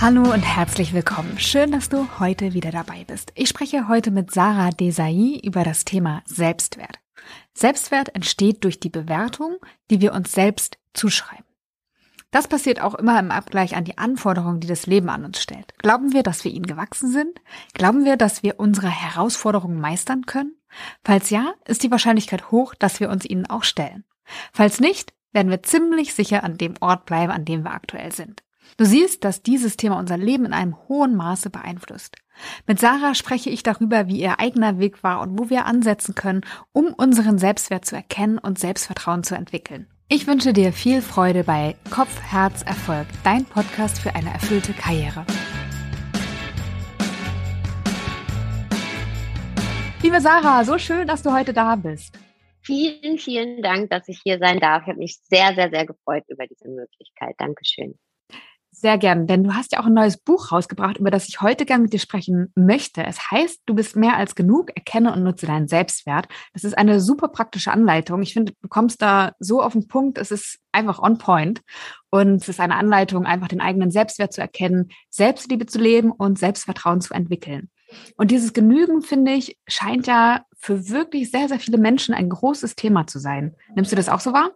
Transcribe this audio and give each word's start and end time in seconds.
Hallo 0.00 0.32
und 0.32 0.40
herzlich 0.40 0.94
willkommen. 0.94 1.38
Schön, 1.38 1.72
dass 1.72 1.90
du 1.90 2.08
heute 2.18 2.54
wieder 2.54 2.70
dabei 2.70 3.04
bist. 3.04 3.32
Ich 3.34 3.50
spreche 3.50 3.86
heute 3.86 4.10
mit 4.10 4.30
Sarah 4.30 4.70
Desai 4.70 5.38
über 5.44 5.62
das 5.62 5.84
Thema 5.84 6.22
Selbstwert. 6.24 6.98
Selbstwert 7.52 8.14
entsteht 8.14 8.64
durch 8.64 8.80
die 8.80 8.88
Bewertung, 8.88 9.58
die 9.90 10.00
wir 10.00 10.14
uns 10.14 10.32
selbst 10.32 10.78
zuschreiben. 10.94 11.44
Das 12.30 12.48
passiert 12.48 12.80
auch 12.80 12.94
immer 12.94 13.18
im 13.18 13.30
Abgleich 13.30 13.76
an 13.76 13.84
die 13.84 13.98
Anforderungen, 13.98 14.60
die 14.60 14.68
das 14.68 14.86
Leben 14.86 15.10
an 15.10 15.26
uns 15.26 15.42
stellt. 15.42 15.74
Glauben 15.76 16.14
wir, 16.14 16.22
dass 16.22 16.44
wir 16.44 16.50
ihnen 16.50 16.66
gewachsen 16.66 17.10
sind? 17.12 17.38
Glauben 17.74 18.06
wir, 18.06 18.16
dass 18.16 18.42
wir 18.42 18.58
unsere 18.58 18.88
Herausforderungen 18.88 19.82
meistern 19.82 20.24
können? 20.24 20.56
Falls 21.04 21.28
ja, 21.28 21.52
ist 21.66 21.82
die 21.82 21.90
Wahrscheinlichkeit 21.90 22.50
hoch, 22.50 22.74
dass 22.74 23.00
wir 23.00 23.10
uns 23.10 23.26
ihnen 23.26 23.50
auch 23.50 23.64
stellen. 23.64 24.04
Falls 24.54 24.80
nicht, 24.80 25.12
werden 25.32 25.50
wir 25.50 25.62
ziemlich 25.62 26.14
sicher 26.14 26.42
an 26.42 26.56
dem 26.56 26.76
Ort 26.80 27.04
bleiben, 27.04 27.32
an 27.32 27.44
dem 27.44 27.64
wir 27.64 27.72
aktuell 27.72 28.12
sind. 28.12 28.42
Du 28.80 28.86
siehst, 28.86 29.24
dass 29.24 29.42
dieses 29.42 29.76
Thema 29.76 29.98
unser 29.98 30.16
Leben 30.16 30.46
in 30.46 30.54
einem 30.54 30.74
hohen 30.88 31.14
Maße 31.14 31.50
beeinflusst. 31.50 32.16
Mit 32.66 32.80
Sarah 32.80 33.14
spreche 33.14 33.50
ich 33.50 33.62
darüber, 33.62 34.08
wie 34.08 34.18
ihr 34.22 34.40
eigener 34.40 34.78
Weg 34.78 35.02
war 35.02 35.20
und 35.20 35.38
wo 35.38 35.50
wir 35.50 35.66
ansetzen 35.66 36.14
können, 36.14 36.40
um 36.72 36.94
unseren 36.94 37.36
Selbstwert 37.36 37.84
zu 37.84 37.94
erkennen 37.94 38.38
und 38.38 38.58
Selbstvertrauen 38.58 39.22
zu 39.22 39.34
entwickeln. 39.34 39.86
Ich 40.08 40.26
wünsche 40.26 40.54
dir 40.54 40.72
viel 40.72 41.02
Freude 41.02 41.44
bei 41.44 41.76
Kopf, 41.90 42.22
Herz, 42.22 42.62
Erfolg, 42.62 43.06
dein 43.22 43.44
Podcast 43.44 43.98
für 43.98 44.14
eine 44.14 44.30
erfüllte 44.30 44.72
Karriere. 44.72 45.26
Liebe 50.02 50.22
Sarah, 50.22 50.64
so 50.64 50.78
schön, 50.78 51.06
dass 51.06 51.22
du 51.22 51.34
heute 51.34 51.52
da 51.52 51.76
bist. 51.76 52.18
Vielen, 52.62 53.18
vielen 53.18 53.60
Dank, 53.60 53.90
dass 53.90 54.08
ich 54.08 54.22
hier 54.24 54.38
sein 54.38 54.58
darf. 54.58 54.84
Ich 54.84 54.88
habe 54.88 54.98
mich 55.00 55.18
sehr, 55.24 55.54
sehr, 55.54 55.68
sehr 55.68 55.84
gefreut 55.84 56.24
über 56.28 56.46
diese 56.46 56.70
Möglichkeit. 56.70 57.34
Dankeschön. 57.36 57.98
Sehr 58.80 58.96
gern, 58.96 59.26
denn 59.26 59.44
du 59.44 59.54
hast 59.54 59.72
ja 59.72 59.80
auch 59.80 59.84
ein 59.84 59.92
neues 59.92 60.16
Buch 60.16 60.52
rausgebracht, 60.52 60.96
über 60.96 61.10
das 61.10 61.28
ich 61.28 61.42
heute 61.42 61.66
gern 61.66 61.82
mit 61.82 61.92
dir 61.92 61.98
sprechen 61.98 62.50
möchte. 62.54 63.04
Es 63.04 63.30
heißt, 63.30 63.60
du 63.66 63.74
bist 63.74 63.94
mehr 63.94 64.16
als 64.16 64.34
genug, 64.34 64.70
erkenne 64.74 65.12
und 65.12 65.22
nutze 65.22 65.44
deinen 65.44 65.68
Selbstwert. 65.68 66.28
Das 66.54 66.64
ist 66.64 66.78
eine 66.78 66.98
super 66.98 67.28
praktische 67.28 67.72
Anleitung. 67.72 68.22
Ich 68.22 68.32
finde, 68.32 68.54
du 68.62 68.68
kommst 68.68 69.02
da 69.02 69.32
so 69.38 69.62
auf 69.62 69.74
den 69.74 69.86
Punkt, 69.86 70.16
es 70.16 70.30
ist 70.30 70.60
einfach 70.72 70.98
on 70.98 71.18
point. 71.18 71.60
Und 72.08 72.36
es 72.36 72.48
ist 72.48 72.58
eine 72.58 72.76
Anleitung, 72.76 73.26
einfach 73.26 73.48
den 73.48 73.60
eigenen 73.60 73.90
Selbstwert 73.90 74.32
zu 74.32 74.40
erkennen, 74.40 74.88
Selbstliebe 75.10 75.66
zu 75.66 75.78
leben 75.78 76.10
und 76.10 76.38
Selbstvertrauen 76.38 77.02
zu 77.02 77.12
entwickeln. 77.12 77.68
Und 78.16 78.30
dieses 78.30 78.54
Genügen, 78.54 79.02
finde 79.02 79.32
ich, 79.32 79.58
scheint 79.68 80.06
ja 80.06 80.46
für 80.56 80.88
wirklich 80.88 81.30
sehr, 81.30 81.48
sehr 81.48 81.60
viele 81.60 81.76
Menschen 81.76 82.14
ein 82.14 82.30
großes 82.30 82.76
Thema 82.76 83.06
zu 83.06 83.18
sein. 83.18 83.54
Nimmst 83.74 83.92
du 83.92 83.96
das 83.96 84.08
auch 84.08 84.20
so 84.20 84.32
wahr? 84.32 84.52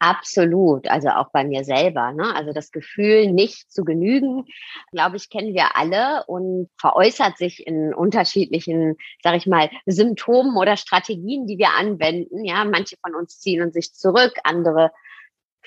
Absolut, 0.00 0.88
also 0.88 1.08
auch 1.08 1.30
bei 1.32 1.44
mir 1.44 1.64
selber. 1.64 2.12
Ne? 2.12 2.32
Also 2.34 2.52
das 2.52 2.70
Gefühl, 2.70 3.32
nicht 3.32 3.72
zu 3.72 3.84
genügen, 3.84 4.44
glaube 4.92 5.16
ich, 5.16 5.28
kennen 5.28 5.54
wir 5.54 5.76
alle 5.76 6.24
und 6.26 6.70
veräußert 6.78 7.36
sich 7.36 7.66
in 7.66 7.92
unterschiedlichen, 7.92 8.96
sage 9.24 9.38
ich 9.38 9.46
mal, 9.46 9.70
Symptomen 9.86 10.56
oder 10.56 10.76
Strategien, 10.76 11.46
die 11.48 11.58
wir 11.58 11.70
anwenden. 11.76 12.44
Ja, 12.44 12.64
manche 12.64 12.96
von 13.02 13.16
uns 13.16 13.40
ziehen 13.40 13.72
sich 13.72 13.92
zurück, 13.92 14.34
andere 14.44 14.92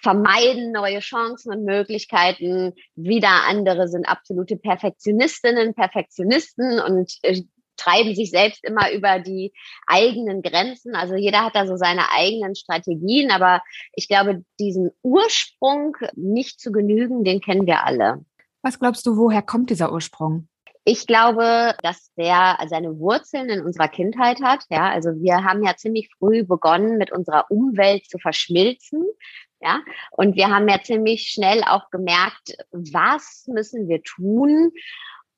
vermeiden 0.02 0.72
neue 0.72 1.00
Chancen 1.00 1.54
und 1.54 1.64
Möglichkeiten. 1.64 2.74
Wieder 2.96 3.48
andere 3.48 3.88
sind 3.88 4.08
absolute 4.08 4.58
Perfektionistinnen, 4.58 5.74
Perfektionisten 5.76 6.80
und 6.80 7.18
äh, 7.22 7.44
treiben 7.82 8.16
sich 8.16 8.32
selbst 8.32 8.64
immer 8.64 8.92
über 8.92 9.20
die 9.20 9.54
eigenen 9.88 10.42
Grenzen. 10.42 10.96
Also 10.96 11.16
jeder 11.16 11.44
hat 11.44 11.56
da 11.56 11.66
so 11.66 11.76
seine 11.76 12.12
eigenen 12.12 12.56
Strategien, 12.56 13.32
aber 13.32 13.62
ich 13.94 14.08
glaube, 14.08 14.44
diesen 14.60 14.92
Ursprung 15.02 15.96
nicht 16.16 16.60
zu 16.60 16.72
genügen, 16.72 17.24
den 17.24 17.42
kennen 17.42 17.66
wir 17.66 17.86
alle. 17.86 18.24
Was 18.62 18.80
glaubst 18.80 19.06
du, 19.06 19.18
woher 19.18 19.42
kommt 19.42 19.70
dieser 19.70 19.92
Ursprung? 19.92 20.48
Ich 20.84 21.06
glaube, 21.06 21.76
dass 21.84 22.12
der 22.16 22.58
seine 22.68 22.98
Wurzeln 22.98 23.50
in 23.50 23.62
unserer 23.62 23.88
Kindheit 23.88 24.42
hat. 24.42 24.66
Ja, 24.70 24.90
also 24.90 25.12
wir 25.22 25.44
haben 25.44 25.64
ja 25.64 25.76
ziemlich 25.76 26.10
früh 26.18 26.44
begonnen, 26.44 26.98
mit 26.98 27.12
unserer 27.12 27.46
Umwelt 27.50 28.10
zu 28.10 28.18
verschmilzen. 28.18 29.06
Ja, 29.64 29.82
und 30.12 30.36
wir 30.36 30.50
haben 30.50 30.68
ja 30.68 30.82
ziemlich 30.82 31.28
schnell 31.28 31.64
auch 31.64 31.92
gemerkt, 31.92 32.58
was 32.72 33.46
müssen 33.48 33.88
wir 33.88 34.02
tun, 34.02 34.72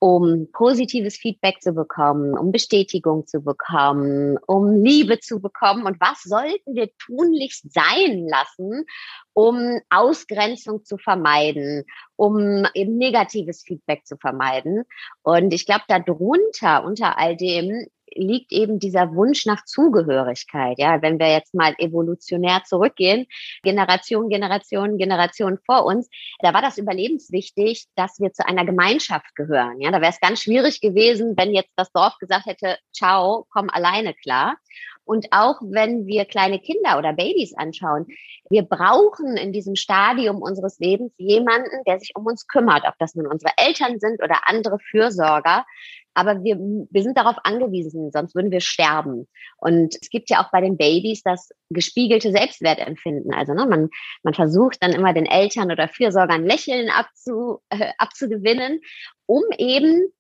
um 0.04 0.50
positives 0.52 1.16
Feedback 1.16 1.62
zu 1.62 1.72
bekommen, 1.72 2.38
um 2.38 2.52
Bestätigung 2.52 3.26
zu 3.26 3.40
bekommen, 3.40 4.38
um 4.48 4.84
Liebe 4.84 5.20
zu 5.22 5.40
bekommen. 5.40 5.86
Und 5.86 5.98
was 6.02 6.24
sollten 6.24 6.76
wir 6.76 6.90
tunlichst 6.98 7.72
sein 7.72 8.28
lassen, 8.28 8.84
um 9.32 9.80
Ausgrenzung 9.90 10.84
zu 10.84 10.98
vermeiden, 10.98 11.86
um 12.18 12.68
eben 12.74 12.98
negatives 12.98 13.64
Feedback 13.66 14.06
zu 14.06 14.18
vermeiden? 14.18 14.84
Und 15.22 15.54
ich 15.54 15.66
glaube, 15.66 15.86
darunter, 15.88 16.84
unter 16.84 17.18
all 17.18 17.38
dem, 17.38 17.88
liegt 18.16 18.52
eben 18.52 18.80
dieser 18.80 19.14
Wunsch 19.14 19.46
nach 19.46 19.66
Zugehörigkeit. 19.66 20.78
Ja, 20.80 21.02
wenn 21.02 21.20
wir 21.20 21.32
jetzt 21.32 21.54
mal 21.54 21.74
evolutionär 21.78 22.64
zurückgehen, 22.66 23.26
Generation, 23.64 24.30
Generation, 24.30 24.98
Generation 24.98 25.60
vor 25.66 25.86
uns, 25.86 26.10
da 26.40 26.54
war 26.54 26.62
das 26.62 26.78
überlebenswichtig, 26.78 27.88
dass 27.96 28.20
wir 28.20 28.34
zu 28.34 28.46
einer 28.46 28.66
Gemeinschaft 28.66 29.36
gehören. 29.36 29.80
Ja, 29.80 29.92
da 29.92 30.02
wäre 30.02 30.12
es 30.12 30.20
ganz 30.20 30.42
schwierig 30.42 30.82
gewesen, 30.82 31.34
wenn 31.38 31.54
jetzt 31.54 31.74
das 31.76 31.92
Dorf 31.92 32.18
gesagt 32.20 32.46
hätte, 32.46 32.78
ciao, 32.94 33.46
komm 33.50 33.70
alleine 33.70 34.14
klar. 34.14 34.58
Und 35.06 35.28
auch 35.32 35.60
wenn 35.62 36.06
wir 36.06 36.26
kleine 36.26 36.60
Kinder 36.60 36.98
oder 36.98 37.14
Babys 37.14 37.54
anschauen, 37.56 38.06
wir 38.50 38.64
brauchen 38.64 39.38
in 39.38 39.52
diesem 39.52 39.76
Stadium 39.76 40.42
unseres 40.42 40.80
Lebens 40.80 41.14
jemanden, 41.18 41.84
der 41.88 42.00
sich 42.00 42.12
um 42.16 42.26
uns 42.26 42.48
kümmert, 42.48 42.84
ob 42.88 42.94
das 43.00 43.16
nun 43.16 43.28
unsere 43.28 43.52
Eltern 43.58 44.00
sind 44.00 44.22
oder 44.22 44.48
andere 44.48 44.78
Fürsorger, 44.80 45.66
aber 46.14 46.44
wir, 46.44 46.58
wir 46.58 47.04
sind 47.04 47.18
darauf 47.18 47.38
angewiesen, 47.44 48.12
sonst 48.12 48.36
würden 48.36 48.52
wir 48.52 48.62
sterben. 48.62 49.28
Und 49.58 49.96
es 50.00 50.10
gibt 50.10 50.30
ja 50.30 50.44
auch 50.44 50.52
bei 50.52 50.62
den 50.62 50.78
Babys 50.78 51.24
das 51.24 51.50
gespiegelte 51.70 52.32
Selbstwertempfinden. 52.32 53.34
Also 53.34 53.54
ne, 53.54 53.66
man, 53.66 53.90
man 54.22 54.34
versucht 54.34 54.78
dann 54.82 54.94
immer 54.94 55.14
den 55.14 55.26
Eltern 55.26 55.72
oder 55.72 55.88
Fürsorgern 55.88 56.46
Lächeln 56.46 56.90
abzu, 56.90 57.62
äh, 57.70 57.92
abzugewinnen, 57.98 58.80
um 59.26 59.42
eben 59.58 60.12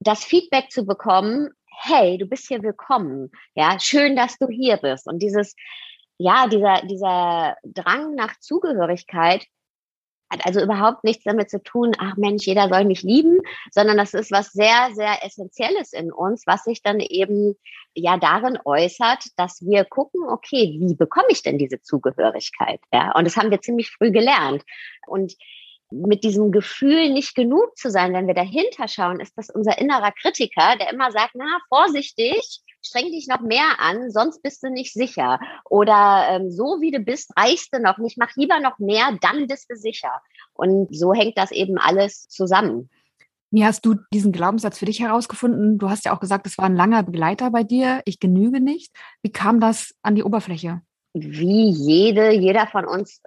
das 0.00 0.24
Feedback 0.24 0.70
zu 0.70 0.84
bekommen, 0.84 1.50
hey, 1.80 2.18
du 2.18 2.26
bist 2.26 2.48
hier 2.48 2.62
willkommen. 2.62 3.30
Ja, 3.54 3.78
schön, 3.78 4.16
dass 4.16 4.38
du 4.38 4.48
hier 4.48 4.76
bist. 4.76 5.06
Und 5.06 5.20
dieses, 5.20 5.54
ja, 6.18 6.46
dieser, 6.48 6.82
dieser 6.82 7.56
Drang 7.64 8.14
nach 8.14 8.38
Zugehörigkeit, 8.40 9.46
hat 10.30 10.44
also 10.44 10.60
überhaupt 10.60 11.04
nichts 11.04 11.24
damit 11.24 11.50
zu 11.50 11.62
tun, 11.62 11.92
ach 11.98 12.16
Mensch, 12.16 12.46
jeder 12.46 12.68
soll 12.68 12.84
mich 12.84 13.02
lieben, 13.02 13.38
sondern 13.70 13.96
das 13.96 14.14
ist 14.14 14.30
was 14.30 14.52
sehr, 14.52 14.90
sehr 14.92 15.24
Essentielles 15.24 15.92
in 15.92 16.12
uns, 16.12 16.46
was 16.46 16.64
sich 16.64 16.82
dann 16.82 17.00
eben 17.00 17.56
ja 17.94 18.18
darin 18.18 18.58
äußert, 18.64 19.24
dass 19.36 19.64
wir 19.64 19.84
gucken, 19.84 20.28
okay, 20.28 20.76
wie 20.80 20.94
bekomme 20.94 21.28
ich 21.30 21.42
denn 21.42 21.58
diese 21.58 21.80
Zugehörigkeit? 21.80 22.80
Ja, 22.92 23.12
und 23.16 23.24
das 23.24 23.36
haben 23.36 23.50
wir 23.50 23.62
ziemlich 23.62 23.90
früh 23.90 24.10
gelernt. 24.10 24.64
Und 25.06 25.34
mit 25.90 26.24
diesem 26.24 26.52
Gefühl 26.52 27.10
nicht 27.12 27.34
genug 27.34 27.76
zu 27.76 27.90
sein, 27.90 28.12
wenn 28.12 28.26
wir 28.26 28.34
dahinter 28.34 28.88
schauen, 28.88 29.20
ist 29.20 29.36
das 29.36 29.50
unser 29.50 29.78
innerer 29.78 30.12
Kritiker, 30.12 30.76
der 30.78 30.92
immer 30.92 31.10
sagt, 31.10 31.32
na, 31.34 31.58
vorsichtig, 31.68 32.62
streng 32.82 33.06
dich 33.06 33.26
noch 33.26 33.40
mehr 33.40 33.78
an, 33.78 34.10
sonst 34.10 34.42
bist 34.42 34.62
du 34.62 34.70
nicht 34.70 34.92
sicher. 34.92 35.40
Oder 35.68 36.26
ähm, 36.30 36.50
so 36.50 36.80
wie 36.80 36.90
du 36.90 37.00
bist, 37.00 37.32
reichst 37.36 37.74
du 37.74 37.80
noch 37.80 37.98
nicht, 37.98 38.18
mach 38.18 38.34
lieber 38.36 38.60
noch 38.60 38.78
mehr, 38.78 39.16
dann 39.20 39.46
bist 39.46 39.70
du 39.70 39.76
sicher. 39.76 40.20
Und 40.54 40.94
so 40.94 41.12
hängt 41.14 41.38
das 41.38 41.50
eben 41.50 41.78
alles 41.78 42.28
zusammen. 42.28 42.90
Wie 43.50 43.64
hast 43.64 43.86
du 43.86 43.94
diesen 44.12 44.32
Glaubenssatz 44.32 44.78
für 44.78 44.84
dich 44.84 45.00
herausgefunden? 45.00 45.78
Du 45.78 45.88
hast 45.88 46.04
ja 46.04 46.14
auch 46.14 46.20
gesagt, 46.20 46.46
es 46.46 46.58
war 46.58 46.66
ein 46.66 46.76
langer 46.76 47.02
Begleiter 47.02 47.50
bei 47.50 47.64
dir. 47.64 48.02
Ich 48.04 48.20
genüge 48.20 48.60
nicht. 48.60 48.92
Wie 49.22 49.32
kam 49.32 49.58
das 49.58 49.94
an 50.02 50.14
die 50.14 50.22
Oberfläche? 50.22 50.82
Wie 51.14 51.70
jede, 51.70 52.30
jeder 52.32 52.66
von 52.66 52.84
uns 52.84 53.22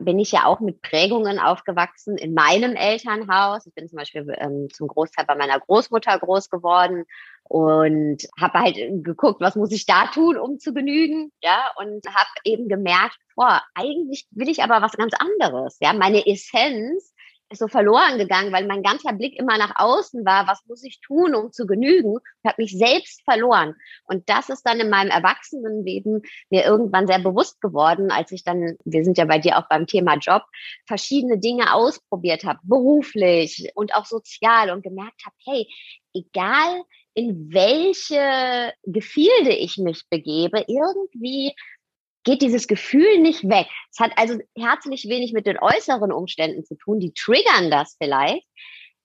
bin 0.00 0.18
ich 0.18 0.32
ja 0.32 0.46
auch 0.46 0.60
mit 0.60 0.82
Prägungen 0.82 1.38
aufgewachsen 1.38 2.16
in 2.16 2.34
meinem 2.34 2.76
Elternhaus. 2.76 3.66
Ich 3.66 3.74
bin 3.74 3.88
zum 3.88 3.98
Beispiel 3.98 4.26
ähm, 4.38 4.68
zum 4.72 4.88
Großteil 4.88 5.24
bei 5.26 5.34
meiner 5.34 5.58
Großmutter 5.60 6.18
groß 6.18 6.50
geworden 6.50 7.04
und 7.44 8.18
habe 8.40 8.58
halt 8.58 8.76
geguckt, 9.04 9.40
was 9.40 9.56
muss 9.56 9.72
ich 9.72 9.86
da 9.86 10.06
tun, 10.08 10.36
um 10.36 10.58
zu 10.58 10.74
genügen, 10.74 11.32
ja, 11.42 11.70
und 11.76 12.06
habe 12.06 12.28
eben 12.44 12.68
gemerkt, 12.68 13.18
boah, 13.34 13.62
eigentlich 13.74 14.26
will 14.30 14.48
ich 14.48 14.62
aber 14.62 14.82
was 14.82 14.92
ganz 14.92 15.14
anderes, 15.14 15.78
ja, 15.80 15.92
meine 15.92 16.26
Essenz 16.26 17.12
so 17.52 17.68
verloren 17.68 18.18
gegangen, 18.18 18.52
weil 18.52 18.66
mein 18.66 18.82
ganzer 18.82 19.12
Blick 19.12 19.38
immer 19.38 19.56
nach 19.58 19.74
außen 19.76 20.24
war, 20.24 20.46
was 20.46 20.64
muss 20.66 20.82
ich 20.82 21.00
tun, 21.00 21.34
um 21.34 21.52
zu 21.52 21.66
genügen, 21.66 22.18
Ich 22.42 22.50
habe 22.50 22.62
mich 22.62 22.76
selbst 22.76 23.22
verloren. 23.22 23.74
Und 24.04 24.28
das 24.28 24.48
ist 24.48 24.62
dann 24.64 24.80
in 24.80 24.90
meinem 24.90 25.10
Erwachsenenleben 25.10 26.22
mir 26.50 26.64
irgendwann 26.64 27.06
sehr 27.06 27.20
bewusst 27.20 27.60
geworden, 27.60 28.10
als 28.10 28.32
ich 28.32 28.42
dann, 28.42 28.76
wir 28.84 29.04
sind 29.04 29.18
ja 29.18 29.24
bei 29.24 29.38
dir 29.38 29.58
auch 29.58 29.68
beim 29.68 29.86
Thema 29.86 30.16
Job, 30.16 30.42
verschiedene 30.86 31.38
Dinge 31.38 31.72
ausprobiert 31.72 32.44
habe, 32.44 32.58
beruflich 32.64 33.70
und 33.74 33.94
auch 33.94 34.06
sozial 34.06 34.70
und 34.70 34.82
gemerkt 34.82 35.22
habe, 35.24 35.36
hey, 35.44 35.68
egal 36.14 36.82
in 37.14 37.52
welche 37.52 38.74
Gefilde 38.82 39.50
ich 39.50 39.78
mich 39.78 40.02
begebe, 40.10 40.64
irgendwie 40.68 41.54
geht 42.26 42.42
dieses 42.42 42.66
Gefühl 42.66 43.20
nicht 43.20 43.48
weg. 43.48 43.68
Es 43.90 44.00
hat 44.00 44.12
also 44.16 44.38
herzlich 44.58 45.08
wenig 45.08 45.32
mit 45.32 45.46
den 45.46 45.58
äußeren 45.58 46.12
Umständen 46.12 46.64
zu 46.64 46.74
tun, 46.74 47.00
die 47.00 47.14
triggern 47.14 47.70
das 47.70 47.96
vielleicht. 47.98 48.44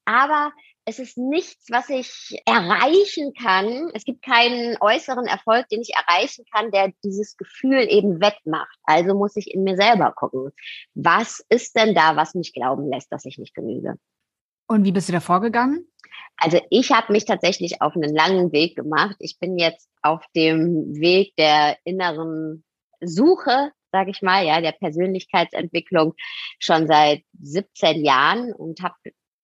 aber 0.03 0.51
es 0.85 0.97
ist 0.97 1.15
nichts, 1.15 1.67
was 1.69 1.89
ich 1.89 2.41
erreichen 2.47 3.33
kann. 3.39 3.91
Es 3.93 4.03
gibt 4.03 4.23
keinen 4.23 4.77
äußeren 4.81 5.27
Erfolg, 5.27 5.69
den 5.69 5.81
ich 5.81 5.91
erreichen 5.93 6.43
kann, 6.51 6.71
der 6.71 6.91
dieses 7.03 7.37
Gefühl 7.37 7.85
eben 7.87 8.19
wettmacht. 8.19 8.75
Also 8.83 9.13
muss 9.13 9.35
ich 9.35 9.53
in 9.53 9.63
mir 9.63 9.75
selber 9.75 10.11
gucken. 10.11 10.51
Was 10.95 11.45
ist 11.49 11.75
denn 11.75 11.93
da, 11.93 12.15
was 12.15 12.33
mich 12.33 12.51
glauben 12.51 12.89
lässt, 12.89 13.11
dass 13.11 13.25
ich 13.25 13.37
nicht 13.37 13.53
genüge? 13.53 13.95
Und 14.67 14.83
wie 14.83 14.91
bist 14.91 15.07
du 15.07 15.13
da 15.13 15.19
vorgegangen? 15.19 15.87
Also 16.35 16.59
ich 16.71 16.91
habe 16.91 17.13
mich 17.13 17.25
tatsächlich 17.25 17.81
auf 17.81 17.95
einen 17.95 18.15
langen 18.15 18.51
Weg 18.51 18.75
gemacht. 18.75 19.17
Ich 19.19 19.37
bin 19.37 19.59
jetzt 19.59 19.87
auf 20.01 20.25
dem 20.35 20.95
Weg 20.99 21.35
der 21.35 21.77
inneren 21.83 22.63
Suche, 23.01 23.71
sage 23.91 24.11
ich 24.11 24.21
mal, 24.21 24.45
ja, 24.45 24.61
der 24.61 24.73
Persönlichkeitsentwicklung 24.73 26.13
schon 26.59 26.87
seit 26.87 27.23
17 27.41 28.03
Jahren 28.05 28.53
und 28.53 28.81
habe 28.81 28.95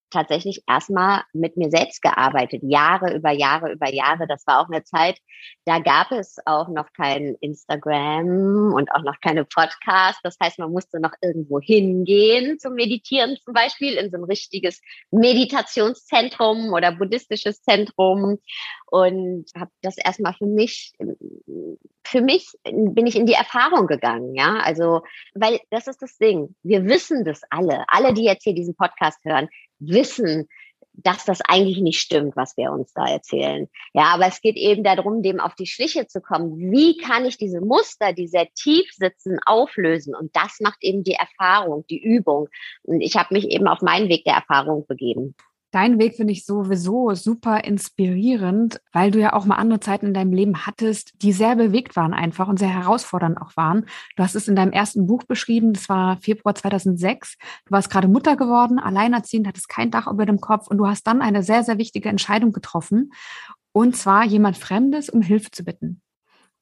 tatsächlich 0.09 0.63
erstmal 0.67 1.23
mit 1.33 1.57
mir 1.57 1.69
selbst 1.69 2.01
gearbeitet, 2.01 2.61
Jahre 2.63 3.13
über 3.15 3.31
Jahre 3.31 3.71
über 3.71 3.89
Jahre. 3.93 4.27
Das 4.27 4.45
war 4.47 4.59
auch 4.59 4.69
eine 4.69 4.83
Zeit, 4.83 5.19
da 5.65 5.79
gab 5.79 6.11
es 6.11 6.37
auch 6.45 6.69
noch 6.69 6.91
kein 6.93 7.35
Instagram 7.41 8.73
und 8.73 8.91
auch 8.91 9.03
noch 9.03 9.19
keine 9.21 9.45
Podcast. 9.45 10.19
Das 10.23 10.37
heißt, 10.41 10.59
man 10.59 10.71
musste 10.71 10.99
noch 10.99 11.13
irgendwo 11.21 11.59
hingehen 11.59 12.59
zum 12.59 12.73
Meditieren 12.73 13.37
zum 13.43 13.53
Beispiel 13.53 13.93
in 13.93 14.11
so 14.11 14.17
ein 14.17 14.23
richtiges 14.23 14.81
Meditationszentrum 15.11 16.73
oder 16.73 16.91
buddhistisches 16.91 17.61
Zentrum 17.61 18.39
und 18.87 19.45
habe 19.55 19.71
das 19.81 19.97
erstmal 19.97 20.33
für 20.33 20.45
mich 20.45 20.93
für 22.07 22.21
mich 22.21 22.53
bin 22.63 23.05
ich 23.05 23.15
in 23.15 23.25
die 23.25 23.33
Erfahrung 23.33 23.87
gegangen, 23.87 24.33
ja. 24.33 24.59
Also, 24.63 25.01
weil 25.33 25.59
das 25.69 25.87
ist 25.87 26.01
das 26.01 26.17
Ding. 26.17 26.55
Wir 26.63 26.85
wissen 26.85 27.25
das 27.25 27.41
alle. 27.49 27.83
Alle, 27.87 28.13
die 28.13 28.23
jetzt 28.23 28.43
hier 28.43 28.55
diesen 28.55 28.75
Podcast 28.75 29.19
hören, 29.25 29.49
wissen, 29.79 30.47
dass 30.97 31.25
das 31.25 31.41
eigentlich 31.41 31.79
nicht 31.79 31.99
stimmt, 31.99 32.35
was 32.35 32.57
wir 32.57 32.71
uns 32.71 32.91
da 32.93 33.05
erzählen. 33.05 33.69
Ja, 33.93 34.05
aber 34.15 34.27
es 34.27 34.41
geht 34.41 34.55
eben 34.55 34.83
darum, 34.83 35.21
dem 35.21 35.39
auf 35.39 35.53
die 35.55 35.67
Schliche 35.67 36.07
zu 36.07 36.21
kommen. 36.21 36.71
Wie 36.71 36.97
kann 36.97 37.25
ich 37.25 37.37
diese 37.37 37.61
Muster, 37.61 38.13
die 38.13 38.27
sehr 38.27 38.47
tief 38.55 38.91
sitzen, 38.93 39.37
auflösen? 39.45 40.15
Und 40.15 40.35
das 40.35 40.59
macht 40.59 40.79
eben 40.81 41.03
die 41.03 41.13
Erfahrung, 41.13 41.85
die 41.87 42.01
Übung. 42.01 42.49
Und 42.81 43.01
ich 43.01 43.15
habe 43.15 43.33
mich 43.33 43.49
eben 43.49 43.67
auf 43.67 43.81
meinen 43.81 44.09
Weg 44.09 44.23
der 44.23 44.35
Erfahrung 44.35 44.87
begeben. 44.87 45.35
Dein 45.71 45.99
Weg 45.99 46.15
finde 46.15 46.31
ich 46.31 46.45
sowieso 46.45 47.13
super 47.13 47.65
inspirierend, 47.65 48.79
weil 48.93 49.11
du 49.11 49.19
ja 49.19 49.33
auch 49.33 49.43
mal 49.43 49.55
andere 49.55 49.81
Zeiten 49.81 50.07
in 50.07 50.13
deinem 50.13 50.31
Leben 50.31 50.65
hattest, 50.65 51.11
die 51.21 51.33
sehr 51.33 51.57
bewegt 51.57 51.97
waren 51.97 52.13
einfach 52.13 52.47
und 52.47 52.57
sehr 52.57 52.69
herausfordernd 52.69 53.37
auch 53.41 53.57
waren. 53.57 53.85
Du 54.15 54.23
hast 54.23 54.35
es 54.35 54.47
in 54.47 54.55
deinem 54.55 54.71
ersten 54.71 55.07
Buch 55.07 55.23
beschrieben, 55.23 55.73
das 55.73 55.89
war 55.89 56.17
Februar 56.17 56.55
2006. 56.55 57.35
Du 57.65 57.71
warst 57.71 57.89
gerade 57.89 58.07
Mutter 58.07 58.37
geworden, 58.37 58.79
alleinerziehend, 58.79 59.45
hattest 59.45 59.67
kein 59.67 59.91
Dach 59.91 60.07
über 60.07 60.25
dem 60.25 60.39
Kopf 60.39 60.67
und 60.67 60.77
du 60.77 60.87
hast 60.87 61.05
dann 61.05 61.21
eine 61.21 61.43
sehr, 61.43 61.63
sehr 61.63 61.77
wichtige 61.77 62.07
Entscheidung 62.07 62.53
getroffen. 62.53 63.11
Und 63.73 63.97
zwar 63.97 64.23
jemand 64.23 64.57
Fremdes 64.57 65.09
um 65.09 65.21
Hilfe 65.21 65.51
zu 65.51 65.65
bitten. 65.65 66.01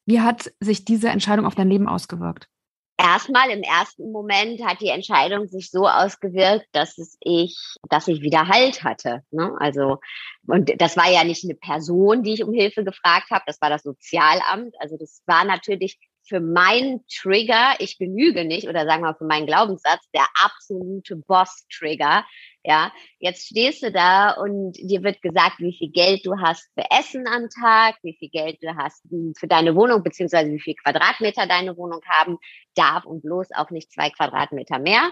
Wie 0.07 0.21
hat 0.21 0.51
sich 0.59 0.83
diese 0.83 1.09
Entscheidung 1.09 1.45
auf 1.45 1.55
dein 1.55 1.69
Leben 1.69 1.87
ausgewirkt? 1.87 2.49
Erstmal 2.97 3.49
im 3.49 3.61
ersten 3.61 4.11
Moment 4.11 4.63
hat 4.65 4.81
die 4.81 4.89
Entscheidung 4.89 5.47
sich 5.47 5.69
so 5.69 5.87
ausgewirkt, 5.87 6.67
dass 6.71 6.97
es 6.97 7.17
ich, 7.19 7.57
dass 7.89 8.07
ich 8.07 8.21
wieder 8.21 8.47
Halt 8.47 8.83
hatte. 8.83 9.21
Ne? 9.31 9.55
Also 9.59 9.99
und 10.47 10.79
das 10.79 10.97
war 10.97 11.09
ja 11.09 11.23
nicht 11.23 11.43
eine 11.43 11.55
Person, 11.55 12.23
die 12.23 12.33
ich 12.33 12.43
um 12.43 12.53
Hilfe 12.53 12.83
gefragt 12.83 13.29
habe, 13.31 13.43
das 13.47 13.61
war 13.61 13.69
das 13.69 13.83
Sozialamt. 13.83 14.75
Also 14.79 14.97
das 14.97 15.23
war 15.25 15.45
natürlich 15.45 15.97
für 16.27 16.39
meinen 16.39 17.05
Trigger, 17.07 17.75
ich 17.79 17.97
genüge 17.97 18.45
nicht, 18.45 18.67
oder 18.67 18.85
sagen 18.85 19.03
wir 19.03 19.11
mal 19.11 19.17
für 19.17 19.25
meinen 19.25 19.45
Glaubenssatz, 19.45 20.09
der 20.13 20.25
absolute 20.43 21.15
Boss-Trigger. 21.15 22.25
Ja, 22.63 22.91
jetzt 23.19 23.45
stehst 23.45 23.83
du 23.83 23.91
da 23.91 24.31
und 24.31 24.73
dir 24.73 25.03
wird 25.03 25.21
gesagt, 25.21 25.59
wie 25.59 25.77
viel 25.77 25.91
Geld 25.91 26.25
du 26.25 26.39
hast 26.39 26.67
für 26.73 26.85
Essen 26.89 27.27
am 27.27 27.47
Tag, 27.49 27.95
wie 28.01 28.15
viel 28.17 28.29
Geld 28.29 28.57
du 28.63 28.75
hast 28.75 29.03
für 29.37 29.47
deine 29.47 29.75
Wohnung, 29.75 30.01
beziehungsweise 30.01 30.51
wie 30.51 30.59
viel 30.59 30.73
Quadratmeter 30.73 31.45
deine 31.45 31.77
Wohnung 31.77 32.01
haben 32.09 32.39
darf 32.73 33.05
und 33.05 33.21
bloß 33.21 33.49
auch 33.55 33.69
nicht 33.69 33.91
zwei 33.91 34.09
Quadratmeter 34.09 34.79
mehr. 34.79 35.11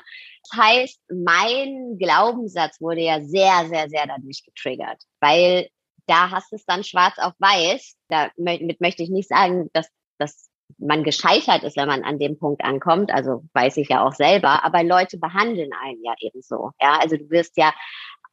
Das 0.49 0.59
heißt, 0.63 0.99
mein 1.09 1.97
Glaubenssatz 1.99 2.81
wurde 2.81 3.01
ja 3.01 3.21
sehr, 3.21 3.67
sehr, 3.67 3.87
sehr 3.87 4.07
dadurch 4.07 4.43
getriggert, 4.43 5.03
weil 5.19 5.69
da 6.07 6.31
hast 6.31 6.51
du 6.51 6.55
es 6.55 6.65
dann 6.65 6.83
schwarz 6.83 7.19
auf 7.19 7.33
weiß. 7.37 7.97
Damit 8.09 8.81
möchte 8.81 9.03
ich 9.03 9.09
nicht 9.09 9.29
sagen, 9.29 9.69
dass 9.73 9.87
das 10.17 10.49
man 10.77 11.03
gescheitert 11.03 11.63
ist, 11.63 11.77
wenn 11.77 11.87
man 11.87 12.03
an 12.03 12.19
dem 12.19 12.37
Punkt 12.37 12.63
ankommt. 12.63 13.11
Also 13.11 13.43
weiß 13.53 13.77
ich 13.77 13.89
ja 13.89 14.05
auch 14.05 14.13
selber. 14.13 14.63
Aber 14.63 14.83
Leute 14.83 15.17
behandeln 15.17 15.71
einen 15.83 16.03
ja 16.03 16.13
eben 16.19 16.41
so. 16.41 16.71
Ja, 16.81 16.99
also 16.99 17.17
du 17.17 17.29
wirst 17.29 17.57
ja 17.57 17.73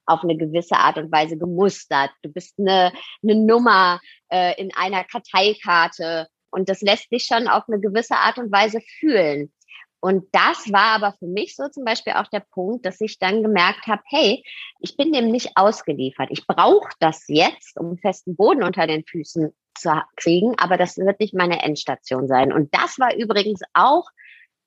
auf 0.07 0.23
eine 0.23 0.37
gewisse 0.37 0.77
Art 0.77 0.99
und 0.99 1.13
Weise 1.13 1.39
gemustert. 1.39 2.11
Du 2.23 2.31
bist 2.31 2.59
eine, 2.59 2.93
eine 3.23 3.35
Nummer 3.37 4.01
äh, 4.29 4.61
in 4.61 4.75
einer 4.75 5.05
Karteikarte 5.05 6.29
und 6.51 6.69
das 6.69 6.81
lässt 6.81 7.11
dich 7.13 7.25
schon 7.25 7.49
auf 7.49 7.65
eine 7.69 7.81
gewisse 7.81 8.17
Art 8.17 8.39
und 8.39 8.51
Weise 8.53 8.81
fühlen. 8.99 9.53
Und 10.01 10.25
das 10.33 10.73
war 10.73 10.95
aber 10.95 11.13
für 11.19 11.27
mich 11.27 11.55
so 11.55 11.69
zum 11.69 11.85
Beispiel 11.85 12.15
auch 12.15 12.27
der 12.29 12.41
Punkt, 12.41 12.87
dass 12.87 13.01
ich 13.03 13.19
dann 13.19 13.43
gemerkt 13.43 13.87
habe, 13.87 14.03
hey, 14.07 14.43
ich 14.81 14.97
bin 14.97 15.13
dem 15.13 15.31
nicht 15.31 15.51
ausgeliefert. 15.57 16.31
Ich 16.31 16.47
brauche 16.47 16.89
das 17.01 17.25
jetzt, 17.29 17.79
um 17.79 17.99
festen 17.99 18.35
Boden 18.35 18.63
unter 18.63 18.87
den 18.87 19.05
Füßen 19.05 19.55
zu 19.81 20.03
kriegen, 20.17 20.55
aber 20.59 20.77
das 20.77 20.97
wird 20.97 21.21
nicht 21.21 21.35
meine 21.35 21.63
Endstation 21.63 22.29
sein. 22.29 22.53
Und 22.53 22.75
das 22.75 22.99
war 22.99 23.15
übrigens 23.15 23.63
auch 23.73 24.09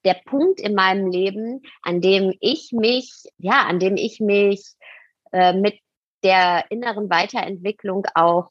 der 0.06 0.16
Punkt 0.26 0.60
in 0.60 0.76
meinem 0.76 1.10
Leben, 1.10 1.62
an 1.82 2.02
dem 2.02 2.34
ich 2.40 2.72
mich, 2.72 3.12
ja, 3.38 3.64
an 3.64 3.80
dem 3.80 3.96
ich 3.96 4.20
mich 4.20 4.74
äh, 5.32 5.54
mit 5.54 5.80
der 6.24 6.66
inneren 6.70 7.10
Weiterentwicklung 7.10 8.06
auch 8.16 8.50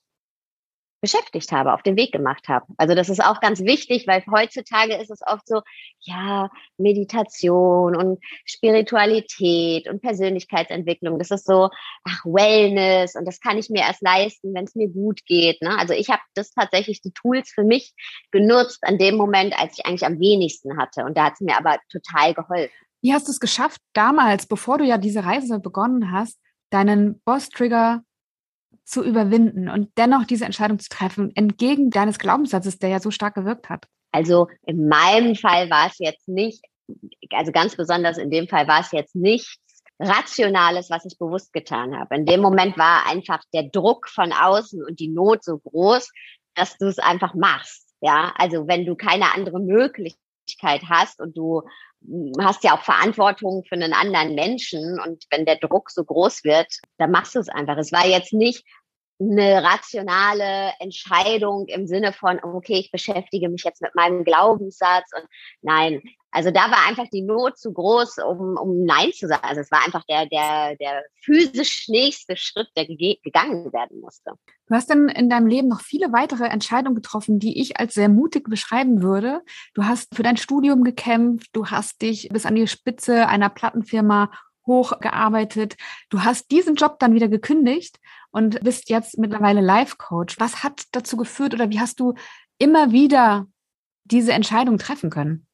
beschäftigt 1.02 1.50
habe, 1.52 1.74
auf 1.74 1.82
den 1.82 1.96
Weg 1.96 2.12
gemacht 2.12 2.48
habe. 2.48 2.64
Also 2.78 2.94
das 2.94 3.08
ist 3.08 3.22
auch 3.22 3.40
ganz 3.40 3.60
wichtig, 3.60 4.06
weil 4.06 4.24
heutzutage 4.30 4.94
ist 4.94 5.10
es 5.10 5.20
oft 5.26 5.46
so, 5.46 5.60
ja, 6.00 6.48
Meditation 6.78 7.96
und 7.96 8.24
Spiritualität 8.46 9.88
und 9.88 10.00
Persönlichkeitsentwicklung, 10.00 11.18
das 11.18 11.32
ist 11.32 11.44
so, 11.44 11.68
ach, 12.04 12.24
Wellness 12.24 13.16
und 13.16 13.26
das 13.26 13.40
kann 13.40 13.58
ich 13.58 13.68
mir 13.68 13.82
erst 13.82 14.00
leisten, 14.00 14.54
wenn 14.54 14.64
es 14.64 14.76
mir 14.76 14.88
gut 14.88 15.26
geht. 15.26 15.60
Ne? 15.60 15.76
Also 15.76 15.92
ich 15.92 16.08
habe 16.08 16.22
das 16.34 16.52
tatsächlich 16.52 17.02
die 17.02 17.12
Tools 17.12 17.50
für 17.50 17.64
mich 17.64 17.92
genutzt 18.30 18.78
an 18.82 18.96
dem 18.96 19.16
Moment, 19.16 19.58
als 19.58 19.78
ich 19.78 19.84
eigentlich 19.84 20.06
am 20.06 20.20
wenigsten 20.20 20.78
hatte. 20.78 21.04
Und 21.04 21.16
da 21.16 21.26
hat 21.26 21.34
es 21.34 21.40
mir 21.40 21.58
aber 21.58 21.78
total 21.90 22.32
geholfen. 22.32 22.72
Wie 23.02 23.12
hast 23.12 23.26
du 23.26 23.32
es 23.32 23.40
geschafft, 23.40 23.80
damals, 23.92 24.46
bevor 24.46 24.78
du 24.78 24.84
ja 24.84 24.98
diese 24.98 25.24
Reise 25.24 25.58
begonnen 25.58 26.12
hast, 26.12 26.38
deinen 26.70 27.20
Boss-Trigger 27.24 28.04
zu 28.84 29.02
überwinden 29.04 29.68
und 29.68 29.90
dennoch 29.96 30.24
diese 30.24 30.44
Entscheidung 30.44 30.78
zu 30.78 30.88
treffen, 30.88 31.34
entgegen 31.34 31.90
deines 31.90 32.18
Glaubenssatzes, 32.18 32.78
der 32.78 32.90
ja 32.90 33.00
so 33.00 33.10
stark 33.10 33.34
gewirkt 33.34 33.68
hat? 33.68 33.86
Also 34.12 34.48
in 34.66 34.88
meinem 34.88 35.34
Fall 35.34 35.70
war 35.70 35.88
es 35.88 35.98
jetzt 35.98 36.28
nicht, 36.28 36.64
also 37.30 37.52
ganz 37.52 37.76
besonders 37.76 38.18
in 38.18 38.30
dem 38.30 38.48
Fall 38.48 38.68
war 38.68 38.80
es 38.80 38.92
jetzt 38.92 39.14
nichts 39.14 39.82
Rationales, 39.98 40.90
was 40.90 41.04
ich 41.04 41.18
bewusst 41.18 41.52
getan 41.52 41.96
habe. 41.96 42.16
In 42.16 42.26
dem 42.26 42.40
Moment 42.40 42.76
war 42.76 43.06
einfach 43.06 43.42
der 43.54 43.64
Druck 43.64 44.08
von 44.08 44.32
außen 44.32 44.84
und 44.84 44.98
die 44.98 45.08
Not 45.08 45.44
so 45.44 45.58
groß, 45.58 46.10
dass 46.54 46.76
du 46.76 46.86
es 46.86 46.98
einfach 46.98 47.34
machst. 47.34 47.88
Ja, 48.00 48.32
also 48.36 48.66
wenn 48.66 48.84
du 48.84 48.96
keine 48.96 49.32
andere 49.32 49.60
Möglichkeit 49.60 50.82
hast 50.88 51.20
und 51.20 51.36
du 51.36 51.62
hast 52.40 52.64
ja 52.64 52.74
auch 52.74 52.82
Verantwortung 52.82 53.64
für 53.68 53.74
einen 53.74 53.92
anderen 53.92 54.34
Menschen 54.34 55.00
und 55.00 55.24
wenn 55.30 55.44
der 55.44 55.56
Druck 55.56 55.90
so 55.90 56.04
groß 56.04 56.44
wird, 56.44 56.68
dann 56.98 57.10
machst 57.10 57.34
du 57.34 57.38
es 57.38 57.48
einfach. 57.48 57.76
Es 57.78 57.92
war 57.92 58.06
jetzt 58.06 58.32
nicht, 58.32 58.64
eine 59.20 59.62
rationale 59.62 60.72
Entscheidung 60.80 61.66
im 61.68 61.86
Sinne 61.86 62.12
von, 62.12 62.40
okay, 62.42 62.78
ich 62.78 62.90
beschäftige 62.90 63.48
mich 63.48 63.62
jetzt 63.64 63.80
mit 63.80 63.94
meinem 63.94 64.24
Glaubenssatz 64.24 65.10
und 65.14 65.26
nein, 65.60 66.02
also 66.32 66.50
da 66.50 66.70
war 66.70 66.88
einfach 66.88 67.08
die 67.12 67.20
Not 67.20 67.58
zu 67.58 67.72
groß, 67.72 68.16
um, 68.26 68.56
um 68.56 68.84
Nein 68.84 69.12
zu 69.12 69.28
sagen. 69.28 69.44
Also 69.44 69.60
es 69.60 69.70
war 69.70 69.84
einfach 69.84 70.02
der, 70.04 70.26
der, 70.26 70.76
der 70.76 71.04
physisch 71.20 71.88
nächste 71.88 72.36
Schritt, 72.36 72.68
der 72.74 72.86
gegangen 72.86 73.70
werden 73.72 74.00
musste. 74.00 74.32
Du 74.66 74.74
hast 74.74 74.88
dann 74.88 75.10
in 75.10 75.28
deinem 75.28 75.46
Leben 75.46 75.68
noch 75.68 75.82
viele 75.82 76.10
weitere 76.12 76.46
Entscheidungen 76.46 76.96
getroffen, 76.96 77.38
die 77.38 77.60
ich 77.60 77.78
als 77.78 77.92
sehr 77.92 78.08
mutig 78.08 78.48
beschreiben 78.48 79.02
würde. 79.02 79.42
Du 79.74 79.84
hast 79.84 80.14
für 80.14 80.22
dein 80.22 80.38
Studium 80.38 80.84
gekämpft, 80.84 81.50
du 81.52 81.66
hast 81.66 82.00
dich 82.00 82.30
bis 82.30 82.46
an 82.46 82.54
die 82.54 82.66
Spitze 82.66 83.28
einer 83.28 83.50
Plattenfirma 83.50 84.30
hochgearbeitet. 84.66 85.76
Du 86.08 86.22
hast 86.22 86.50
diesen 86.50 86.76
Job 86.76 86.98
dann 86.98 87.14
wieder 87.14 87.28
gekündigt 87.28 87.98
und 88.30 88.62
bist 88.62 88.88
jetzt 88.88 89.18
mittlerweile 89.18 89.60
Life 89.60 89.96
Coach. 89.98 90.40
Was 90.40 90.62
hat 90.62 90.84
dazu 90.92 91.18
geführt 91.18 91.52
oder 91.52 91.68
wie 91.68 91.80
hast 91.80 92.00
du 92.00 92.14
immer 92.56 92.90
wieder 92.90 93.46
diese 94.04 94.32
Entscheidung 94.32 94.78
treffen 94.78 95.10
können? 95.10 95.46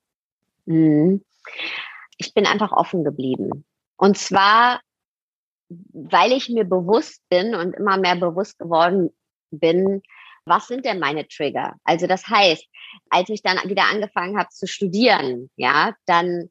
Mhm. 0.68 1.24
Ich 2.18 2.34
bin 2.34 2.46
einfach 2.46 2.72
offen 2.72 3.04
geblieben. 3.04 3.64
Und 3.96 4.18
zwar, 4.18 4.80
weil 5.68 6.32
ich 6.32 6.48
mir 6.48 6.64
bewusst 6.64 7.22
bin 7.28 7.54
und 7.54 7.74
immer 7.74 7.96
mehr 7.96 8.16
bewusst 8.16 8.58
geworden 8.58 9.10
bin, 9.50 10.02
was 10.44 10.66
sind 10.66 10.84
denn 10.84 10.98
meine 10.98 11.26
Trigger? 11.28 11.74
Also 11.84 12.06
das 12.06 12.26
heißt, 12.26 12.64
als 13.10 13.28
ich 13.28 13.42
dann 13.42 13.58
wieder 13.68 13.84
angefangen 13.90 14.38
habe 14.38 14.48
zu 14.50 14.66
studieren, 14.66 15.50
ja, 15.56 15.94
dann 16.06 16.48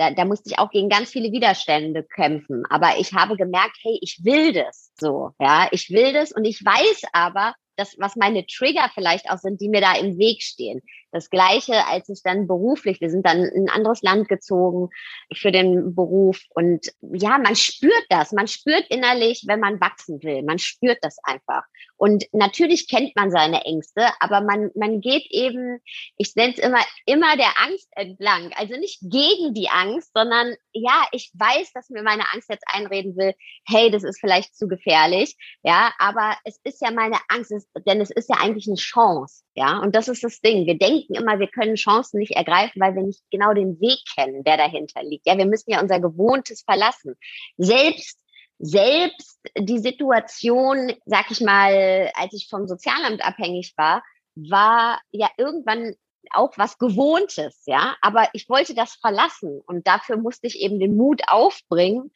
Da, 0.00 0.12
da 0.12 0.24
musste 0.24 0.48
ich 0.48 0.58
auch 0.60 0.70
gegen 0.70 0.88
ganz 0.88 1.10
viele 1.10 1.32
Widerstände 1.32 2.04
kämpfen. 2.04 2.62
Aber 2.70 2.98
ich 3.00 3.12
habe 3.14 3.36
gemerkt, 3.36 3.76
hey, 3.82 3.98
ich 4.00 4.20
will 4.22 4.52
das 4.52 4.92
so. 5.00 5.32
Ja, 5.40 5.66
ich 5.72 5.90
will 5.90 6.12
das 6.12 6.30
und 6.30 6.44
ich 6.44 6.64
weiß 6.64 7.02
aber, 7.12 7.54
das, 7.76 7.96
was 7.98 8.14
meine 8.14 8.46
Trigger 8.46 8.90
vielleicht 8.94 9.28
auch 9.28 9.38
sind, 9.38 9.60
die 9.60 9.68
mir 9.68 9.80
da 9.80 9.94
im 9.96 10.16
Weg 10.16 10.42
stehen. 10.42 10.82
Das 11.10 11.30
Gleiche, 11.30 11.86
als 11.86 12.08
ich 12.08 12.22
dann 12.22 12.46
beruflich, 12.46 13.00
wir 13.00 13.10
sind 13.10 13.26
dann 13.26 13.44
in 13.44 13.68
ein 13.68 13.74
anderes 13.74 14.02
Land 14.02 14.28
gezogen 14.28 14.90
für 15.34 15.50
den 15.50 15.94
Beruf 15.94 16.40
und 16.54 16.92
ja, 17.00 17.38
man 17.38 17.56
spürt 17.56 18.04
das, 18.10 18.32
man 18.32 18.46
spürt 18.46 18.84
innerlich, 18.88 19.44
wenn 19.46 19.60
man 19.60 19.80
wachsen 19.80 20.22
will, 20.22 20.42
man 20.42 20.58
spürt 20.58 20.98
das 21.02 21.18
einfach. 21.22 21.62
Und 21.96 22.24
natürlich 22.32 22.88
kennt 22.88 23.16
man 23.16 23.30
seine 23.30 23.64
Ängste, 23.64 24.06
aber 24.20 24.40
man, 24.40 24.70
man 24.74 25.00
geht 25.00 25.26
eben, 25.30 25.80
ich 26.16 26.34
nenne 26.36 26.52
es 26.52 26.58
immer, 26.58 26.80
immer 27.06 27.36
der 27.36 27.58
Angst 27.60 27.88
entlang. 27.96 28.52
Also 28.54 28.76
nicht 28.76 29.00
gegen 29.00 29.54
die 29.54 29.68
Angst, 29.68 30.12
sondern 30.14 30.54
ja, 30.72 31.06
ich 31.12 31.32
weiß, 31.34 31.72
dass 31.72 31.90
mir 31.90 32.02
meine 32.02 32.24
Angst 32.32 32.48
jetzt 32.50 32.64
einreden 32.68 33.16
will, 33.16 33.34
hey, 33.66 33.90
das 33.90 34.04
ist 34.04 34.20
vielleicht 34.20 34.54
zu 34.54 34.68
gefährlich, 34.68 35.36
ja, 35.62 35.92
aber 35.98 36.36
es 36.44 36.60
ist 36.64 36.80
ja 36.80 36.90
meine 36.90 37.18
Angst, 37.28 37.52
denn 37.86 38.00
es 38.00 38.10
ist 38.10 38.28
ja 38.28 38.36
eigentlich 38.36 38.68
eine 38.68 38.76
Chance, 38.76 39.42
ja, 39.54 39.78
und 39.78 39.94
das 39.94 40.08
ist 40.08 40.22
das 40.22 40.40
Ding. 40.40 40.66
Wir 40.66 40.78
denken 40.78 40.97
denken 40.98 41.14
immer, 41.14 41.38
wir 41.38 41.48
können 41.48 41.76
Chancen 41.76 42.18
nicht 42.18 42.36
ergreifen, 42.36 42.80
weil 42.80 42.94
wir 42.94 43.02
nicht 43.02 43.22
genau 43.30 43.52
den 43.52 43.80
Weg 43.80 44.00
kennen, 44.14 44.44
der 44.44 44.56
dahinter 44.56 45.02
liegt. 45.02 45.26
Ja, 45.26 45.36
wir 45.36 45.46
müssen 45.46 45.70
ja 45.70 45.80
unser 45.80 46.00
Gewohntes 46.00 46.62
verlassen. 46.62 47.16
Selbst 47.56 48.18
selbst 48.58 49.38
die 49.56 49.78
Situation, 49.78 50.92
sag 51.06 51.30
ich 51.30 51.40
mal, 51.40 52.10
als 52.14 52.34
ich 52.34 52.48
vom 52.50 52.66
Sozialamt 52.66 53.24
abhängig 53.24 53.72
war, 53.76 54.02
war 54.34 55.00
ja 55.10 55.28
irgendwann 55.36 55.94
auch 56.30 56.52
was 56.56 56.78
Gewohntes, 56.78 57.62
ja. 57.66 57.96
Aber 58.00 58.28
ich 58.32 58.48
wollte 58.48 58.74
das 58.74 58.94
verlassen 58.94 59.60
und 59.66 59.86
dafür 59.86 60.16
musste 60.16 60.46
ich 60.46 60.58
eben 60.60 60.80
den 60.80 60.96
Mut 60.96 61.22
aufbringen. 61.28 62.12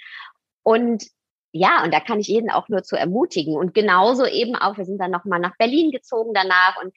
Und 0.62 1.05
ja, 1.53 1.85
und 1.85 1.93
da 1.93 2.01
kann 2.01 2.19
ich 2.19 2.29
jeden 2.29 2.51
auch 2.51 2.69
nur 2.69 2.83
zu 2.83 2.97
ermutigen. 2.97 3.57
Und 3.57 3.75
genauso 3.75 4.27
eben 4.27 4.57
auch, 4.57 4.79
wir 4.79 4.85
sind 4.85 4.99
dann 4.99 5.11
nochmal 5.11 5.39
nach 5.39 5.57
Berlin 5.59 5.91
gezogen 5.91 6.33
danach 6.35 6.83
und 6.83 6.95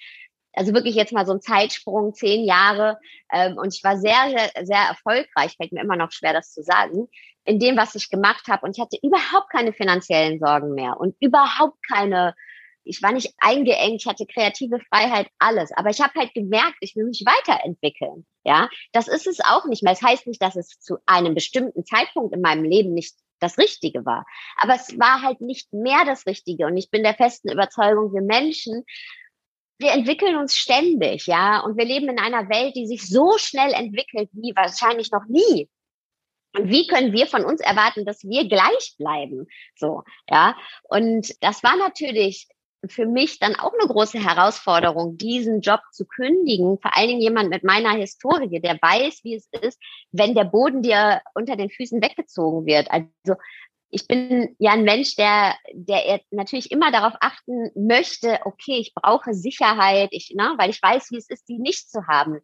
also 0.55 0.73
wirklich 0.73 0.95
jetzt 0.95 1.13
mal 1.13 1.25
so 1.25 1.33
ein 1.33 1.41
Zeitsprung, 1.41 2.13
zehn 2.13 2.45
Jahre. 2.45 2.99
Ähm, 3.31 3.57
und 3.57 3.73
ich 3.75 3.83
war 3.83 3.97
sehr, 3.97 4.29
sehr, 4.29 4.65
sehr 4.65 4.81
erfolgreich, 4.81 5.55
fällt 5.57 5.71
mir 5.71 5.81
immer 5.81 5.97
noch 5.97 6.11
schwer, 6.11 6.33
das 6.33 6.53
zu 6.53 6.63
sagen, 6.63 7.07
in 7.43 7.59
dem, 7.59 7.77
was 7.77 7.95
ich 7.95 8.09
gemacht 8.09 8.47
habe. 8.47 8.65
Und 8.65 8.77
ich 8.77 8.81
hatte 8.81 8.97
überhaupt 9.01 9.49
keine 9.51 9.73
finanziellen 9.73 10.39
Sorgen 10.39 10.73
mehr 10.73 10.99
und 10.99 11.15
überhaupt 11.19 11.77
keine, 11.87 12.35
ich 12.83 13.01
war 13.01 13.11
nicht 13.11 13.33
eingeengt, 13.39 14.01
ich 14.01 14.07
hatte 14.07 14.25
kreative 14.25 14.79
Freiheit, 14.89 15.27
alles. 15.39 15.71
Aber 15.75 15.89
ich 15.89 16.01
habe 16.01 16.13
halt 16.19 16.33
gemerkt, 16.33 16.77
ich 16.79 16.95
will 16.95 17.05
mich 17.05 17.23
weiterentwickeln. 17.25 18.25
Ja, 18.43 18.69
das 18.91 19.07
ist 19.07 19.27
es 19.27 19.39
auch 19.41 19.65
nicht 19.65 19.83
mehr. 19.83 19.93
Das 19.93 20.03
heißt 20.03 20.27
nicht, 20.27 20.41
dass 20.41 20.55
es 20.55 20.79
zu 20.79 20.97
einem 21.05 21.33
bestimmten 21.33 21.85
Zeitpunkt 21.85 22.33
in 22.33 22.41
meinem 22.41 22.63
Leben 22.63 22.93
nicht 22.93 23.15
das 23.39 23.57
Richtige 23.57 24.05
war. 24.05 24.25
Aber 24.57 24.75
es 24.75 24.97
war 24.97 25.21
halt 25.21 25.41
nicht 25.41 25.73
mehr 25.73 26.05
das 26.05 26.25
Richtige. 26.25 26.67
Und 26.67 26.77
ich 26.77 26.89
bin 26.89 27.03
der 27.03 27.15
festen 27.15 27.51
Überzeugung, 27.51 28.13
wir 28.13 28.21
Menschen 28.21 28.83
wir 29.77 29.91
entwickeln 29.91 30.37
uns 30.37 30.55
ständig, 30.55 31.27
ja, 31.27 31.59
und 31.61 31.77
wir 31.77 31.85
leben 31.85 32.09
in 32.09 32.19
einer 32.19 32.49
Welt, 32.49 32.75
die 32.75 32.87
sich 32.87 33.07
so 33.07 33.37
schnell 33.37 33.73
entwickelt 33.73 34.29
wie 34.33 34.53
wahrscheinlich 34.55 35.11
noch 35.11 35.25
nie. 35.27 35.69
Und 36.55 36.69
wie 36.69 36.87
können 36.87 37.11
wir 37.11 37.27
von 37.27 37.43
uns 37.43 37.59
erwarten, 37.59 38.05
dass 38.05 38.23
wir 38.23 38.47
gleich 38.47 38.95
bleiben? 38.97 39.47
So, 39.75 40.03
ja. 40.29 40.55
Und 40.83 41.35
das 41.43 41.63
war 41.63 41.75
natürlich 41.75 42.47
für 42.87 43.05
mich 43.05 43.39
dann 43.39 43.55
auch 43.55 43.73
eine 43.73 43.87
große 43.87 44.19
Herausforderung, 44.19 45.17
diesen 45.17 45.61
Job 45.61 45.81
zu 45.91 46.05
kündigen. 46.05 46.79
Vor 46.79 46.95
allen 46.95 47.07
Dingen 47.07 47.21
jemand 47.21 47.49
mit 47.49 47.63
meiner 47.63 47.91
Historie, 47.91 48.59
der 48.59 48.75
weiß, 48.81 49.23
wie 49.23 49.35
es 49.35 49.49
ist, 49.61 49.79
wenn 50.11 50.35
der 50.35 50.45
Boden 50.45 50.81
dir 50.81 51.21
unter 51.33 51.55
den 51.55 51.69
Füßen 51.69 52.01
weggezogen 52.01 52.65
wird. 52.65 52.89
Also 52.91 53.35
ich 53.89 54.07
bin 54.07 54.55
ja 54.59 54.73
ein 54.73 54.83
Mensch, 54.83 55.15
der, 55.15 55.55
der 55.73 56.19
natürlich 56.31 56.71
immer 56.71 56.91
darauf 56.91 57.13
achten 57.21 57.71
möchte, 57.75 58.39
okay, 58.45 58.77
ich 58.77 58.93
brauche 58.93 59.33
Sicherheit, 59.33 60.09
ich, 60.11 60.33
ne, 60.35 60.53
weil 60.57 60.69
ich 60.69 60.81
weiß, 60.81 61.11
wie 61.11 61.17
es 61.17 61.29
ist, 61.29 61.47
die 61.47 61.59
nicht 61.59 61.89
zu 61.89 62.07
haben. 62.07 62.41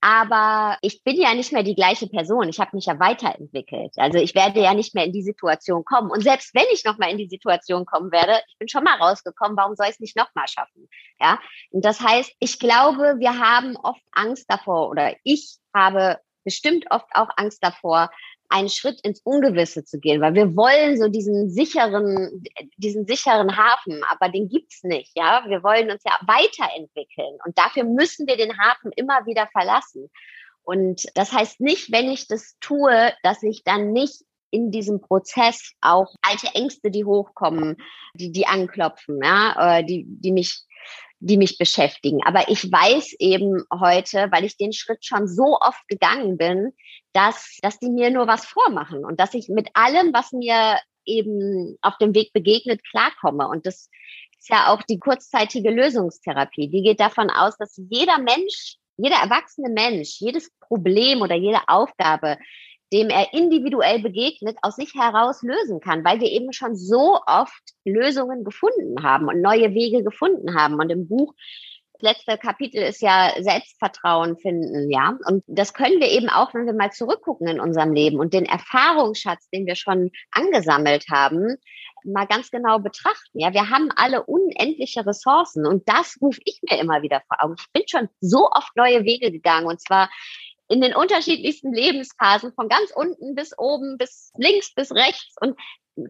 Aber 0.00 0.78
ich 0.82 1.02
bin 1.02 1.16
ja 1.16 1.34
nicht 1.34 1.52
mehr 1.52 1.62
die 1.62 1.74
gleiche 1.74 2.06
Person. 2.06 2.48
Ich 2.48 2.60
habe 2.60 2.76
mich 2.76 2.86
ja 2.86 3.00
weiterentwickelt. 3.00 3.94
Also 3.96 4.18
ich 4.18 4.34
werde 4.34 4.60
ja 4.60 4.74
nicht 4.74 4.94
mehr 4.94 5.04
in 5.04 5.12
die 5.12 5.22
Situation 5.22 5.84
kommen. 5.84 6.10
Und 6.10 6.22
selbst 6.22 6.54
wenn 6.54 6.66
ich 6.72 6.84
noch 6.84 6.98
mal 6.98 7.10
in 7.10 7.18
die 7.18 7.28
Situation 7.28 7.86
kommen 7.86 8.12
werde, 8.12 8.40
ich 8.46 8.58
bin 8.58 8.68
schon 8.68 8.84
mal 8.84 8.98
rausgekommen, 8.98 9.56
warum 9.56 9.74
soll 9.74 9.86
ich 9.86 9.94
es 9.94 10.00
nicht 10.00 10.16
noch 10.16 10.28
mal 10.34 10.46
schaffen? 10.46 10.88
Ja. 11.18 11.40
Und 11.70 11.84
das 11.84 12.00
heißt, 12.00 12.30
ich 12.38 12.58
glaube, 12.58 13.16
wir 13.18 13.38
haben 13.38 13.76
oft 13.76 14.02
Angst 14.12 14.44
davor 14.48 14.90
oder 14.90 15.16
ich 15.24 15.56
habe 15.74 16.20
bestimmt 16.44 16.86
oft 16.90 17.08
auch 17.12 17.30
Angst 17.36 17.64
davor, 17.64 18.10
einen 18.48 18.68
Schritt 18.68 19.00
ins 19.02 19.20
Ungewisse 19.20 19.84
zu 19.84 19.98
gehen, 19.98 20.20
weil 20.20 20.34
wir 20.34 20.56
wollen 20.56 20.98
so 20.98 21.08
diesen 21.08 21.50
sicheren, 21.50 22.42
diesen 22.76 23.06
sicheren 23.06 23.56
Hafen, 23.56 24.02
aber 24.10 24.30
den 24.30 24.48
gibt's 24.48 24.82
nicht, 24.84 25.12
ja. 25.16 25.44
Wir 25.48 25.62
wollen 25.62 25.90
uns 25.90 26.02
ja 26.04 26.18
weiterentwickeln 26.26 27.38
und 27.44 27.58
dafür 27.58 27.84
müssen 27.84 28.26
wir 28.26 28.36
den 28.36 28.58
Hafen 28.58 28.92
immer 28.92 29.26
wieder 29.26 29.48
verlassen. 29.52 30.10
Und 30.62 31.06
das 31.14 31.32
heißt 31.32 31.60
nicht, 31.60 31.92
wenn 31.92 32.10
ich 32.10 32.26
das 32.26 32.56
tue, 32.60 33.12
dass 33.22 33.42
ich 33.42 33.62
dann 33.62 33.92
nicht 33.92 34.24
in 34.50 34.70
diesem 34.70 35.00
Prozess 35.00 35.72
auch 35.80 36.14
alte 36.22 36.48
Ängste, 36.54 36.90
die 36.90 37.04
hochkommen, 37.04 37.76
die, 38.14 38.32
die 38.32 38.46
anklopfen, 38.46 39.20
ja, 39.22 39.78
äh, 39.78 39.84
die, 39.84 40.04
die 40.06 40.32
mich 40.32 40.62
die 41.18 41.36
mich 41.36 41.58
beschäftigen. 41.58 42.20
Aber 42.24 42.48
ich 42.48 42.70
weiß 42.70 43.14
eben 43.18 43.64
heute, 43.72 44.28
weil 44.30 44.44
ich 44.44 44.56
den 44.56 44.72
Schritt 44.72 45.04
schon 45.04 45.26
so 45.26 45.58
oft 45.60 45.86
gegangen 45.88 46.36
bin, 46.36 46.72
dass, 47.12 47.58
dass 47.62 47.78
die 47.78 47.90
mir 47.90 48.10
nur 48.10 48.26
was 48.26 48.44
vormachen 48.44 49.04
und 49.04 49.18
dass 49.18 49.34
ich 49.34 49.48
mit 49.48 49.68
allem, 49.74 50.12
was 50.12 50.32
mir 50.32 50.78
eben 51.06 51.78
auf 51.80 51.96
dem 51.98 52.14
Weg 52.14 52.32
begegnet, 52.32 52.82
klarkomme. 52.90 53.48
Und 53.48 53.64
das 53.64 53.88
ist 54.38 54.50
ja 54.50 54.72
auch 54.72 54.82
die 54.82 54.98
kurzzeitige 54.98 55.70
Lösungstherapie. 55.70 56.68
Die 56.68 56.82
geht 56.82 57.00
davon 57.00 57.30
aus, 57.30 57.56
dass 57.56 57.80
jeder 57.88 58.18
Mensch, 58.18 58.76
jeder 58.96 59.16
erwachsene 59.16 59.70
Mensch, 59.70 60.20
jedes 60.20 60.50
Problem 60.60 61.22
oder 61.22 61.34
jede 61.34 61.60
Aufgabe, 61.68 62.38
dem 62.92 63.08
er 63.08 63.32
individuell 63.32 64.00
begegnet, 64.00 64.56
aus 64.62 64.76
sich 64.76 64.94
heraus 64.94 65.42
lösen 65.42 65.80
kann, 65.80 66.04
weil 66.04 66.20
wir 66.20 66.30
eben 66.30 66.52
schon 66.52 66.76
so 66.76 67.18
oft 67.26 67.62
Lösungen 67.84 68.44
gefunden 68.44 69.02
haben 69.02 69.28
und 69.28 69.40
neue 69.40 69.74
Wege 69.74 70.04
gefunden 70.04 70.54
haben. 70.54 70.74
Und 70.74 70.90
im 70.90 71.08
Buch 71.08 71.34
letzte 72.00 72.38
Kapitel 72.38 72.82
ist 72.82 73.00
ja 73.00 73.32
Selbstvertrauen 73.38 74.36
finden, 74.36 74.90
ja. 74.90 75.18
Und 75.26 75.42
das 75.46 75.74
können 75.74 76.00
wir 76.00 76.10
eben 76.10 76.28
auch, 76.28 76.54
wenn 76.54 76.66
wir 76.66 76.74
mal 76.74 76.92
zurückgucken 76.92 77.48
in 77.48 77.60
unserem 77.60 77.92
Leben 77.92 78.18
und 78.18 78.34
den 78.34 78.44
Erfahrungsschatz, 78.44 79.48
den 79.50 79.66
wir 79.66 79.76
schon 79.76 80.10
angesammelt 80.30 81.06
haben, 81.10 81.56
mal 82.04 82.26
ganz 82.26 82.50
genau 82.50 82.78
betrachten. 82.78 83.38
Ja, 83.38 83.52
wir 83.52 83.68
haben 83.70 83.90
alle 83.96 84.24
unendliche 84.24 85.04
Ressourcen 85.04 85.66
und 85.66 85.88
das 85.88 86.18
rufe 86.20 86.40
ich 86.44 86.60
mir 86.68 86.78
immer 86.78 87.02
wieder 87.02 87.22
vor 87.26 87.42
Augen. 87.42 87.56
Ich 87.58 87.72
bin 87.72 87.82
schon 87.88 88.08
so 88.20 88.48
oft 88.50 88.76
neue 88.76 89.04
Wege 89.04 89.32
gegangen 89.32 89.66
und 89.66 89.80
zwar 89.80 90.08
in 90.68 90.80
den 90.80 90.94
unterschiedlichsten 90.94 91.72
Lebensphasen, 91.72 92.52
von 92.54 92.68
ganz 92.68 92.90
unten 92.94 93.34
bis 93.34 93.56
oben, 93.58 93.98
bis 93.98 94.32
links 94.36 94.74
bis 94.74 94.92
rechts. 94.92 95.34
Und 95.40 95.58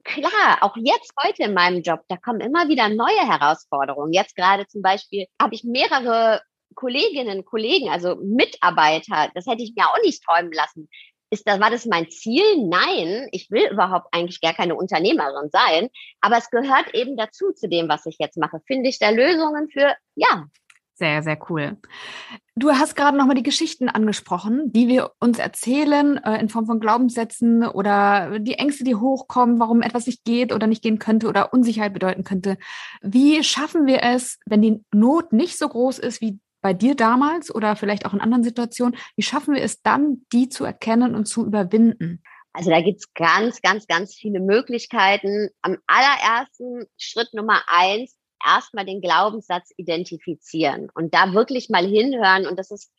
klar, 0.04 0.58
auch 0.60 0.76
jetzt 0.76 1.12
heute 1.22 1.44
in 1.44 1.54
meinem 1.54 1.82
Job, 1.82 2.00
da 2.08 2.16
kommen 2.16 2.40
immer 2.40 2.68
wieder 2.68 2.88
neue 2.88 3.26
Herausforderungen. 3.26 4.12
Jetzt 4.12 4.36
gerade 4.36 4.66
zum 4.66 4.82
Beispiel 4.82 5.26
habe 5.40 5.54
ich 5.54 5.64
mehrere 5.64 6.40
Kolleginnen, 6.74 7.44
Kollegen, 7.44 7.88
also 7.88 8.16
Mitarbeiter, 8.16 9.30
das 9.34 9.46
hätte 9.46 9.62
ich 9.62 9.74
mir 9.76 9.86
auch 9.86 10.02
nicht 10.02 10.22
träumen 10.22 10.52
lassen. 10.52 10.88
Ist 11.30 11.48
das, 11.48 11.58
war 11.58 11.70
das 11.70 11.86
mein 11.86 12.08
Ziel? 12.08 12.44
Nein, 12.68 13.28
ich 13.32 13.50
will 13.50 13.68
überhaupt 13.70 14.06
eigentlich 14.12 14.40
gar 14.40 14.54
keine 14.54 14.76
Unternehmerin 14.76 15.50
sein. 15.50 15.88
Aber 16.20 16.36
es 16.36 16.50
gehört 16.50 16.94
eben 16.94 17.16
dazu, 17.16 17.52
zu 17.52 17.68
dem, 17.68 17.88
was 17.88 18.06
ich 18.06 18.16
jetzt 18.20 18.36
mache. 18.36 18.60
Finde 18.66 18.88
ich 18.88 19.00
da 19.00 19.10
Lösungen 19.10 19.68
für, 19.68 19.96
ja, 20.14 20.46
sehr, 20.96 21.22
sehr 21.22 21.38
cool. 21.50 21.76
Du 22.54 22.72
hast 22.72 22.96
gerade 22.96 23.18
nochmal 23.18 23.36
die 23.36 23.42
Geschichten 23.42 23.88
angesprochen, 23.90 24.72
die 24.72 24.88
wir 24.88 25.12
uns 25.20 25.38
erzählen 25.38 26.16
äh, 26.24 26.40
in 26.40 26.48
Form 26.48 26.64
von 26.66 26.80
Glaubenssätzen 26.80 27.66
oder 27.66 28.38
die 28.38 28.54
Ängste, 28.54 28.82
die 28.82 28.94
hochkommen, 28.94 29.60
warum 29.60 29.82
etwas 29.82 30.06
nicht 30.06 30.24
geht 30.24 30.54
oder 30.54 30.66
nicht 30.66 30.82
gehen 30.82 30.98
könnte 30.98 31.28
oder 31.28 31.52
Unsicherheit 31.52 31.92
bedeuten 31.92 32.24
könnte. 32.24 32.56
Wie 33.02 33.44
schaffen 33.44 33.86
wir 33.86 34.02
es, 34.02 34.38
wenn 34.46 34.62
die 34.62 34.82
Not 34.92 35.34
nicht 35.34 35.58
so 35.58 35.68
groß 35.68 35.98
ist 35.98 36.22
wie 36.22 36.40
bei 36.62 36.72
dir 36.72 36.94
damals 36.94 37.54
oder 37.54 37.76
vielleicht 37.76 38.06
auch 38.06 38.14
in 38.14 38.20
anderen 38.20 38.42
Situationen, 38.42 38.96
wie 39.16 39.22
schaffen 39.22 39.54
wir 39.54 39.62
es 39.62 39.82
dann, 39.82 40.24
die 40.32 40.48
zu 40.48 40.64
erkennen 40.64 41.14
und 41.14 41.26
zu 41.26 41.44
überwinden? 41.44 42.22
Also 42.54 42.70
da 42.70 42.80
gibt's 42.80 43.12
ganz, 43.12 43.60
ganz, 43.60 43.86
ganz 43.86 44.14
viele 44.14 44.40
Möglichkeiten. 44.40 45.50
Am 45.60 45.76
allerersten 45.86 46.86
Schritt 46.96 47.34
Nummer 47.34 47.60
eins 47.66 48.16
erstmal 48.46 48.86
den 48.86 49.00
Glaubenssatz 49.00 49.72
identifizieren 49.76 50.88
und 50.94 51.12
da 51.14 51.34
wirklich 51.34 51.68
mal 51.68 51.86
hinhören. 51.86 52.46
Und 52.46 52.58
das 52.58 52.70
ist 52.70 52.92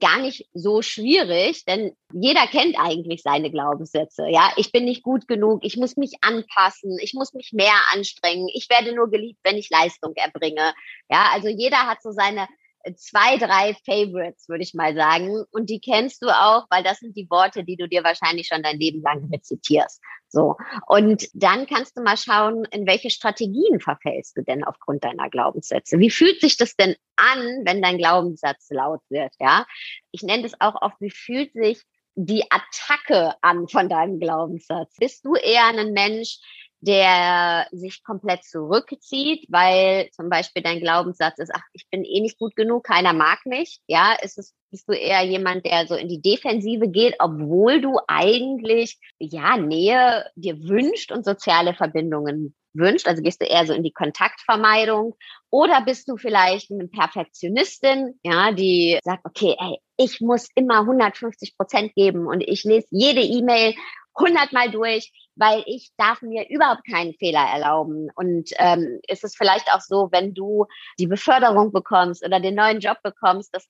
gar 0.00 0.18
nicht 0.18 0.48
so 0.52 0.82
schwierig, 0.82 1.64
denn 1.64 1.92
jeder 2.12 2.46
kennt 2.48 2.76
eigentlich 2.76 3.22
seine 3.22 3.52
Glaubenssätze. 3.52 4.24
Ja, 4.28 4.52
ich 4.56 4.72
bin 4.72 4.84
nicht 4.84 5.04
gut 5.04 5.28
genug, 5.28 5.64
ich 5.64 5.76
muss 5.76 5.96
mich 5.96 6.14
anpassen, 6.22 6.98
ich 7.00 7.14
muss 7.14 7.34
mich 7.34 7.52
mehr 7.52 7.78
anstrengen, 7.92 8.48
ich 8.52 8.68
werde 8.68 8.94
nur 8.94 9.10
geliebt, 9.10 9.38
wenn 9.44 9.56
ich 9.56 9.70
Leistung 9.70 10.12
erbringe. 10.16 10.74
Ja, 11.08 11.30
also 11.32 11.48
jeder 11.48 11.86
hat 11.86 12.02
so 12.02 12.10
seine 12.10 12.48
zwei, 12.96 13.36
drei 13.38 13.74
Favorites, 13.84 14.48
würde 14.48 14.62
ich 14.62 14.74
mal 14.74 14.94
sagen. 14.94 15.44
Und 15.50 15.70
die 15.70 15.80
kennst 15.80 16.22
du 16.22 16.28
auch, 16.28 16.66
weil 16.70 16.82
das 16.82 16.98
sind 16.98 17.16
die 17.16 17.28
Worte, 17.30 17.64
die 17.64 17.76
du 17.76 17.88
dir 17.88 18.04
wahrscheinlich 18.04 18.48
schon 18.48 18.62
dein 18.62 18.78
Leben 18.78 19.02
lang 19.02 19.28
rezitierst. 19.32 20.00
So. 20.28 20.56
Und 20.86 21.28
dann 21.34 21.66
kannst 21.66 21.96
du 21.96 22.02
mal 22.02 22.16
schauen, 22.16 22.64
in 22.70 22.86
welche 22.86 23.10
Strategien 23.10 23.80
verfällst 23.80 24.36
du 24.36 24.42
denn 24.42 24.64
aufgrund 24.64 25.04
deiner 25.04 25.28
Glaubenssätze? 25.28 25.98
Wie 25.98 26.10
fühlt 26.10 26.40
sich 26.40 26.56
das 26.56 26.74
denn 26.74 26.96
an, 27.16 27.62
wenn 27.64 27.82
dein 27.82 27.98
Glaubenssatz 27.98 28.68
laut 28.70 29.02
wird? 29.10 29.32
Ja. 29.38 29.66
Ich 30.10 30.22
nenne 30.22 30.42
das 30.42 30.58
auch 30.60 30.80
oft, 30.80 30.96
wie 31.00 31.10
fühlt 31.10 31.52
sich 31.52 31.82
die 32.14 32.44
Attacke 32.50 33.34
an 33.42 33.68
von 33.68 33.88
deinem 33.88 34.20
Glaubenssatz? 34.20 34.96
Bist 34.98 35.24
du 35.24 35.34
eher 35.34 35.66
ein 35.66 35.92
Mensch, 35.92 36.38
der 36.82 37.68
sich 37.70 38.02
komplett 38.02 38.44
zurückzieht, 38.44 39.46
weil 39.48 40.10
zum 40.10 40.28
Beispiel 40.28 40.64
dein 40.64 40.80
Glaubenssatz 40.80 41.38
ist, 41.38 41.52
ach, 41.54 41.62
ich 41.72 41.88
bin 41.90 42.04
eh 42.04 42.20
nicht 42.20 42.38
gut 42.38 42.56
genug, 42.56 42.82
keiner 42.82 43.12
mag 43.12 43.46
mich. 43.46 43.80
Ja, 43.86 44.14
ist 44.20 44.36
es, 44.36 44.52
bist 44.72 44.88
du 44.88 44.92
eher 44.92 45.22
jemand, 45.22 45.64
der 45.64 45.86
so 45.86 45.94
in 45.94 46.08
die 46.08 46.20
Defensive 46.20 46.88
geht, 46.88 47.14
obwohl 47.20 47.80
du 47.80 48.00
eigentlich, 48.08 48.98
ja, 49.18 49.56
Nähe 49.56 50.26
dir 50.34 50.60
wünscht 50.60 51.12
und 51.12 51.24
soziale 51.24 51.74
Verbindungen 51.74 52.52
wünscht? 52.74 53.06
Also 53.06 53.22
gehst 53.22 53.40
du 53.40 53.46
eher 53.46 53.64
so 53.64 53.74
in 53.74 53.84
die 53.84 53.92
Kontaktvermeidung 53.92 55.14
oder 55.50 55.82
bist 55.82 56.08
du 56.08 56.16
vielleicht 56.16 56.72
eine 56.72 56.88
Perfektionistin, 56.88 58.18
ja, 58.24 58.50
die 58.50 58.98
sagt, 59.04 59.24
okay, 59.24 59.54
ey, 59.56 59.78
ich 59.96 60.20
muss 60.20 60.48
immer 60.56 60.80
150 60.80 61.56
Prozent 61.56 61.94
geben 61.94 62.26
und 62.26 62.40
ich 62.40 62.64
lese 62.64 62.88
jede 62.90 63.20
E-Mail 63.20 63.74
hundertmal 64.18 64.70
durch, 64.70 65.12
weil 65.36 65.62
ich 65.66 65.90
darf 65.96 66.22
mir 66.22 66.48
überhaupt 66.50 66.82
keinen 66.90 67.14
Fehler 67.14 67.40
erlauben. 67.40 68.10
Und 68.14 68.50
ähm, 68.58 69.00
ist 69.08 69.24
es 69.24 69.36
vielleicht 69.36 69.72
auch 69.72 69.80
so, 69.80 70.08
wenn 70.12 70.34
du 70.34 70.66
die 70.98 71.06
Beförderung 71.06 71.72
bekommst 71.72 72.24
oder 72.24 72.40
den 72.40 72.54
neuen 72.54 72.80
Job 72.80 72.98
bekommst, 73.02 73.54
dass 73.54 73.68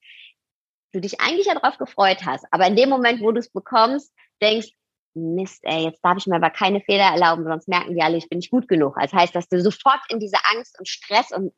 du 0.93 1.01
dich 1.01 1.21
eigentlich 1.21 1.47
ja 1.47 1.55
darauf 1.55 1.77
gefreut 1.77 2.19
hast, 2.25 2.45
aber 2.51 2.67
in 2.67 2.75
dem 2.75 2.89
Moment, 2.89 3.21
wo 3.21 3.31
du 3.31 3.39
es 3.39 3.49
bekommst, 3.49 4.13
denkst, 4.41 4.69
Mist, 5.15 5.59
ey, 5.63 5.83
jetzt 5.83 6.03
darf 6.03 6.17
ich 6.17 6.25
mir 6.25 6.37
aber 6.37 6.49
keine 6.49 6.81
Fehler 6.81 7.03
erlauben, 7.03 7.43
sonst 7.43 7.67
merken 7.67 7.95
die 7.95 8.01
alle, 8.01 8.17
ich 8.17 8.29
bin 8.29 8.39
nicht 8.39 8.49
gut 8.49 8.67
genug. 8.67 8.95
Das 8.99 9.13
heißt, 9.13 9.35
dass 9.35 9.47
du 9.47 9.61
sofort 9.61 10.01
in 10.09 10.19
diese 10.19 10.37
Angst 10.55 10.77
und 10.79 10.87
Stress 10.87 11.31
und 11.31 11.53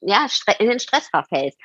ja, 0.00 0.26
in 0.58 0.68
den 0.68 0.80
Stress 0.80 1.08
verfällst. 1.08 1.58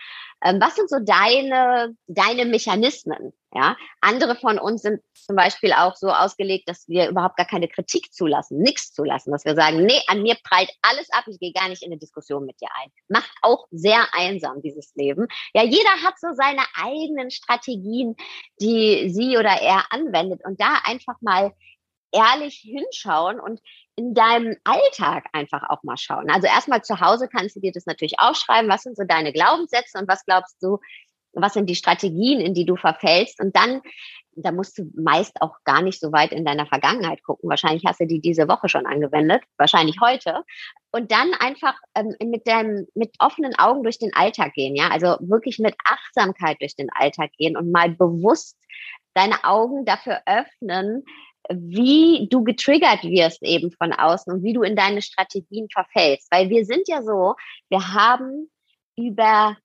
Ähm, 0.44 0.60
was 0.62 0.76
sind 0.76 0.90
so 0.90 0.98
deine, 1.00 1.96
deine 2.08 2.46
Mechanismen? 2.46 3.34
Ja, 3.54 3.76
andere 4.02 4.36
von 4.36 4.60
uns 4.60 4.84
sind 4.84 5.02
zum 5.14 5.36
Beispiel 5.36 5.74
auch 5.74 5.96
so 5.96 6.10
ausgelegt, 6.10 6.70
dass 6.70 6.88
wir 6.88 7.10
überhaupt 7.10 7.38
gar 7.38 7.48
keine 7.48 7.68
Kritik 7.68 8.14
zulassen, 8.14 8.60
nichts 8.60 8.94
zulassen, 8.94 9.32
dass 9.32 9.46
wir 9.46 9.56
sagen, 9.56 9.84
nee, 9.86 10.00
an 10.08 10.22
mir 10.22 10.36
prallt 10.44 10.70
alles 10.82 11.10
ab, 11.12 11.24
ich 11.28 11.40
gehe 11.40 11.54
gar 11.54 11.70
nicht 11.70 11.82
in 11.82 11.92
eine 11.92 11.98
Diskussion 11.98 12.46
mit 12.46 12.62
dir 12.62 12.68
ein. 12.84 12.92
Macht 13.08 13.32
auch 13.42 13.66
sehr 13.72 14.06
einsam 14.12 14.62
dieses 14.62 14.94
Leben. 14.96 15.28
Ja, 15.54 15.64
jeder 15.64 15.90
hat 16.04 16.20
so 16.20 16.28
seine 16.34 16.62
eigenen 16.76 17.32
Strategien, 17.32 18.16
die 18.60 19.10
sie 19.10 19.38
oder 19.38 19.62
er 19.62 19.86
anwendet 19.92 20.42
und 20.46 20.62
da 20.62 20.82
einfach 20.84 21.16
mal 21.22 21.54
ehrlich 22.12 22.56
hinschauen 22.56 23.40
und 23.40 23.60
in 23.96 24.14
deinem 24.14 24.56
Alltag 24.64 25.26
einfach 25.34 25.70
auch 25.70 25.84
mal 25.84 25.98
schauen. 25.98 26.30
Also 26.30 26.48
erstmal 26.48 26.84
zu 26.84 27.00
Hause 27.00 27.28
kannst 27.28 27.56
du 27.56 27.60
dir 27.60 27.72
das 27.72 27.86
natürlich 27.86 28.20
aufschreiben. 28.20 28.70
Was 28.70 28.84
sind 28.84 28.96
so 28.96 29.04
deine 29.04 29.34
Glaubenssätze 29.34 29.98
und 29.98 30.08
was 30.08 30.24
glaubst 30.26 30.58
du, 30.62 30.80
was 31.34 31.54
sind 31.54 31.70
die 31.70 31.76
Strategien, 31.76 32.40
in 32.40 32.54
die 32.54 32.66
du 32.66 32.76
verfällst? 32.76 33.40
Und 33.40 33.56
dann, 33.56 33.82
da 34.36 34.52
musst 34.52 34.78
du 34.78 34.90
meist 34.96 35.42
auch 35.42 35.56
gar 35.64 35.82
nicht 35.82 36.00
so 36.00 36.12
weit 36.12 36.32
in 36.32 36.46
deiner 36.46 36.66
Vergangenheit 36.66 37.24
gucken. 37.24 37.50
Wahrscheinlich 37.50 37.84
hast 37.86 38.00
du 38.00 38.08
die 38.08 38.22
diese 38.22 38.48
Woche 38.48 38.70
schon 38.70 38.86
angewendet, 38.86 39.44
wahrscheinlich 39.58 39.98
heute. 40.02 40.44
Und 40.92 41.12
dann 41.12 41.34
einfach 41.40 41.76
ähm, 41.96 42.16
mit 42.24 42.48
deinem, 42.48 42.88
mit 42.96 43.16
offenen 43.20 43.58
Augen 43.58 43.84
durch 43.84 44.00
den 44.00 44.14
Alltag 44.14 44.54
gehen, 44.54 44.76
ja. 44.76 44.90
Also 44.90 45.18
wirklich 45.20 45.60
mit 45.60 45.76
Achtsamkeit 45.86 46.58
durch 46.62 46.76
den 46.76 46.90
Alltag 46.92 47.32
gehen 47.38 47.58
und 47.58 47.72
mal 47.72 47.90
bewusst 47.90 48.58
deine 49.14 49.44
Augen 49.44 49.86
dafür 49.86 50.22
öffnen, 50.26 51.04
wie 51.50 52.28
du 52.30 52.44
getriggert 52.44 53.04
wirst 53.04 53.42
eben 53.44 53.72
von 53.72 53.94
außen 53.94 54.34
und 54.34 54.44
wie 54.44 54.54
du 54.54 54.64
in 54.64 54.76
deine 54.76 55.02
Strategien 55.02 55.68
verfällst. 55.72 56.28
Weil 56.32 56.50
wir 56.50 56.66
sind 56.66 56.88
ja 56.88 57.02
so, 57.02 57.36
wir 57.70 57.94
haben 57.94 58.50
über 58.96 59.58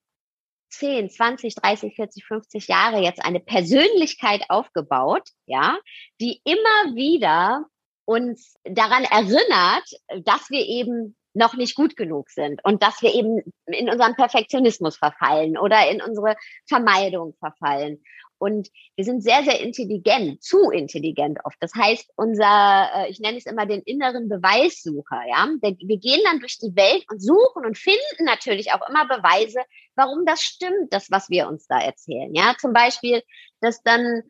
10, 0.70 1.10
20, 1.10 1.54
30, 1.56 1.94
40, 1.94 2.24
50 2.24 2.68
Jahre 2.68 3.02
jetzt 3.02 3.24
eine 3.24 3.40
Persönlichkeit 3.40 4.44
aufgebaut, 4.48 5.28
ja, 5.46 5.78
die 6.20 6.40
immer 6.44 6.94
wieder 6.94 7.66
uns 8.04 8.54
daran 8.64 9.04
erinnert, 9.04 10.24
dass 10.24 10.50
wir 10.50 10.66
eben 10.66 11.16
noch 11.34 11.54
nicht 11.54 11.74
gut 11.74 11.96
genug 11.96 12.30
sind 12.30 12.62
und 12.64 12.82
dass 12.82 13.00
wir 13.00 13.14
eben 13.14 13.42
in 13.66 13.88
unseren 13.88 14.14
Perfektionismus 14.16 14.96
verfallen 14.96 15.56
oder 15.56 15.90
in 15.90 16.02
unsere 16.02 16.36
Vermeidung 16.66 17.34
verfallen. 17.38 18.02
Und 18.42 18.70
wir 18.96 19.04
sind 19.04 19.22
sehr, 19.22 19.44
sehr 19.44 19.60
intelligent, 19.60 20.42
zu 20.42 20.72
intelligent 20.72 21.38
oft. 21.44 21.56
Das 21.60 21.72
heißt, 21.76 22.10
unser, 22.16 22.90
äh, 22.92 23.08
ich 23.08 23.20
nenne 23.20 23.38
es 23.38 23.46
immer 23.46 23.66
den 23.66 23.82
inneren 23.82 24.28
Beweissucher, 24.28 25.20
ja. 25.28 25.48
Wir 25.60 25.98
gehen 25.98 26.20
dann 26.24 26.40
durch 26.40 26.58
die 26.58 26.74
Welt 26.74 27.04
und 27.08 27.22
suchen 27.22 27.64
und 27.64 27.78
finden 27.78 28.24
natürlich 28.24 28.72
auch 28.72 28.88
immer 28.88 29.06
Beweise, 29.06 29.60
warum 29.94 30.26
das 30.26 30.42
stimmt, 30.42 30.92
das, 30.92 31.08
was 31.12 31.30
wir 31.30 31.46
uns 31.46 31.68
da 31.68 31.78
erzählen. 31.78 32.34
Ja, 32.34 32.56
zum 32.58 32.72
Beispiel, 32.72 33.22
dass 33.60 33.80
dann 33.84 34.24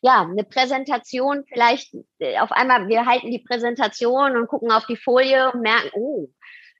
ja, 0.00 0.22
eine 0.22 0.44
Präsentation 0.44 1.44
vielleicht 1.48 1.92
äh, 2.20 2.38
auf 2.38 2.52
einmal, 2.52 2.86
wir 2.86 3.04
halten 3.04 3.32
die 3.32 3.40
Präsentation 3.40 4.36
und 4.36 4.46
gucken 4.46 4.70
auf 4.70 4.86
die 4.86 4.96
Folie 4.96 5.50
und 5.50 5.62
merken, 5.62 5.90
oh, 5.94 6.28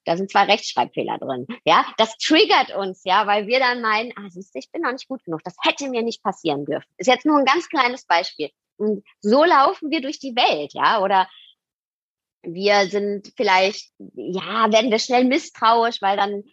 da 0.09 0.17
sind 0.17 0.31
zwei 0.31 0.45
Rechtschreibfehler 0.45 1.19
drin. 1.19 1.47
Ja, 1.65 1.85
das 1.99 2.17
triggert 2.17 2.75
uns, 2.75 3.03
ja, 3.05 3.27
weil 3.27 3.47
wir 3.47 3.59
dann 3.59 3.83
meinen, 3.83 4.13
ah, 4.17 4.29
siehst 4.31 4.55
du, 4.55 4.59
ich 4.59 4.71
bin 4.73 4.83
noch 4.83 4.93
nicht 4.93 5.07
gut 5.07 5.23
genug. 5.23 5.43
Das 5.45 5.55
hätte 5.63 5.89
mir 5.91 6.03
nicht 6.03 6.23
passieren 6.23 6.65
dürfen. 6.65 6.89
Ist 6.97 7.09
jetzt 7.09 7.27
nur 7.27 7.39
ein 7.39 7.45
ganz 7.45 7.69
kleines 7.69 8.07
Beispiel. 8.07 8.51
Und 8.79 9.05
so 9.21 9.45
laufen 9.45 9.91
wir 9.91 10.01
durch 10.01 10.19
die 10.19 10.35
Welt, 10.35 10.73
ja, 10.73 11.01
oder 11.03 11.29
wir 12.43 12.87
sind 12.87 13.33
vielleicht, 13.37 13.93
ja, 14.15 14.73
werden 14.73 14.91
wir 14.91 14.99
schnell 14.99 15.25
misstrauisch, 15.25 16.01
weil 16.01 16.17
dann 16.17 16.45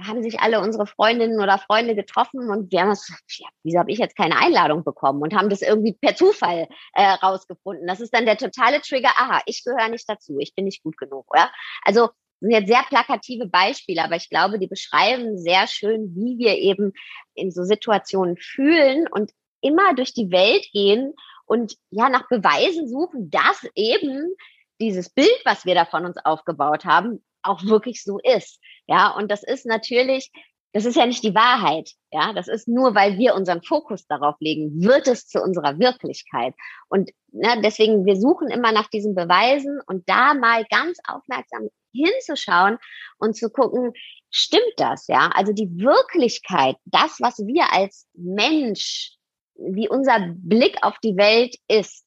haben 0.00 0.22
sich 0.22 0.40
alle 0.40 0.60
unsere 0.60 0.86
Freundinnen 0.86 1.40
oder 1.40 1.58
Freunde 1.58 1.94
getroffen 1.94 2.50
und 2.50 2.70
wir 2.72 2.80
haben 2.80 2.90
das, 2.90 3.12
ja, 3.36 3.48
wieso 3.62 3.78
habe 3.78 3.90
ich 3.90 3.98
jetzt 3.98 4.16
keine 4.16 4.38
Einladung 4.38 4.84
bekommen 4.84 5.20
und 5.22 5.34
haben 5.34 5.50
das 5.50 5.60
irgendwie 5.60 5.92
per 5.94 6.14
Zufall 6.14 6.68
äh, 6.94 7.02
rausgefunden. 7.02 7.86
Das 7.86 8.00
ist 8.00 8.14
dann 8.14 8.24
der 8.26 8.38
totale 8.38 8.80
Trigger, 8.80 9.10
aha, 9.16 9.42
ich 9.46 9.64
gehöre 9.64 9.88
nicht 9.88 10.08
dazu, 10.08 10.38
ich 10.38 10.54
bin 10.54 10.64
nicht 10.64 10.82
gut 10.82 10.96
genug, 10.96 11.26
oder? 11.30 11.50
Also 11.84 12.10
sind 12.42 12.50
jetzt 12.50 12.68
sehr 12.68 12.82
plakative 12.88 13.46
Beispiele, 13.46 14.02
aber 14.02 14.16
ich 14.16 14.28
glaube, 14.28 14.58
die 14.58 14.66
beschreiben 14.66 15.38
sehr 15.38 15.66
schön, 15.68 16.14
wie 16.14 16.38
wir 16.38 16.58
eben 16.58 16.92
in 17.34 17.50
so 17.50 17.62
Situationen 17.62 18.36
fühlen 18.36 19.06
und 19.08 19.30
immer 19.60 19.94
durch 19.94 20.12
die 20.12 20.30
Welt 20.30 20.66
gehen 20.72 21.14
und 21.46 21.76
ja 21.90 22.08
nach 22.08 22.28
Beweisen 22.28 22.88
suchen, 22.88 23.30
dass 23.30 23.64
eben 23.76 24.34
dieses 24.80 25.08
Bild, 25.08 25.40
was 25.44 25.64
wir 25.64 25.76
da 25.76 25.84
von 25.84 26.04
uns 26.04 26.16
aufgebaut 26.24 26.84
haben, 26.84 27.24
auch 27.42 27.62
wirklich 27.64 28.02
so 28.02 28.18
ist. 28.18 28.58
Ja, 28.88 29.10
und 29.16 29.30
das 29.30 29.44
ist 29.44 29.64
natürlich, 29.64 30.32
das 30.72 30.84
ist 30.84 30.96
ja 30.96 31.06
nicht 31.06 31.22
die 31.22 31.34
Wahrheit. 31.34 31.90
Ja, 32.10 32.32
das 32.32 32.48
ist 32.48 32.66
nur, 32.66 32.94
weil 32.96 33.18
wir 33.18 33.36
unseren 33.36 33.62
Fokus 33.62 34.06
darauf 34.06 34.34
legen, 34.40 34.82
wird 34.82 35.06
es 35.06 35.28
zu 35.28 35.40
unserer 35.40 35.78
Wirklichkeit. 35.78 36.54
Und 36.88 37.10
ne, 37.30 37.60
deswegen, 37.62 38.04
wir 38.04 38.16
suchen 38.16 38.48
immer 38.48 38.72
nach 38.72 38.88
diesen 38.88 39.14
Beweisen 39.14 39.80
und 39.86 40.08
da 40.08 40.34
mal 40.34 40.64
ganz 40.68 40.98
aufmerksam 41.06 41.68
hinzuschauen 41.92 42.78
und 43.18 43.36
zu 43.36 43.50
gucken, 43.50 43.92
stimmt 44.30 44.74
das, 44.76 45.06
ja? 45.06 45.30
Also 45.34 45.52
die 45.52 45.70
Wirklichkeit, 45.78 46.76
das, 46.84 47.18
was 47.20 47.38
wir 47.38 47.72
als 47.72 48.06
Mensch, 48.14 49.16
wie 49.54 49.88
unser 49.88 50.18
Blick 50.36 50.78
auf 50.82 50.98
die 51.02 51.16
Welt 51.16 51.56
ist, 51.68 52.04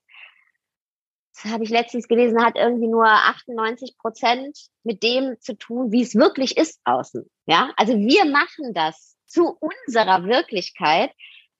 das 1.35 1.51
habe 1.51 1.63
ich 1.65 1.69
letztens 1.69 2.07
gelesen, 2.07 2.43
hat 2.43 2.55
irgendwie 2.55 2.87
nur 2.87 3.05
98 3.05 3.97
Prozent 3.97 4.57
mit 4.83 5.03
dem 5.03 5.35
zu 5.41 5.57
tun, 5.57 5.91
wie 5.91 6.01
es 6.01 6.15
wirklich 6.15 6.57
ist 6.57 6.79
außen. 6.85 7.29
Ja, 7.45 7.73
also 7.75 7.93
wir 7.93 8.25
machen 8.25 8.73
das 8.73 9.17
zu 9.27 9.57
unserer 9.59 10.23
Wirklichkeit, 10.25 11.11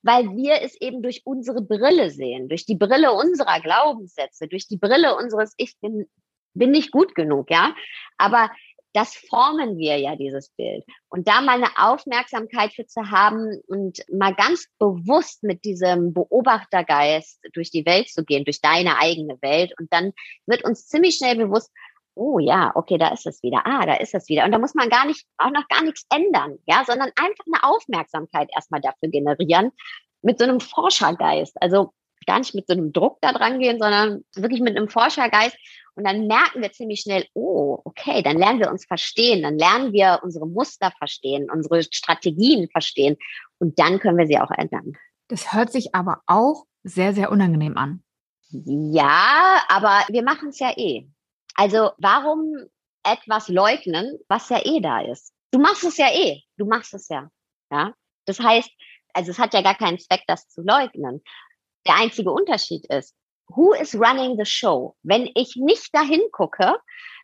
weil 0.01 0.29
wir 0.35 0.61
es 0.61 0.79
eben 0.79 1.01
durch 1.01 1.23
unsere 1.25 1.61
Brille 1.61 2.09
sehen, 2.09 2.47
durch 2.47 2.65
die 2.65 2.75
Brille 2.75 3.11
unserer 3.11 3.59
Glaubenssätze, 3.59 4.47
durch 4.47 4.67
die 4.67 4.77
Brille 4.77 5.15
unseres 5.15 5.53
Ich 5.57 5.77
bin 5.81 6.07
bin 6.55 6.71
nicht 6.71 6.91
gut 6.91 7.15
genug, 7.15 7.51
ja. 7.51 7.75
Aber 8.17 8.49
das 8.95 9.13
formen 9.13 9.77
wir 9.77 9.97
ja, 9.97 10.15
dieses 10.15 10.49
Bild. 10.51 10.85
Und 11.09 11.27
da 11.27 11.41
mal 11.41 11.61
eine 11.61 11.69
Aufmerksamkeit 11.75 12.73
für 12.73 12.85
zu 12.85 13.11
haben 13.11 13.59
und 13.67 13.99
mal 14.09 14.33
ganz 14.33 14.67
bewusst 14.79 15.43
mit 15.43 15.65
diesem 15.65 16.13
Beobachtergeist 16.13 17.41
durch 17.53 17.71
die 17.71 17.85
Welt 17.85 18.09
zu 18.09 18.23
gehen, 18.23 18.45
durch 18.45 18.61
deine 18.61 18.97
eigene 18.97 19.37
Welt. 19.41 19.73
Und 19.77 19.91
dann 19.91 20.13
wird 20.45 20.63
uns 20.63 20.87
ziemlich 20.87 21.17
schnell 21.17 21.35
bewusst, 21.35 21.71
oh 22.15 22.39
ja, 22.39 22.71
okay, 22.75 22.97
da 22.97 23.09
ist 23.09 23.27
es 23.27 23.43
wieder. 23.43 23.63
Ah, 23.65 23.85
da 23.85 23.95
ist 23.95 24.15
es 24.15 24.29
wieder. 24.29 24.45
Und 24.45 24.53
da 24.53 24.59
muss 24.59 24.75
man 24.75 24.89
gar 24.89 25.05
nicht, 25.05 25.25
auch 25.37 25.51
noch 25.51 25.67
gar 25.67 25.83
nichts 25.83 26.05
ändern, 26.09 26.57
ja, 26.65 26.83
sondern 26.85 27.11
einfach 27.17 27.45
eine 27.45 27.63
Aufmerksamkeit 27.63 28.49
erstmal 28.55 28.79
dafür 28.79 29.09
generieren 29.09 29.71
mit 30.21 30.39
so 30.39 30.45
einem 30.45 30.61
Forschergeist. 30.61 31.61
Also 31.61 31.91
gar 32.25 32.39
nicht 32.39 32.55
mit 32.55 32.67
so 32.67 32.73
einem 32.73 32.93
Druck 32.93 33.17
da 33.21 33.33
dran 33.33 33.59
gehen, 33.59 33.77
sondern 33.77 34.23
wirklich 34.35 34.61
mit 34.61 34.77
einem 34.77 34.87
Forschergeist 34.87 35.57
Und 35.95 36.05
dann 36.05 36.27
merken 36.27 36.61
wir 36.61 36.71
ziemlich 36.71 37.01
schnell, 37.01 37.25
oh, 37.33 37.79
okay, 37.85 38.21
dann 38.21 38.37
lernen 38.37 38.59
wir 38.59 38.69
uns 38.69 38.85
verstehen, 38.85 39.43
dann 39.43 39.57
lernen 39.57 39.93
wir 39.93 40.19
unsere 40.23 40.45
Muster 40.45 40.91
verstehen, 40.97 41.49
unsere 41.49 41.83
Strategien 41.83 42.69
verstehen 42.69 43.17
und 43.59 43.79
dann 43.79 43.99
können 43.99 44.17
wir 44.17 44.27
sie 44.27 44.37
auch 44.39 44.51
ändern. 44.51 44.97
Das 45.29 45.53
hört 45.53 45.71
sich 45.71 45.95
aber 45.95 46.21
auch 46.27 46.65
sehr, 46.83 47.13
sehr 47.13 47.31
unangenehm 47.31 47.77
an. 47.77 48.03
Ja, 48.49 49.63
aber 49.69 50.03
wir 50.09 50.23
machen 50.23 50.49
es 50.49 50.59
ja 50.59 50.71
eh. 50.77 51.07
Also 51.55 51.91
warum 51.97 52.55
etwas 53.03 53.47
leugnen, 53.47 54.19
was 54.27 54.49
ja 54.49 54.59
eh 54.63 54.81
da 54.81 55.01
ist? 55.01 55.33
Du 55.51 55.59
machst 55.59 55.83
es 55.83 55.97
ja 55.97 56.07
eh. 56.11 56.41
Du 56.57 56.65
machst 56.65 56.93
es 56.93 57.07
ja. 57.07 57.29
Ja. 57.71 57.93
Das 58.25 58.39
heißt, 58.39 58.69
also 59.13 59.31
es 59.31 59.39
hat 59.39 59.53
ja 59.53 59.61
gar 59.61 59.75
keinen 59.75 59.99
Zweck, 59.99 60.23
das 60.27 60.47
zu 60.49 60.61
leugnen. 60.61 61.21
Der 61.87 61.95
einzige 61.95 62.31
Unterschied 62.31 62.85
ist, 62.87 63.15
who 63.47 63.73
is 63.73 63.95
running 63.95 64.37
the 64.37 64.45
show? 64.45 64.95
Wenn 65.03 65.29
ich 65.35 65.55
nicht 65.55 65.93
dahin 65.93 66.21
gucke, 66.31 66.75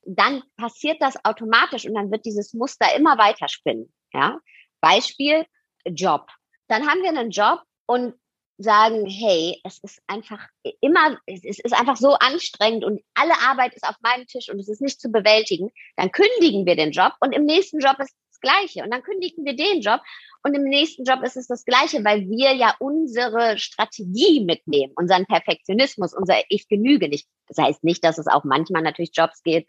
dann 0.04 0.44
passiert 0.58 1.02
das 1.02 1.24
automatisch 1.24 1.86
und 1.86 1.94
dann 1.96 2.12
wird 2.12 2.26
dieses 2.26 2.54
Muster 2.54 2.96
immer 2.96 3.18
weiter 3.18 3.48
spinnen. 3.48 3.92
Ja? 4.14 4.40
Beispiel 4.82 5.46
Job. 5.86 6.28
Dann 6.68 6.88
haben 6.88 7.02
wir 7.02 7.10
einen 7.10 7.32
Job 7.32 7.62
und 7.86 8.16
sagen, 8.58 9.08
hey, 9.08 9.60
es 9.64 9.80
ist 9.80 10.02
einfach 10.08 10.48
immer, 10.82 11.18
es 11.26 11.44
ist 11.44 11.74
einfach 11.74 11.98
so 11.98 12.14
anstrengend 12.14 12.84
und 12.84 13.02
alle 13.16 13.34
Arbeit 13.42 13.74
ist 13.74 13.88
auf 13.88 13.96
meinem 14.02 14.28
Tisch 14.28 14.50
und 14.50 14.60
es 14.60 14.70
ist 14.70 14.82
nicht 14.82 15.02
zu 15.02 15.10
bewältigen, 15.10 15.72
dann 15.96 16.12
kündigen 16.12 16.66
wir 16.66 16.76
den 16.76 16.92
Job 16.92 17.14
und 17.22 17.34
im 17.34 17.46
nächsten 17.46 17.80
Job 17.80 17.98
ist 18.00 18.16
Gleiche 18.42 18.84
und 18.84 18.92
dann 18.92 19.04
kündigen 19.04 19.46
wir 19.46 19.56
den 19.56 19.82
Job 19.82 20.02
und 20.44 20.54
im 20.56 20.64
nächsten 20.64 21.04
Job 21.04 21.24
ist 21.24 21.38
es 21.38 21.48
das 21.48 21.64
Gleiche, 21.66 22.04
weil 22.04 22.28
wir 22.28 22.54
ja 22.54 22.76
unsere 22.80 23.58
Strategie 23.58 24.44
mitnehmen, 24.44 24.94
unseren 24.96 25.26
Perfektionismus, 25.26 26.14
unser 26.14 26.36
Ich 26.50 26.68
genüge 26.68 27.08
nicht. 27.08 27.28
Das 27.48 27.58
heißt 27.58 27.84
nicht, 27.84 28.04
dass 28.04 28.18
es 28.18 28.28
auch 28.28 28.44
manchmal 28.44 28.82
natürlich 28.82 29.12
Jobs 29.14 29.44
geht, 29.44 29.68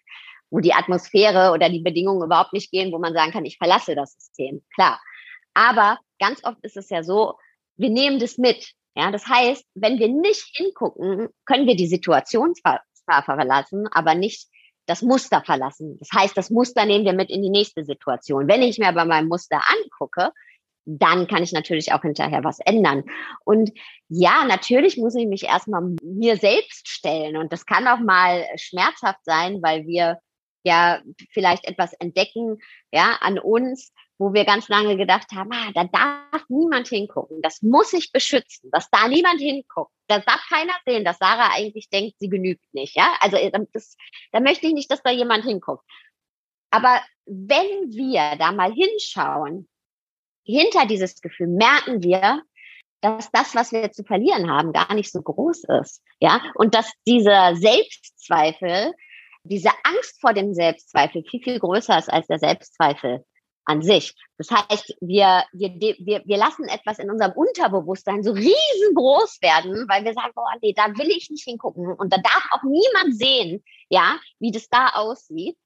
wo 0.50 0.61
die 0.61 0.72
Atmosphäre 0.72 1.52
oder 1.52 1.68
die 1.68 1.80
Bedingungen 1.80 2.24
überhaupt 2.24 2.52
nicht 2.52 2.70
gehen, 2.70 2.92
wo 2.92 2.98
man 2.98 3.14
sagen 3.14 3.32
kann, 3.32 3.44
ich 3.44 3.58
verlasse 3.58 3.94
das 3.94 4.14
System. 4.14 4.62
Klar. 4.74 5.00
Aber 5.54 5.98
ganz 6.18 6.42
oft 6.44 6.58
ist 6.62 6.76
es 6.76 6.88
ja 6.88 7.02
so, 7.02 7.35
wir 7.76 7.90
nehmen 7.90 8.18
das 8.18 8.38
mit. 8.38 8.72
Ja, 8.94 9.11
das 9.11 9.26
heißt, 9.26 9.64
wenn 9.74 9.98
wir 9.98 10.08
nicht 10.08 10.54
hingucken, 10.54 11.28
können 11.46 11.66
wir 11.66 11.76
die 11.76 11.87
Situation 11.87 12.54
zwar 12.54 12.82
verlassen, 13.24 13.88
aber 13.90 14.14
nicht 14.14 14.48
das 14.87 15.03
Muster 15.03 15.42
verlassen. 15.45 15.97
Das 15.99 16.09
heißt, 16.14 16.37
das 16.37 16.51
Muster 16.51 16.85
nehmen 16.85 17.05
wir 17.05 17.12
mit 17.12 17.31
in 17.31 17.42
die 17.42 17.51
nächste 17.51 17.85
Situation. 17.85 18.49
Wenn 18.49 18.62
ich 18.62 18.79
mir 18.79 18.88
aber 18.88 19.05
mein 19.05 19.29
Muster 19.29 19.61
angucke, 19.68 20.31
dann 20.85 21.29
kann 21.29 21.42
ich 21.42 21.53
natürlich 21.53 21.92
auch 21.92 22.03
hinterher 22.03 22.42
was 22.42 22.59
ändern. 22.59 23.05
Und 23.45 23.71
ja, 24.09 24.45
natürlich 24.45 24.97
muss 24.97 25.14
ich 25.14 25.27
mich 25.27 25.45
erstmal 25.45 25.83
mir 26.03 26.37
selbst 26.37 26.88
stellen. 26.88 27.37
Und 27.37 27.53
das 27.53 27.66
kann 27.66 27.87
auch 27.87 28.01
mal 28.01 28.45
schmerzhaft 28.57 29.25
sein, 29.25 29.62
weil 29.62 29.87
wir 29.87 30.18
ja 30.64 31.01
vielleicht 31.31 31.66
etwas 31.66 31.92
entdecken, 31.95 32.59
ja, 32.92 33.16
an 33.21 33.38
uns, 33.38 33.92
wo 34.22 34.32
wir 34.32 34.44
ganz 34.44 34.68
lange 34.68 34.96
gedacht 34.96 35.32
haben, 35.32 35.50
ah, 35.52 35.72
da 35.74 35.82
darf 35.82 36.44
niemand 36.48 36.87
hingucken. 36.87 37.42
Das 37.42 37.61
muss 37.61 37.92
ich 37.92 38.12
beschützen, 38.12 38.70
dass 38.70 38.88
da 38.88 39.08
niemand 39.08 39.40
hinguckt. 39.40 39.90
Da 40.06 40.20
darf 40.20 40.40
keiner 40.48 40.74
sehen, 40.87 41.04
dass 41.04 41.18
Sarah 41.18 41.50
eigentlich 41.52 41.90
denkt, 41.90 42.20
sie 42.20 42.28
genügt 42.28 42.72
nicht, 42.72 42.94
ja. 42.94 43.16
Also 43.18 43.37
äh, 43.37 43.50
das, 43.72 43.96
da 44.30 44.38
möchte 44.38 44.68
ich 44.68 44.74
nicht, 44.74 44.88
dass 44.92 45.02
da 45.02 45.11
jemand 45.11 45.44
hinguckt. 45.44 45.85
Aber 46.70 47.02
wenn 47.26 47.90
wir 47.90 48.37
da 48.38 48.52
mal 48.52 48.72
hinschauen, 48.72 49.68
hinter 50.44 50.87
dieses 50.87 51.20
Gefühl 51.20 51.48
merken 51.48 52.04
wir, 52.04 52.42
dass 53.00 53.28
das, 53.32 53.56
was 53.56 53.72
wir 53.72 53.90
zu 53.90 54.04
verlieren 54.04 54.48
haben, 54.48 54.72
gar 54.72 54.94
nicht 54.94 55.11
so 55.11 55.20
groß 55.20 55.64
ist. 55.80 56.00
Ja, 56.20 56.40
und 56.54 56.76
dass 56.76 56.92
dieser 57.08 57.56
Selbstzweifel, 57.56 58.92
diese 59.42 59.70
Angst 59.82 60.20
vor 60.20 60.32
dem 60.32 60.54
Selbstzweifel 60.54 61.24
viel, 61.28 61.42
viel 61.42 61.58
größer 61.58 61.98
ist 61.98 62.08
als 62.08 62.28
der 62.28 62.38
Selbstzweifel 62.38 63.24
an 63.64 63.83
sich. 63.83 64.14
Das 64.38 64.51
heißt, 64.51 64.96
wir, 65.01 65.44
wir, 65.53 65.70
wir, 65.79 66.22
wir 66.25 66.37
lassen 66.37 66.64
etwas 66.64 66.98
in 66.98 67.11
unserem 67.11 67.33
Unterbewusstsein 67.33 68.22
so 68.22 68.33
riesengroß 68.33 69.40
werden, 69.40 69.87
weil 69.88 70.05
wir 70.05 70.14
sagen, 70.14 70.33
oh 70.37 70.59
nee, 70.61 70.75
da 70.75 70.87
will 70.98 71.11
ich 71.11 71.31
nicht 71.31 71.44
hingucken 71.44 71.87
und 71.92 72.12
da 72.12 72.18
darf 72.18 72.46
auch 72.51 72.62
niemand 72.64 73.16
sehen, 73.16 73.62
ja, 73.88 74.18
wie 74.38 74.51
das 74.51 74.68
da 74.68 74.88
aussieht. 74.94 75.57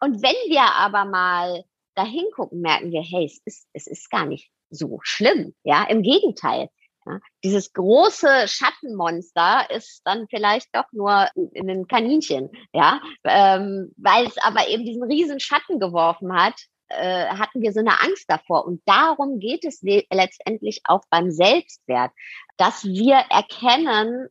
Und 0.00 0.22
wenn 0.22 0.50
wir 0.50 0.62
aber 0.62 1.04
mal 1.06 1.64
da 1.94 2.04
hingucken, 2.04 2.60
merken 2.60 2.92
wir, 2.92 3.02
hey, 3.02 3.24
es 3.24 3.40
ist, 3.44 3.68
es 3.72 3.86
ist 3.86 4.10
gar 4.10 4.26
nicht 4.26 4.50
so 4.70 4.98
schlimm. 5.02 5.54
Ja, 5.64 5.84
im 5.84 6.02
Gegenteil. 6.02 6.68
Ja, 7.06 7.20
dieses 7.44 7.72
große 7.72 8.48
Schattenmonster 8.48 9.70
ist 9.70 10.02
dann 10.04 10.26
vielleicht 10.28 10.74
doch 10.74 10.90
nur 10.90 11.28
in 11.52 11.70
ein 11.70 11.86
Kaninchen, 11.86 12.50
ja, 12.72 13.00
ähm, 13.22 13.92
weil 13.96 14.26
es 14.26 14.36
aber 14.38 14.68
eben 14.68 14.84
diesen 14.84 15.04
riesen 15.04 15.38
Schatten 15.38 15.78
geworfen 15.78 16.34
hat, 16.34 16.54
äh, 16.88 17.26
hatten 17.26 17.62
wir 17.62 17.72
so 17.72 17.80
eine 17.80 18.00
Angst 18.00 18.24
davor. 18.28 18.66
Und 18.66 18.82
darum 18.86 19.38
geht 19.38 19.64
es 19.64 19.82
letztendlich 19.82 20.82
auch 20.84 21.02
beim 21.10 21.30
Selbstwert, 21.30 22.12
dass 22.56 22.84
wir 22.84 23.16
erkennen, 23.30 24.28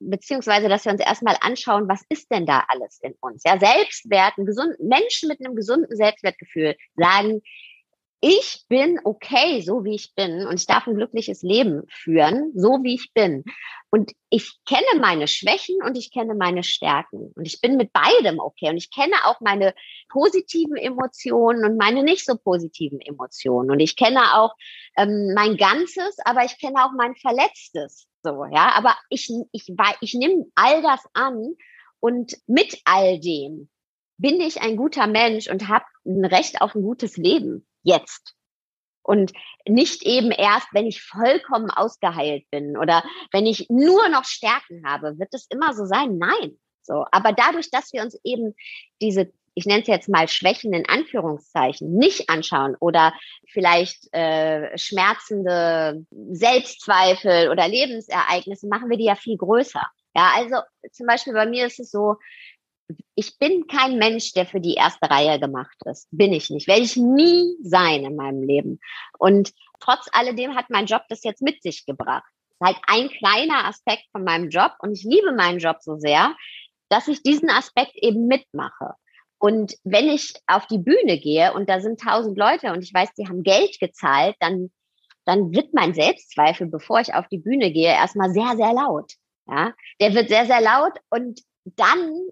beziehungsweise 0.00 0.68
dass 0.68 0.84
wir 0.84 0.92
uns 0.92 1.00
erstmal 1.00 1.36
anschauen, 1.40 1.88
was 1.88 2.04
ist 2.08 2.30
denn 2.30 2.46
da 2.46 2.64
alles 2.68 3.00
in 3.02 3.14
uns? 3.20 3.42
Ja, 3.44 3.58
Selbstwert, 3.58 4.38
ein 4.38 4.46
gesund, 4.46 4.78
Menschen 4.80 5.28
mit 5.28 5.40
einem 5.40 5.56
gesunden 5.56 5.96
Selbstwertgefühl 5.96 6.76
sagen, 6.96 7.42
ich 8.20 8.64
bin 8.68 8.98
okay, 9.04 9.60
so 9.60 9.84
wie 9.84 9.94
ich 9.94 10.14
bin 10.14 10.46
und 10.46 10.58
ich 10.58 10.66
darf 10.66 10.86
ein 10.86 10.96
glückliches 10.96 11.42
Leben 11.42 11.84
führen, 11.88 12.52
so 12.54 12.80
wie 12.82 12.94
ich 12.94 13.12
bin. 13.14 13.44
Und 13.90 14.12
ich 14.28 14.58
kenne 14.66 15.00
meine 15.00 15.28
Schwächen 15.28 15.76
und 15.82 15.96
ich 15.96 16.12
kenne 16.12 16.34
meine 16.34 16.64
Stärken. 16.64 17.32
Und 17.36 17.46
ich 17.46 17.60
bin 17.60 17.76
mit 17.76 17.92
beidem 17.92 18.40
okay. 18.40 18.70
Und 18.70 18.76
ich 18.76 18.90
kenne 18.90 19.14
auch 19.24 19.40
meine 19.40 19.72
positiven 20.08 20.76
Emotionen 20.76 21.64
und 21.64 21.78
meine 21.78 22.02
nicht 22.02 22.24
so 22.24 22.36
positiven 22.36 23.00
Emotionen. 23.00 23.70
Und 23.70 23.80
ich 23.80 23.96
kenne 23.96 24.20
auch 24.34 24.54
ähm, 24.96 25.32
mein 25.34 25.56
Ganzes, 25.56 26.18
aber 26.24 26.44
ich 26.44 26.58
kenne 26.58 26.84
auch 26.84 26.92
mein 26.96 27.14
Verletztes. 27.14 28.08
So, 28.22 28.44
ja, 28.52 28.72
aber 28.74 28.96
ich, 29.10 29.30
ich, 29.52 29.72
ich, 30.00 30.14
nehme 30.14 30.46
all 30.56 30.82
das 30.82 31.04
an 31.14 31.54
und 32.00 32.36
mit 32.48 32.80
all 32.84 33.20
dem 33.20 33.70
bin 34.18 34.40
ich 34.40 34.60
ein 34.60 34.76
guter 34.76 35.06
Mensch 35.06 35.48
und 35.48 35.68
habe 35.68 35.84
ein 36.04 36.24
Recht 36.24 36.60
auf 36.60 36.74
ein 36.74 36.82
gutes 36.82 37.16
Leben 37.16 37.67
jetzt. 37.82 38.34
Und 39.02 39.32
nicht 39.66 40.02
eben 40.02 40.30
erst, 40.30 40.66
wenn 40.72 40.86
ich 40.86 41.02
vollkommen 41.02 41.70
ausgeheilt 41.70 42.44
bin 42.50 42.76
oder 42.76 43.02
wenn 43.32 43.46
ich 43.46 43.66
nur 43.70 44.08
noch 44.10 44.24
Stärken 44.24 44.86
habe, 44.86 45.18
wird 45.18 45.32
es 45.32 45.46
immer 45.48 45.72
so 45.72 45.86
sein? 45.86 46.18
Nein. 46.18 46.58
So. 46.82 47.06
Aber 47.10 47.32
dadurch, 47.32 47.70
dass 47.70 47.92
wir 47.92 48.02
uns 48.02 48.18
eben 48.22 48.54
diese, 49.00 49.32
ich 49.54 49.64
nenne 49.64 49.80
es 49.80 49.88
jetzt 49.88 50.08
mal 50.08 50.28
Schwächen 50.28 50.74
in 50.74 50.86
Anführungszeichen, 50.88 51.94
nicht 51.94 52.28
anschauen 52.28 52.76
oder 52.80 53.14
vielleicht 53.46 54.12
äh, 54.12 54.76
schmerzende 54.76 56.04
Selbstzweifel 56.10 57.50
oder 57.50 57.66
Lebensereignisse, 57.66 58.68
machen 58.68 58.90
wir 58.90 58.98
die 58.98 59.04
ja 59.04 59.14
viel 59.14 59.38
größer. 59.38 59.86
Ja, 60.14 60.32
also 60.34 60.56
zum 60.92 61.06
Beispiel 61.06 61.32
bei 61.32 61.46
mir 61.46 61.66
ist 61.66 61.80
es 61.80 61.90
so, 61.90 62.16
ich 63.14 63.38
bin 63.38 63.66
kein 63.66 63.98
Mensch, 63.98 64.32
der 64.32 64.46
für 64.46 64.60
die 64.60 64.74
erste 64.74 65.10
Reihe 65.10 65.38
gemacht 65.38 65.76
ist. 65.84 66.08
Bin 66.10 66.32
ich 66.32 66.50
nicht. 66.50 66.68
Werde 66.68 66.82
ich 66.82 66.96
nie 66.96 67.56
sein 67.62 68.04
in 68.04 68.16
meinem 68.16 68.42
Leben. 68.42 68.80
Und 69.18 69.52
trotz 69.80 70.08
alledem 70.12 70.54
hat 70.54 70.70
mein 70.70 70.86
Job 70.86 71.02
das 71.08 71.24
jetzt 71.24 71.42
mit 71.42 71.62
sich 71.62 71.84
gebracht. 71.84 72.30
Das 72.60 72.70
ist 72.70 72.76
halt 72.76 72.84
ein 72.86 73.08
kleiner 73.10 73.66
Aspekt 73.66 74.04
von 74.12 74.24
meinem 74.24 74.48
Job 74.48 74.72
und 74.80 74.92
ich 74.92 75.04
liebe 75.04 75.32
meinen 75.32 75.58
Job 75.58 75.78
so 75.80 75.96
sehr, 75.98 76.34
dass 76.88 77.08
ich 77.08 77.22
diesen 77.22 77.50
Aspekt 77.50 77.96
eben 77.96 78.26
mitmache. 78.26 78.94
Und 79.38 79.76
wenn 79.84 80.08
ich 80.08 80.34
auf 80.46 80.66
die 80.66 80.78
Bühne 80.78 81.18
gehe 81.18 81.52
und 81.52 81.68
da 81.68 81.80
sind 81.80 82.00
tausend 82.00 82.36
Leute 82.36 82.72
und 82.72 82.82
ich 82.82 82.92
weiß, 82.92 83.10
die 83.16 83.28
haben 83.28 83.44
Geld 83.44 83.78
gezahlt, 83.78 84.34
dann, 84.40 84.72
dann 85.24 85.52
wird 85.52 85.74
mein 85.74 85.94
Selbstzweifel, 85.94 86.66
bevor 86.66 87.00
ich 87.00 87.14
auf 87.14 87.28
die 87.28 87.38
Bühne 87.38 87.70
gehe, 87.70 87.92
erstmal 87.92 88.32
sehr, 88.32 88.56
sehr 88.56 88.72
laut. 88.72 89.12
Ja, 89.46 89.72
der 90.00 90.14
wird 90.14 90.28
sehr, 90.28 90.46
sehr 90.46 90.60
laut 90.60 90.98
und 91.10 91.40
dann 91.64 92.28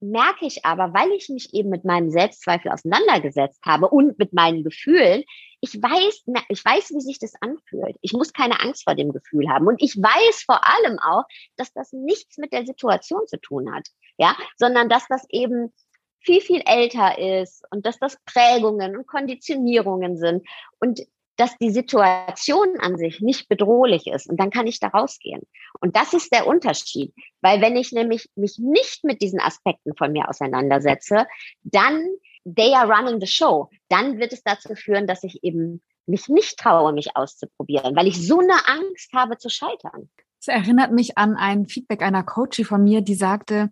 merke 0.00 0.46
ich 0.46 0.64
aber, 0.64 0.94
weil 0.94 1.10
ich 1.12 1.28
mich 1.28 1.52
eben 1.54 1.68
mit 1.68 1.84
meinem 1.84 2.10
Selbstzweifel 2.10 2.70
auseinandergesetzt 2.70 3.60
habe 3.64 3.88
und 3.88 4.18
mit 4.18 4.32
meinen 4.32 4.64
Gefühlen, 4.64 5.24
ich 5.60 5.74
weiß, 5.74 6.24
ich 6.48 6.64
weiß, 6.64 6.90
wie 6.94 7.00
sich 7.00 7.18
das 7.18 7.34
anfühlt. 7.40 7.96
Ich 8.00 8.12
muss 8.12 8.32
keine 8.32 8.60
Angst 8.60 8.84
vor 8.84 8.94
dem 8.94 9.12
Gefühl 9.12 9.48
haben. 9.50 9.66
Und 9.66 9.82
ich 9.82 9.96
weiß 9.96 10.42
vor 10.44 10.60
allem 10.66 10.98
auch, 10.98 11.24
dass 11.56 11.72
das 11.72 11.92
nichts 11.92 12.38
mit 12.38 12.52
der 12.52 12.64
Situation 12.64 13.26
zu 13.26 13.38
tun 13.38 13.74
hat. 13.74 13.88
Ja, 14.16 14.36
sondern 14.56 14.88
dass 14.88 15.06
das 15.08 15.26
eben 15.28 15.72
viel, 16.20 16.40
viel 16.40 16.62
älter 16.64 17.18
ist 17.18 17.64
und 17.70 17.86
dass 17.86 17.98
das 17.98 18.18
Prägungen 18.24 18.96
und 18.96 19.06
Konditionierungen 19.06 20.16
sind. 20.16 20.46
Und 20.78 21.00
dass 21.36 21.56
die 21.58 21.70
Situation 21.70 22.78
an 22.80 22.96
sich 22.96 23.20
nicht 23.20 23.48
bedrohlich 23.48 24.06
ist 24.06 24.28
und 24.28 24.38
dann 24.38 24.50
kann 24.50 24.66
ich 24.66 24.80
da 24.80 24.88
rausgehen. 24.88 25.42
Und 25.80 25.96
das 25.96 26.12
ist 26.12 26.32
der 26.32 26.46
Unterschied, 26.46 27.14
weil 27.40 27.60
wenn 27.60 27.76
ich 27.76 27.92
nämlich 27.92 28.28
mich 28.34 28.58
nicht 28.58 29.04
mit 29.04 29.22
diesen 29.22 29.40
Aspekten 29.40 29.96
von 29.96 30.12
mir 30.12 30.28
auseinandersetze, 30.28 31.26
dann 31.62 32.02
they 32.44 32.74
are 32.74 32.88
running 32.88 33.20
the 33.20 33.26
show. 33.26 33.70
Dann 33.88 34.18
wird 34.18 34.32
es 34.32 34.42
dazu 34.42 34.74
führen, 34.74 35.06
dass 35.06 35.24
ich 35.24 35.42
eben 35.42 35.82
mich 36.06 36.28
nicht 36.28 36.58
traue, 36.58 36.92
mich 36.92 37.16
auszuprobieren, 37.16 37.94
weil 37.96 38.06
ich 38.06 38.26
so 38.26 38.40
eine 38.40 38.66
Angst 38.66 39.12
habe 39.14 39.38
zu 39.38 39.48
scheitern. 39.48 40.10
Es 40.40 40.48
erinnert 40.48 40.92
mich 40.92 41.18
an 41.18 41.36
ein 41.36 41.66
Feedback 41.66 42.02
einer 42.02 42.22
Coachie 42.22 42.64
von 42.64 42.82
mir, 42.82 43.02
die 43.02 43.14
sagte, 43.14 43.70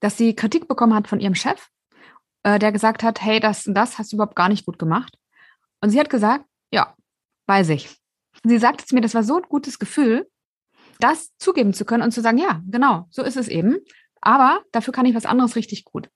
dass 0.00 0.16
sie 0.16 0.34
Kritik 0.34 0.68
bekommen 0.68 0.94
hat 0.94 1.08
von 1.08 1.20
ihrem 1.20 1.34
Chef, 1.34 1.68
äh, 2.44 2.58
der 2.58 2.72
gesagt 2.72 3.02
hat, 3.02 3.20
hey, 3.20 3.40
das 3.40 3.66
und 3.66 3.74
das 3.74 3.98
hast 3.98 4.12
du 4.12 4.16
überhaupt 4.16 4.36
gar 4.36 4.48
nicht 4.48 4.64
gut 4.64 4.78
gemacht. 4.78 5.16
Und 5.80 5.90
sie 5.90 5.98
hat 5.98 6.10
gesagt, 6.10 6.44
ja, 6.70 6.94
weiß 7.46 7.70
ich. 7.70 7.90
Sie 8.42 8.58
sagte 8.58 8.84
zu 8.84 8.94
mir, 8.94 9.00
das 9.00 9.14
war 9.14 9.22
so 9.22 9.36
ein 9.36 9.48
gutes 9.48 9.78
Gefühl, 9.78 10.28
das 11.00 11.36
zugeben 11.38 11.72
zu 11.74 11.84
können 11.84 12.02
und 12.02 12.12
zu 12.12 12.20
sagen, 12.20 12.38
ja, 12.38 12.62
genau, 12.68 13.06
so 13.10 13.22
ist 13.22 13.36
es 13.36 13.48
eben. 13.48 13.78
Aber 14.20 14.62
dafür 14.72 14.92
kann 14.92 15.06
ich 15.06 15.14
was 15.14 15.26
anderes 15.26 15.56
richtig 15.56 15.84
gut. 15.84 16.08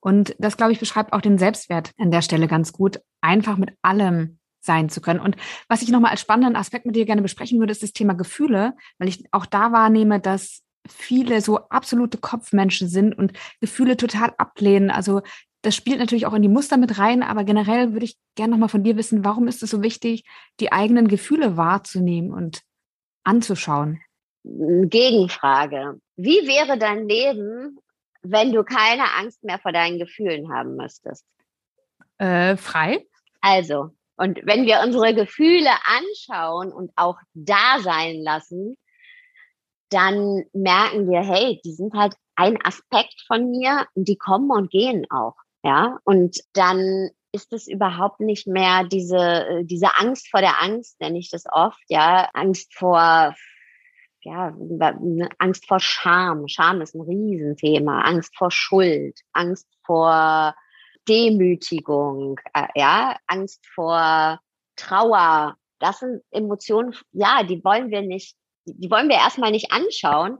Und 0.00 0.34
das, 0.38 0.56
glaube 0.56 0.72
ich, 0.72 0.78
beschreibt 0.78 1.12
auch 1.12 1.20
den 1.20 1.38
Selbstwert 1.38 1.92
an 1.98 2.10
der 2.10 2.22
Stelle 2.22 2.46
ganz 2.46 2.72
gut, 2.72 3.00
einfach 3.20 3.56
mit 3.56 3.70
allem 3.82 4.38
sein 4.60 4.88
zu 4.88 5.00
können. 5.00 5.20
Und 5.20 5.36
was 5.68 5.82
ich 5.82 5.88
nochmal 5.88 6.12
als 6.12 6.20
spannenden 6.20 6.56
Aspekt 6.56 6.86
mit 6.86 6.94
dir 6.94 7.06
gerne 7.06 7.22
besprechen 7.22 7.58
würde, 7.58 7.72
ist 7.72 7.82
das 7.82 7.92
Thema 7.92 8.14
Gefühle, 8.14 8.74
weil 8.98 9.08
ich 9.08 9.24
auch 9.32 9.46
da 9.46 9.72
wahrnehme, 9.72 10.20
dass 10.20 10.62
viele 10.88 11.40
so 11.40 11.58
absolute 11.68 12.18
Kopfmenschen 12.18 12.88
sind 12.88 13.16
und 13.16 13.32
Gefühle 13.60 13.96
total 13.96 14.34
ablehnen. 14.38 14.90
Also 14.90 15.22
das 15.68 15.76
spielt 15.76 15.98
natürlich 15.98 16.24
auch 16.24 16.32
in 16.32 16.40
die 16.40 16.48
Muster 16.48 16.78
mit 16.78 16.98
rein, 16.98 17.22
aber 17.22 17.44
generell 17.44 17.92
würde 17.92 18.06
ich 18.06 18.16
gerne 18.36 18.52
nochmal 18.52 18.70
von 18.70 18.84
dir 18.84 18.96
wissen, 18.96 19.22
warum 19.22 19.48
ist 19.48 19.62
es 19.62 19.68
so 19.68 19.82
wichtig, 19.82 20.24
die 20.60 20.72
eigenen 20.72 21.08
Gefühle 21.08 21.58
wahrzunehmen 21.58 22.32
und 22.32 22.62
anzuschauen? 23.22 24.00
Gegenfrage. 24.44 26.00
Wie 26.16 26.48
wäre 26.48 26.78
dein 26.78 27.06
Leben, 27.06 27.78
wenn 28.22 28.50
du 28.50 28.64
keine 28.64 29.12
Angst 29.18 29.44
mehr 29.44 29.58
vor 29.58 29.72
deinen 29.72 29.98
Gefühlen 29.98 30.50
haben 30.50 30.76
müsstest? 30.76 31.26
Äh, 32.16 32.56
frei. 32.56 33.06
Also, 33.42 33.90
und 34.16 34.40
wenn 34.44 34.64
wir 34.64 34.80
unsere 34.82 35.14
Gefühle 35.14 35.68
anschauen 35.84 36.72
und 36.72 36.92
auch 36.96 37.18
da 37.34 37.78
sein 37.80 38.22
lassen, 38.22 38.78
dann 39.90 40.46
merken 40.54 41.10
wir, 41.10 41.20
hey, 41.20 41.60
die 41.62 41.72
sind 41.72 41.92
halt 41.92 42.14
ein 42.36 42.56
Aspekt 42.64 43.22
von 43.26 43.50
mir 43.50 43.86
und 43.92 44.08
die 44.08 44.16
kommen 44.16 44.50
und 44.50 44.70
gehen 44.70 45.04
auch. 45.10 45.34
Ja, 45.62 45.98
und 46.04 46.38
dann 46.52 47.10
ist 47.32 47.52
es 47.52 47.66
überhaupt 47.66 48.20
nicht 48.20 48.46
mehr 48.46 48.84
diese, 48.84 49.16
äh, 49.16 49.64
diese 49.64 49.96
Angst 49.98 50.30
vor 50.30 50.40
der 50.40 50.62
Angst, 50.62 51.00
nenne 51.00 51.18
ich 51.18 51.30
das 51.30 51.44
oft, 51.50 51.82
ja, 51.88 52.28
Angst 52.32 52.74
vor, 52.74 53.34
ja, 54.22 54.50
ne, 54.50 55.28
Angst 55.38 55.66
vor 55.66 55.80
Scham. 55.80 56.48
Scham 56.48 56.80
ist 56.80 56.94
ein 56.94 57.02
Riesenthema. 57.02 58.02
Angst 58.02 58.36
vor 58.36 58.50
Schuld, 58.50 59.20
Angst 59.32 59.68
vor 59.84 60.54
Demütigung, 61.08 62.40
äh, 62.54 62.68
ja, 62.74 63.16
Angst 63.26 63.66
vor 63.66 64.40
Trauer. 64.76 65.56
Das 65.78 66.00
sind 66.00 66.22
Emotionen, 66.30 66.94
ja, 67.12 67.42
die 67.42 67.62
wollen 67.64 67.90
wir 67.90 68.02
nicht, 68.02 68.36
die 68.64 68.90
wollen 68.90 69.08
wir 69.08 69.16
erstmal 69.16 69.50
nicht 69.50 69.72
anschauen, 69.72 70.38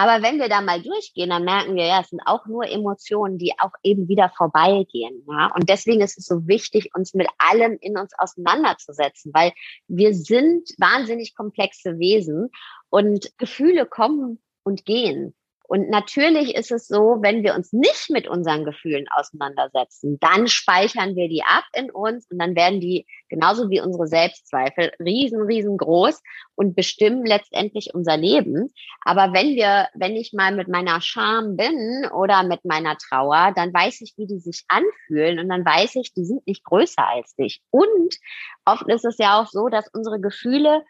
aber 0.00 0.22
wenn 0.22 0.38
wir 0.38 0.48
da 0.48 0.62
mal 0.62 0.80
durchgehen, 0.80 1.28
dann 1.28 1.44
merken 1.44 1.74
wir, 1.74 1.84
ja, 1.84 2.00
es 2.00 2.08
sind 2.08 2.22
auch 2.24 2.46
nur 2.46 2.66
Emotionen, 2.66 3.36
die 3.36 3.52
auch 3.58 3.72
eben 3.82 4.08
wieder 4.08 4.30
vorbeigehen. 4.30 5.22
Ja? 5.28 5.52
Und 5.54 5.68
deswegen 5.68 6.00
ist 6.00 6.16
es 6.16 6.24
so 6.24 6.48
wichtig, 6.48 6.88
uns 6.94 7.12
mit 7.12 7.28
allem 7.36 7.76
in 7.82 7.98
uns 7.98 8.12
auseinanderzusetzen, 8.16 9.30
weil 9.34 9.52
wir 9.88 10.14
sind 10.14 10.70
wahnsinnig 10.78 11.34
komplexe 11.34 11.98
Wesen 11.98 12.48
und 12.88 13.30
Gefühle 13.36 13.84
kommen 13.84 14.38
und 14.62 14.86
gehen. 14.86 15.34
Und 15.70 15.88
natürlich 15.88 16.56
ist 16.56 16.72
es 16.72 16.88
so, 16.88 17.18
wenn 17.20 17.44
wir 17.44 17.54
uns 17.54 17.72
nicht 17.72 18.10
mit 18.10 18.26
unseren 18.26 18.64
Gefühlen 18.64 19.06
auseinandersetzen, 19.08 20.18
dann 20.18 20.48
speichern 20.48 21.14
wir 21.14 21.28
die 21.28 21.44
ab 21.44 21.62
in 21.74 21.92
uns 21.92 22.28
und 22.28 22.40
dann 22.40 22.56
werden 22.56 22.80
die 22.80 23.06
genauso 23.28 23.70
wie 23.70 23.80
unsere 23.80 24.08
Selbstzweifel 24.08 24.90
riesen, 24.98 25.42
riesengroß 25.42 26.24
und 26.56 26.74
bestimmen 26.74 27.24
letztendlich 27.24 27.94
unser 27.94 28.16
Leben. 28.16 28.74
Aber 29.02 29.32
wenn 29.32 29.54
wir, 29.54 29.86
wenn 29.94 30.16
ich 30.16 30.32
mal 30.32 30.52
mit 30.56 30.66
meiner 30.66 31.00
Scham 31.00 31.56
bin 31.56 32.04
oder 32.12 32.42
mit 32.42 32.64
meiner 32.64 32.96
Trauer, 32.96 33.52
dann 33.54 33.72
weiß 33.72 34.00
ich, 34.00 34.14
wie 34.16 34.26
die 34.26 34.40
sich 34.40 34.64
anfühlen 34.66 35.38
und 35.38 35.48
dann 35.50 35.64
weiß 35.64 35.94
ich, 35.94 36.12
die 36.12 36.24
sind 36.24 36.44
nicht 36.48 36.64
größer 36.64 37.06
als 37.06 37.36
dich. 37.36 37.62
Und 37.70 38.16
oft 38.64 38.88
ist 38.88 39.04
es 39.04 39.18
ja 39.18 39.40
auch 39.40 39.46
so, 39.46 39.68
dass 39.68 39.86
unsere 39.92 40.20
Gefühle 40.20 40.82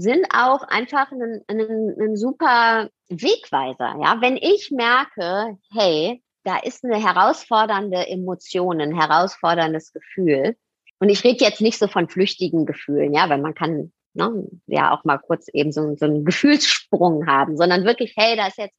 sind 0.00 0.26
auch 0.32 0.62
einfach 0.62 1.10
ein, 1.10 1.42
ein, 1.48 1.94
ein 2.00 2.16
super 2.16 2.88
Wegweiser. 3.08 3.96
Ja, 4.00 4.20
wenn 4.20 4.36
ich 4.36 4.70
merke, 4.70 5.58
hey, 5.72 6.22
da 6.44 6.58
ist 6.58 6.84
eine 6.84 7.02
herausfordernde 7.02 8.06
Emotion, 8.06 8.80
ein 8.80 8.94
herausforderndes 8.94 9.92
Gefühl. 9.92 10.56
Und 11.00 11.08
ich 11.08 11.24
rede 11.24 11.44
jetzt 11.44 11.60
nicht 11.60 11.78
so 11.78 11.88
von 11.88 12.08
flüchtigen 12.08 12.64
Gefühlen, 12.64 13.12
ja, 13.12 13.28
weil 13.28 13.40
man 13.40 13.54
kann 13.54 13.92
ne, 14.14 14.46
ja 14.66 14.94
auch 14.94 15.02
mal 15.02 15.18
kurz 15.18 15.48
eben 15.52 15.72
so, 15.72 15.96
so 15.96 16.06
einen 16.06 16.24
Gefühlssprung 16.24 17.26
haben, 17.26 17.56
sondern 17.56 17.84
wirklich, 17.84 18.14
hey, 18.16 18.36
da 18.36 18.46
ist 18.46 18.58
jetzt 18.58 18.78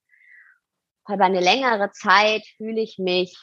über 1.08 1.26
eine 1.26 1.42
längere 1.42 1.92
Zeit 1.92 2.44
fühle 2.56 2.80
ich 2.80 2.98
mich 2.98 3.36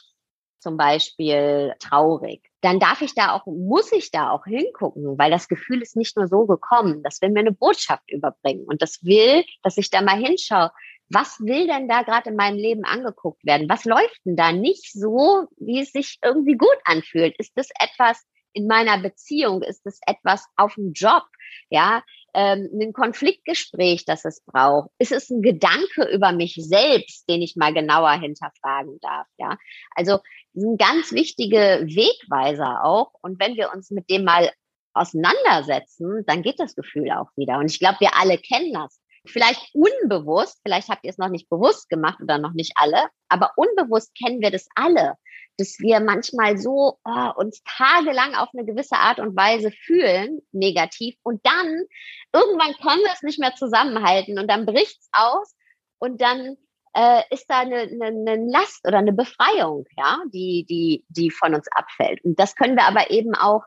zum 0.66 0.76
Beispiel 0.76 1.74
traurig, 1.78 2.42
dann 2.60 2.80
darf 2.80 3.00
ich 3.00 3.14
da 3.14 3.30
auch, 3.30 3.46
muss 3.46 3.92
ich 3.92 4.10
da 4.10 4.30
auch 4.30 4.44
hingucken, 4.46 5.16
weil 5.16 5.30
das 5.30 5.46
Gefühl 5.46 5.80
ist 5.80 5.94
nicht 5.94 6.16
nur 6.16 6.26
so 6.26 6.44
gekommen, 6.44 7.04
das 7.04 7.22
will 7.22 7.30
mir 7.30 7.38
eine 7.38 7.52
Botschaft 7.52 8.10
überbringen 8.10 8.64
und 8.66 8.82
das 8.82 9.04
will, 9.04 9.44
dass 9.62 9.76
ich 9.76 9.90
da 9.90 10.02
mal 10.02 10.18
hinschaue, 10.18 10.72
was 11.08 11.38
will 11.38 11.68
denn 11.68 11.86
da 11.86 12.02
gerade 12.02 12.30
in 12.30 12.36
meinem 12.36 12.56
Leben 12.56 12.84
angeguckt 12.84 13.46
werden? 13.46 13.68
Was 13.68 13.84
läuft 13.84 14.20
denn 14.24 14.34
da 14.34 14.50
nicht 14.50 14.92
so, 14.92 15.46
wie 15.56 15.82
es 15.82 15.92
sich 15.92 16.18
irgendwie 16.20 16.56
gut 16.56 16.78
anfühlt? 16.84 17.36
Ist 17.38 17.52
das 17.54 17.68
etwas 17.78 18.26
in 18.52 18.66
meiner 18.66 18.98
Beziehung? 18.98 19.62
Ist 19.62 19.86
das 19.86 20.00
etwas 20.04 20.44
auf 20.56 20.74
dem 20.74 20.94
Job? 20.94 21.22
Ja, 21.70 22.02
ähm, 22.36 22.68
ein 22.80 22.92
Konfliktgespräch, 22.92 24.04
das 24.04 24.26
es 24.26 24.42
braucht? 24.42 24.90
Ist 24.98 25.10
es 25.10 25.30
ein 25.30 25.40
Gedanke 25.40 26.04
über 26.12 26.32
mich 26.32 26.54
selbst, 26.54 27.28
den 27.28 27.40
ich 27.40 27.56
mal 27.56 27.72
genauer 27.72 28.12
hinterfragen 28.12 28.98
darf? 29.00 29.26
Ja, 29.38 29.56
also 29.94 30.18
sind 30.52 30.78
ganz 30.78 31.12
wichtige 31.12 31.82
Wegweiser 31.86 32.84
auch. 32.84 33.12
Und 33.22 33.40
wenn 33.40 33.56
wir 33.56 33.72
uns 33.72 33.90
mit 33.90 34.10
dem 34.10 34.24
mal 34.24 34.50
auseinandersetzen, 34.92 36.24
dann 36.26 36.42
geht 36.42 36.60
das 36.60 36.74
Gefühl 36.74 37.10
auch 37.10 37.30
wieder. 37.36 37.58
Und 37.58 37.70
ich 37.70 37.78
glaube, 37.78 38.00
wir 38.00 38.10
alle 38.20 38.38
kennen 38.38 38.72
das. 38.74 39.00
Vielleicht 39.26 39.74
unbewusst, 39.74 40.60
vielleicht 40.64 40.88
habt 40.88 41.04
ihr 41.04 41.10
es 41.10 41.18
noch 41.18 41.28
nicht 41.28 41.48
bewusst 41.48 41.88
gemacht 41.88 42.18
oder 42.22 42.38
noch 42.38 42.52
nicht 42.52 42.72
alle, 42.76 43.08
aber 43.28 43.52
unbewusst 43.56 44.14
kennen 44.16 44.40
wir 44.40 44.50
das 44.50 44.68
alle, 44.74 45.14
dass 45.58 45.78
wir 45.78 46.00
manchmal 46.00 46.58
so 46.58 46.98
oh, 47.04 47.30
uns 47.36 47.62
tagelang 47.64 48.34
auf 48.34 48.48
eine 48.52 48.64
gewisse 48.64 48.96
Art 48.96 49.20
und 49.20 49.36
Weise 49.36 49.70
fühlen, 49.70 50.40
negativ, 50.52 51.16
und 51.22 51.44
dann 51.46 51.84
irgendwann 52.32 52.74
können 52.74 53.02
wir 53.02 53.12
es 53.12 53.22
nicht 53.22 53.38
mehr 53.38 53.54
zusammenhalten 53.54 54.38
und 54.38 54.48
dann 54.48 54.66
bricht's 54.66 55.08
aus 55.12 55.54
und 55.98 56.20
dann 56.20 56.56
äh, 56.94 57.22
ist 57.30 57.46
da 57.48 57.60
eine, 57.60 57.80
eine, 57.80 58.06
eine 58.06 58.50
Last 58.50 58.86
oder 58.86 58.98
eine 58.98 59.12
Befreiung, 59.12 59.86
ja, 59.96 60.18
die, 60.32 60.64
die, 60.68 61.04
die 61.08 61.30
von 61.30 61.54
uns 61.54 61.68
abfällt. 61.70 62.24
Und 62.24 62.40
das 62.40 62.56
können 62.56 62.76
wir 62.76 62.84
aber 62.84 63.10
eben 63.10 63.34
auch 63.34 63.64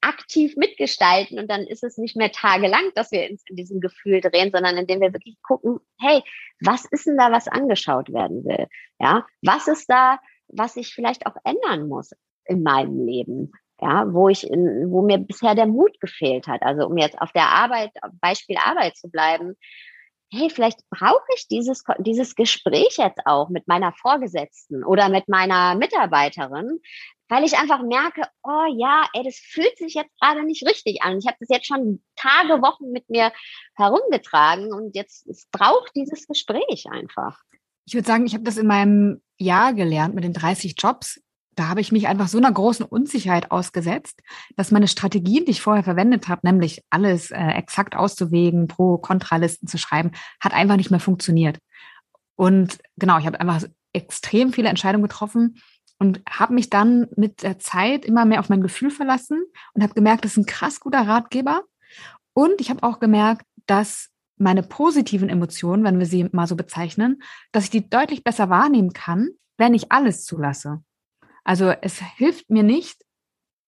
aktiv 0.00 0.56
mitgestalten 0.56 1.38
und 1.38 1.50
dann 1.50 1.62
ist 1.62 1.82
es 1.82 1.98
nicht 1.98 2.16
mehr 2.16 2.30
tagelang, 2.30 2.82
dass 2.94 3.12
wir 3.12 3.28
in 3.28 3.38
diesem 3.50 3.80
Gefühl 3.80 4.20
drehen, 4.20 4.50
sondern 4.52 4.76
indem 4.76 5.00
wir 5.00 5.12
wirklich 5.12 5.40
gucken, 5.42 5.80
hey, 6.00 6.22
was 6.60 6.84
ist 6.86 7.06
denn 7.06 7.16
da, 7.16 7.32
was 7.32 7.48
angeschaut 7.48 8.12
werden 8.12 8.44
will? 8.44 8.66
Ja, 8.98 9.26
was 9.42 9.68
ist 9.68 9.88
da, 9.88 10.18
was 10.48 10.76
ich 10.76 10.94
vielleicht 10.94 11.26
auch 11.26 11.36
ändern 11.44 11.88
muss 11.88 12.12
in 12.44 12.62
meinem 12.62 13.04
Leben? 13.04 13.52
Ja, 13.80 14.10
wo 14.10 14.30
ich, 14.30 14.48
in, 14.48 14.90
wo 14.90 15.02
mir 15.02 15.18
bisher 15.18 15.54
der 15.54 15.66
Mut 15.66 16.00
gefehlt 16.00 16.46
hat. 16.46 16.62
Also 16.62 16.86
um 16.86 16.96
jetzt 16.96 17.20
auf 17.20 17.30
der 17.32 17.48
Arbeit, 17.48 17.90
Beispiel 18.22 18.56
Arbeit 18.56 18.96
zu 18.96 19.10
bleiben, 19.10 19.54
hey, 20.32 20.50
vielleicht 20.50 20.80
brauche 20.90 21.26
ich 21.36 21.46
dieses, 21.48 21.84
dieses 21.98 22.34
Gespräch 22.34 22.96
jetzt 22.98 23.20
auch 23.26 23.48
mit 23.48 23.68
meiner 23.68 23.92
Vorgesetzten 23.92 24.84
oder 24.84 25.08
mit 25.08 25.28
meiner 25.28 25.74
Mitarbeiterin, 25.74 26.80
weil 27.28 27.44
ich 27.44 27.58
einfach 27.58 27.82
merke, 27.82 28.22
oh 28.42 28.66
ja, 28.76 29.06
ey, 29.12 29.24
das 29.24 29.36
fühlt 29.36 29.76
sich 29.78 29.94
jetzt 29.94 30.18
gerade 30.20 30.44
nicht 30.44 30.66
richtig 30.66 31.02
an. 31.02 31.18
Ich 31.18 31.26
habe 31.26 31.36
das 31.40 31.48
jetzt 31.48 31.66
schon 31.66 32.02
Tage, 32.16 32.62
Wochen 32.62 32.90
mit 32.90 33.08
mir 33.10 33.32
herumgetragen 33.76 34.72
und 34.72 34.94
jetzt 34.94 35.26
es 35.26 35.46
braucht 35.50 35.90
dieses 35.94 36.26
Gespräch 36.26 36.86
einfach. 36.90 37.38
Ich 37.86 37.94
würde 37.94 38.06
sagen, 38.06 38.26
ich 38.26 38.34
habe 38.34 38.44
das 38.44 38.56
in 38.56 38.66
meinem 38.66 39.22
Jahr 39.38 39.74
gelernt 39.74 40.14
mit 40.14 40.24
den 40.24 40.32
30 40.32 40.74
Jobs 40.78 41.20
da 41.56 41.68
habe 41.68 41.80
ich 41.80 41.90
mich 41.90 42.06
einfach 42.06 42.28
so 42.28 42.38
einer 42.38 42.52
großen 42.52 42.84
Unsicherheit 42.84 43.50
ausgesetzt, 43.50 44.20
dass 44.56 44.70
meine 44.70 44.88
Strategien, 44.88 45.46
die 45.46 45.52
ich 45.52 45.62
vorher 45.62 45.82
verwendet 45.82 46.28
habe, 46.28 46.42
nämlich 46.44 46.84
alles 46.90 47.30
äh, 47.30 47.48
exakt 47.52 47.96
auszuwägen, 47.96 48.68
Pro-Kontralisten 48.68 49.66
zu 49.66 49.78
schreiben, 49.78 50.12
hat 50.38 50.52
einfach 50.52 50.76
nicht 50.76 50.90
mehr 50.90 51.00
funktioniert. 51.00 51.58
Und 52.36 52.78
genau, 52.96 53.18
ich 53.18 53.26
habe 53.26 53.40
einfach 53.40 53.62
extrem 53.94 54.52
viele 54.52 54.68
Entscheidungen 54.68 55.04
getroffen 55.04 55.56
und 55.98 56.22
habe 56.28 56.54
mich 56.54 56.70
dann 56.70 57.08
mit 57.16 57.42
der 57.42 57.58
Zeit 57.58 58.04
immer 58.04 58.24
mehr 58.24 58.40
auf 58.40 58.48
mein 58.48 58.60
Gefühl 58.60 58.90
verlassen 58.90 59.42
und 59.74 59.82
habe 59.82 59.94
gemerkt, 59.94 60.24
das 60.24 60.32
ist 60.32 60.38
ein 60.38 60.46
krass 60.46 60.80
guter 60.80 61.06
Ratgeber. 61.06 61.62
Und 62.34 62.60
ich 62.60 62.70
habe 62.70 62.82
auch 62.82 63.00
gemerkt, 63.00 63.46
dass 63.66 64.10
meine 64.36 64.62
positiven 64.62 65.30
Emotionen, 65.30 65.84
wenn 65.84 65.98
wir 65.98 66.06
sie 66.06 66.28
mal 66.32 66.46
so 66.46 66.56
bezeichnen, 66.56 67.22
dass 67.52 67.64
ich 67.64 67.70
die 67.70 67.88
deutlich 67.88 68.22
besser 68.22 68.50
wahrnehmen 68.50 68.92
kann, 68.92 69.30
wenn 69.56 69.74
ich 69.74 69.90
alles 69.90 70.24
zulasse. 70.24 70.82
Also 71.44 71.70
es 71.70 72.00
hilft 72.00 72.50
mir 72.50 72.62
nicht, 72.62 73.02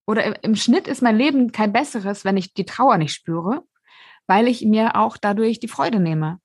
oder 0.06 0.42
im 0.42 0.56
Schnitt 0.56 0.88
ist 0.88 1.02
mein 1.02 1.16
Leben 1.16 1.52
kein 1.52 1.72
besseres, 1.72 2.24
wenn 2.24 2.36
ich 2.36 2.54
die 2.54 2.64
Trauer 2.64 2.96
nicht 2.98 3.12
spüre, 3.12 3.64
weil 4.26 4.48
ich 4.48 4.64
mir 4.64 4.96
auch 4.96 5.16
dadurch 5.16 5.60
die 5.60 5.68
Freude 5.68 6.00
nehme. 6.00 6.40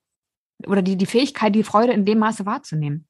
Oder 0.67 0.82
die, 0.82 0.98
die 0.98 1.06
Fähigkeit, 1.06 1.56
die 1.56 1.63
Freude 1.63 1.93
in 1.93 2.06
dem 2.06 2.19
Maße 2.19 2.46
wahrzunehmen. 2.46 3.08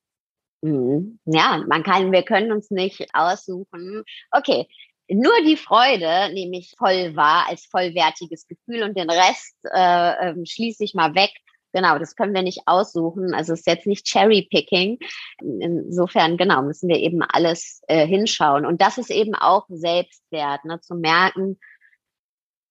Mhm. 0.63 1.19
Ja, 1.25 1.61
man 1.67 1.83
kann, 1.83 2.11
wir 2.13 2.23
können 2.23 2.53
uns 2.53 2.71
nicht 2.71 3.05
aussuchen. 3.13 4.03
Okay, 4.31 4.67
nur 5.09 5.33
die 5.45 5.57
Freude 5.57 6.33
nehme 6.33 6.57
ich 6.57 6.73
voll 6.77 7.15
wahr 7.17 7.47
als 7.49 7.65
vollwertiges 7.65 8.47
Gefühl 8.47 8.83
und 8.83 8.97
den 8.97 9.09
Rest 9.09 9.57
äh, 9.73 10.29
äh, 10.29 10.45
schließe 10.45 10.85
ich 10.85 10.93
mal 10.93 11.13
weg. 11.15 11.31
Genau, 11.73 11.99
das 11.99 12.15
können 12.15 12.33
wir 12.33 12.43
nicht 12.43 12.61
aussuchen. 12.65 13.33
Also 13.33 13.53
es 13.53 13.61
ist 13.61 13.67
jetzt 13.67 13.87
nicht 13.87 14.05
Cherry-Picking. 14.05 14.99
Insofern, 15.41 16.37
genau, 16.37 16.61
müssen 16.61 16.87
wir 16.87 16.97
eben 16.97 17.23
alles 17.23 17.81
äh, 17.87 18.07
hinschauen. 18.07 18.65
Und 18.65 18.79
das 18.79 18.97
ist 18.97 19.09
eben 19.09 19.35
auch 19.35 19.65
Selbstwert, 19.67 20.63
ne, 20.65 20.79
zu 20.79 20.95
merken, 20.95 21.59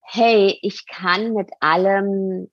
hey, 0.03 0.59
ich 0.63 0.87
kann 0.87 1.35
mit 1.35 1.51
allem, 1.61 2.51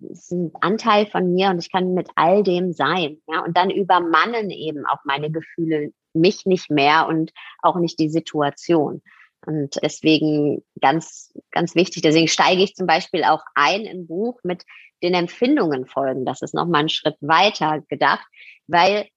ist 0.00 0.32
ein 0.32 0.52
Anteil 0.60 1.06
von 1.06 1.32
mir 1.32 1.50
und 1.50 1.58
ich 1.58 1.70
kann 1.70 1.94
mit 1.94 2.08
all 2.14 2.42
dem 2.42 2.72
sein. 2.72 3.18
Ja, 3.28 3.44
und 3.44 3.56
dann 3.56 3.70
übermannen 3.70 4.50
eben 4.50 4.86
auch 4.86 5.04
meine 5.04 5.30
Gefühle 5.30 5.92
mich 6.12 6.46
nicht 6.46 6.70
mehr 6.70 7.06
und 7.08 7.32
auch 7.62 7.76
nicht 7.76 7.98
die 7.98 8.08
Situation. 8.08 9.02
Und 9.46 9.78
deswegen 9.82 10.62
ganz, 10.80 11.32
ganz 11.50 11.74
wichtig. 11.74 12.02
Deswegen 12.02 12.28
steige 12.28 12.62
ich 12.62 12.74
zum 12.74 12.86
Beispiel 12.86 13.24
auch 13.24 13.42
ein 13.54 13.82
im 13.82 14.06
Buch 14.06 14.38
mit 14.42 14.64
den 15.02 15.14
Empfindungen 15.14 15.86
folgen. 15.86 16.24
Das 16.24 16.42
ist 16.42 16.54
nochmal 16.54 16.82
ein 16.82 16.88
Schritt 16.88 17.16
weiter 17.20 17.82
gedacht, 17.88 18.26
weil 18.66 19.08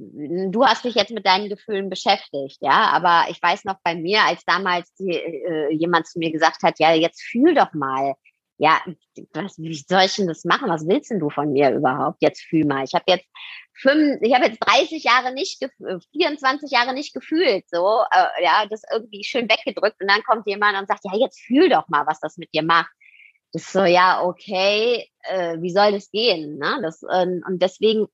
du 0.00 0.64
hast 0.64 0.84
dich 0.84 0.94
jetzt 0.94 1.10
mit 1.10 1.26
deinen 1.26 1.48
Gefühlen 1.48 1.90
beschäftigt, 1.90 2.58
ja, 2.60 2.90
aber 2.90 3.30
ich 3.30 3.42
weiß 3.42 3.64
noch 3.64 3.76
bei 3.82 3.94
mir, 3.94 4.22
als 4.22 4.44
damals 4.44 4.94
die, 4.94 5.10
äh, 5.10 5.74
jemand 5.74 6.06
zu 6.06 6.18
mir 6.18 6.30
gesagt 6.30 6.62
hat, 6.62 6.78
ja, 6.78 6.94
jetzt 6.94 7.22
fühl 7.22 7.54
doch 7.54 7.74
mal, 7.74 8.14
ja, 8.60 8.78
was, 9.32 9.56
wie 9.56 9.74
soll 9.74 10.02
ich 10.04 10.16
denn 10.16 10.26
das 10.26 10.44
machen? 10.44 10.68
Was 10.68 10.86
willst 10.86 11.10
denn 11.10 11.18
du 11.18 11.30
von 11.30 11.50
mir 11.50 11.70
überhaupt? 11.70 12.18
Jetzt 12.20 12.42
fühl 12.42 12.66
mal. 12.66 12.84
Ich 12.84 12.92
habe 12.92 13.04
jetzt 13.06 13.24
fünf, 13.72 14.20
ich 14.20 14.34
habe 14.34 14.48
jetzt 14.48 14.58
30 14.60 15.02
Jahre 15.02 15.32
nicht, 15.32 15.66
24 16.12 16.70
Jahre 16.70 16.92
nicht 16.92 17.14
gefühlt, 17.14 17.64
so, 17.70 18.02
äh, 18.12 18.44
ja, 18.44 18.66
das 18.68 18.82
irgendwie 18.92 19.24
schön 19.24 19.48
weggedrückt 19.48 19.96
und 20.02 20.10
dann 20.10 20.22
kommt 20.24 20.46
jemand 20.46 20.78
und 20.78 20.88
sagt, 20.88 21.00
ja, 21.04 21.18
jetzt 21.18 21.40
fühl 21.40 21.70
doch 21.70 21.88
mal, 21.88 22.06
was 22.06 22.20
das 22.20 22.36
mit 22.36 22.52
dir 22.52 22.62
macht. 22.62 22.90
Das 23.52 23.62
ist 23.62 23.72
so, 23.72 23.84
ja, 23.84 24.22
okay, 24.22 25.08
äh, 25.22 25.56
wie 25.62 25.70
soll 25.70 25.92
das 25.92 26.10
gehen? 26.10 26.58
Ne? 26.58 26.80
Das, 26.82 27.02
äh, 27.02 27.26
und 27.46 27.62
deswegen, 27.62 28.08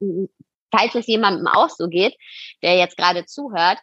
falls 0.71 0.95
es 0.95 1.09
jemandem 1.09 1.49
auch 1.49 1.71
so 1.71 1.89
geht, 1.89 2.17
der 2.63 2.77
jetzt 2.77 2.97
gerade 2.97 3.27
zuhört, 3.27 3.79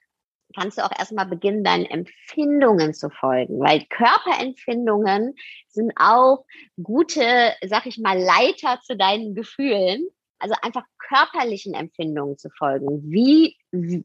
kannst 0.54 0.78
du 0.78 0.86
auch 0.86 0.92
erstmal 0.98 1.26
beginnen, 1.26 1.64
deinen 1.64 1.86
Empfindungen 1.86 2.94
zu 2.94 3.10
folgen, 3.10 3.60
weil 3.60 3.86
Körperempfindungen 3.86 5.36
sind 5.68 5.94
auch 5.96 6.46
gute, 6.82 7.54
sag 7.66 7.86
ich 7.86 7.98
mal, 7.98 8.18
Leiter 8.18 8.80
zu 8.84 8.96
deinen 8.96 9.36
Gefühlen. 9.36 10.08
Also 10.40 10.56
einfach 10.62 10.84
körperlichen 10.98 11.74
Empfindungen 11.74 12.38
zu 12.38 12.50
folgen. 12.50 13.02
Wie, 13.10 13.56
wie, 13.72 14.04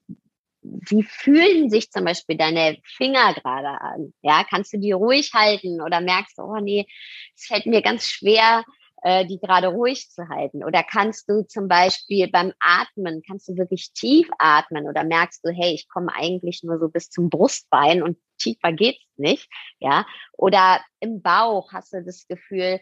wie 0.62 1.02
fühlen 1.02 1.70
sich 1.70 1.90
zum 1.90 2.04
Beispiel 2.04 2.36
deine 2.36 2.78
Finger 2.84 3.34
gerade 3.34 3.80
an? 3.80 4.12
Ja, 4.22 4.44
kannst 4.48 4.72
du 4.72 4.78
die 4.78 4.92
ruhig 4.92 5.32
halten 5.34 5.80
oder 5.80 6.00
merkst 6.00 6.38
du, 6.38 6.42
oh 6.42 6.60
nee, 6.60 6.86
es 7.34 7.46
fällt 7.46 7.66
mir 7.66 7.82
ganz 7.82 8.06
schwer, 8.06 8.64
äh, 9.02 9.26
die 9.26 9.38
gerade 9.38 9.68
ruhig 9.68 10.10
zu 10.10 10.28
halten? 10.28 10.64
Oder 10.64 10.82
kannst 10.82 11.28
du 11.28 11.46
zum 11.46 11.68
Beispiel 11.68 12.28
beim 12.30 12.52
Atmen, 12.60 13.22
kannst 13.26 13.48
du 13.48 13.56
wirklich 13.56 13.92
tief 13.92 14.28
atmen 14.38 14.88
oder 14.88 15.04
merkst 15.04 15.44
du, 15.44 15.50
hey, 15.50 15.74
ich 15.74 15.88
komme 15.88 16.12
eigentlich 16.14 16.62
nur 16.62 16.78
so 16.78 16.88
bis 16.88 17.10
zum 17.10 17.30
Brustbein 17.30 18.02
und 18.02 18.18
tiefer 18.38 18.72
geht's 18.72 19.04
nicht, 19.16 19.48
ja? 19.78 20.06
Oder 20.32 20.80
im 21.00 21.22
Bauch 21.22 21.72
hast 21.72 21.92
du 21.92 22.02
das 22.02 22.26
Gefühl, 22.28 22.80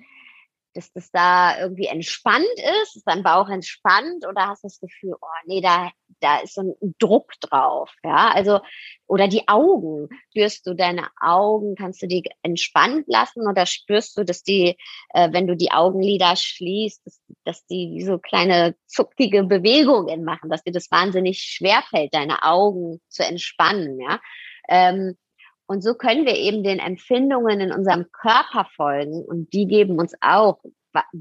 dass 0.77 0.93
das 0.93 1.11
da 1.11 1.59
irgendwie 1.59 1.87
entspannt 1.87 2.45
ist? 2.83 2.97
Ist 2.97 3.07
dein 3.07 3.23
Bauch 3.23 3.49
entspannt 3.49 4.27
oder 4.29 4.49
hast 4.49 4.63
du 4.63 4.69
das 4.69 4.81
Gefühl, 4.81 5.15
oh 5.21 5.27
nee, 5.47 5.61
da, 5.61 5.91
da 6.21 6.39
ist 6.41 6.55
so 6.55 6.63
ein 6.63 6.95
Druck 6.99 7.33
drauf, 7.41 7.91
ja? 8.05 8.31
Also, 8.33 8.61
oder 9.07 9.29
die 9.29 9.49
Augen. 9.49 10.09
Spürst 10.31 10.67
du 10.67 10.75
deine 10.75 11.09
Augen, 11.21 11.75
kannst 11.77 12.03
du 12.03 12.07
die 12.07 12.25
entspannt 12.43 13.05
lassen 13.07 13.49
oder 13.49 13.67
spürst 13.67 14.19
du, 14.19 14.25
dass 14.25 14.43
die, 14.43 14.77
äh, 15.15 15.33
wenn 15.33 15.47
du 15.47 15.57
die 15.57 15.73
Augenlider 15.73 16.37
schließt, 16.37 17.07
dass, 17.07 17.21
dass 17.45 17.67
die 17.67 18.03
so 18.05 18.19
kleine 18.19 18.77
zuckige 18.87 19.45
Bewegungen 19.45 20.25
machen, 20.25 20.51
dass 20.51 20.63
dir 20.63 20.73
das 20.73 20.91
wahnsinnig 20.91 21.41
schwer 21.41 21.83
fällt, 21.89 22.15
deine 22.15 22.43
Augen 22.43 23.01
zu 23.09 23.25
entspannen, 23.25 23.99
ja? 24.01 24.21
Ähm, 24.69 25.17
und 25.67 25.83
so 25.83 25.95
können 25.95 26.27
wir 26.27 26.37
eben 26.37 26.63
den 26.63 26.79
Empfindungen 26.79 27.61
in 27.61 27.73
unserem 27.73 28.07
Körper 28.13 28.69
folgen 28.75 29.25
und 29.25 29.53
die 29.53 29.67
geben 29.67 29.99
uns 29.99 30.15
auch 30.21 30.61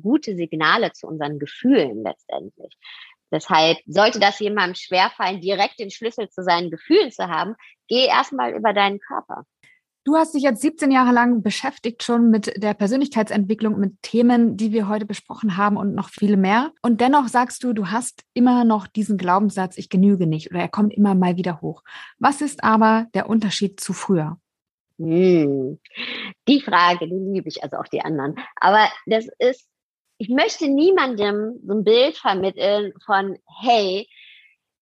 gute 0.01 0.35
Signale 0.35 0.93
zu 0.93 1.07
unseren 1.07 1.39
Gefühlen 1.39 2.03
letztendlich. 2.03 2.77
Deshalb 3.31 3.77
sollte 3.85 4.19
das 4.19 4.39
jemandem 4.39 4.75
schwerfallen, 4.75 5.41
direkt 5.41 5.79
den 5.79 5.91
Schlüssel 5.91 6.29
zu 6.29 6.43
seinen 6.43 6.71
Gefühlen 6.71 7.11
zu 7.11 7.27
haben, 7.27 7.55
geh 7.87 8.05
erstmal 8.05 8.53
über 8.53 8.71
deinen 8.71 8.99
Körper. 8.99 9.45
Du 10.05 10.15
hast 10.15 10.35
dich 10.35 10.43
jetzt 10.43 10.61
17 10.61 10.91
Jahre 10.91 11.11
lang 11.11 11.41
beschäftigt 11.41 12.03
schon 12.03 12.29
mit 12.29 12.61
der 12.61 12.75
Persönlichkeitsentwicklung, 12.75 13.79
mit 13.79 14.03
Themen, 14.03 14.55
die 14.55 14.71
wir 14.71 14.87
heute 14.87 15.07
besprochen 15.07 15.57
haben 15.57 15.77
und 15.77 15.95
noch 15.95 16.09
viele 16.09 16.37
mehr. 16.37 16.71
Und 16.83 17.01
dennoch 17.01 17.27
sagst 17.27 17.63
du, 17.63 17.73
du 17.73 17.87
hast 17.87 18.21
immer 18.35 18.65
noch 18.65 18.85
diesen 18.85 19.17
Glaubenssatz, 19.17 19.79
ich 19.79 19.89
genüge 19.89 20.27
nicht 20.27 20.51
oder 20.51 20.59
er 20.59 20.69
kommt 20.69 20.93
immer 20.93 21.15
mal 21.15 21.37
wieder 21.37 21.59
hoch. 21.59 21.81
Was 22.19 22.41
ist 22.41 22.63
aber 22.63 23.07
der 23.15 23.27
Unterschied 23.27 23.79
zu 23.79 23.93
früher? 23.93 24.37
Hm. 24.99 25.79
Die 26.47 26.61
Frage, 26.61 27.07
die 27.07 27.33
liebe 27.33 27.49
ich, 27.49 27.63
also 27.63 27.77
auch 27.77 27.87
die 27.87 28.01
anderen. 28.01 28.35
Aber 28.57 28.87
das 29.07 29.27
ist, 29.39 29.67
ich 30.19 30.29
möchte 30.29 30.67
niemandem 30.67 31.59
so 31.65 31.73
ein 31.73 31.83
Bild 31.83 32.15
vermitteln 32.15 32.93
von, 33.03 33.39
hey, 33.59 34.07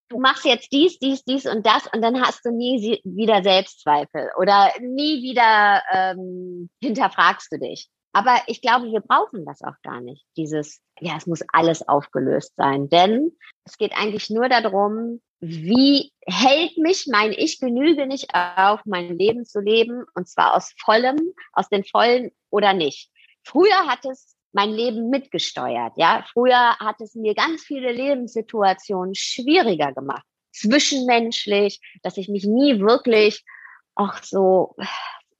du 0.09 0.19
machst 0.19 0.45
jetzt 0.45 0.71
dies, 0.71 0.99
dies, 0.99 1.23
dies 1.23 1.45
und 1.45 1.65
das 1.65 1.87
und 1.93 2.01
dann 2.01 2.21
hast 2.21 2.45
du 2.45 2.51
nie 2.51 3.01
wieder 3.03 3.43
Selbstzweifel 3.43 4.29
oder 4.39 4.71
nie 4.79 5.21
wieder 5.21 5.81
ähm, 5.91 6.69
hinterfragst 6.81 7.51
du 7.51 7.59
dich. 7.59 7.89
Aber 8.13 8.35
ich 8.45 8.61
glaube, 8.61 8.91
wir 8.91 9.01
brauchen 9.01 9.43
das 9.43 9.63
auch 9.63 9.81
gar 9.81 9.99
nicht. 9.99 10.23
Dieses, 10.37 10.81
ja, 10.99 11.17
es 11.17 11.25
muss 11.25 11.43
alles 11.51 11.87
aufgelöst 11.87 12.53
sein. 12.55 12.87
Denn 12.87 13.31
es 13.65 13.77
geht 13.77 13.91
eigentlich 13.93 14.29
nur 14.29 14.49
darum, 14.49 15.19
wie 15.39 16.13
hält 16.25 16.77
mich 16.77 17.07
mein 17.11 17.31
Ich 17.31 17.59
genüge 17.59 18.05
nicht 18.05 18.33
auf, 18.33 18.81
mein 18.85 19.17
Leben 19.17 19.45
zu 19.45 19.59
leben 19.59 20.05
und 20.13 20.29
zwar 20.29 20.55
aus 20.55 20.73
vollem, 20.79 21.17
aus 21.53 21.67
den 21.69 21.83
vollen 21.83 22.31
oder 22.51 22.73
nicht. 22.73 23.09
Früher 23.43 23.87
hat 23.87 24.05
es 24.05 24.35
mein 24.53 24.71
Leben 24.71 25.09
mitgesteuert. 25.09 25.93
Ja, 25.97 26.23
früher 26.31 26.77
hat 26.79 27.01
es 27.01 27.15
mir 27.15 27.33
ganz 27.35 27.63
viele 27.63 27.91
Lebenssituationen 27.91 29.15
schwieriger 29.15 29.91
gemacht, 29.91 30.23
zwischenmenschlich, 30.51 31.81
dass 32.03 32.17
ich 32.17 32.29
mich 32.29 32.45
nie 32.45 32.79
wirklich 32.79 33.43
auch 33.95 34.17
so 34.23 34.75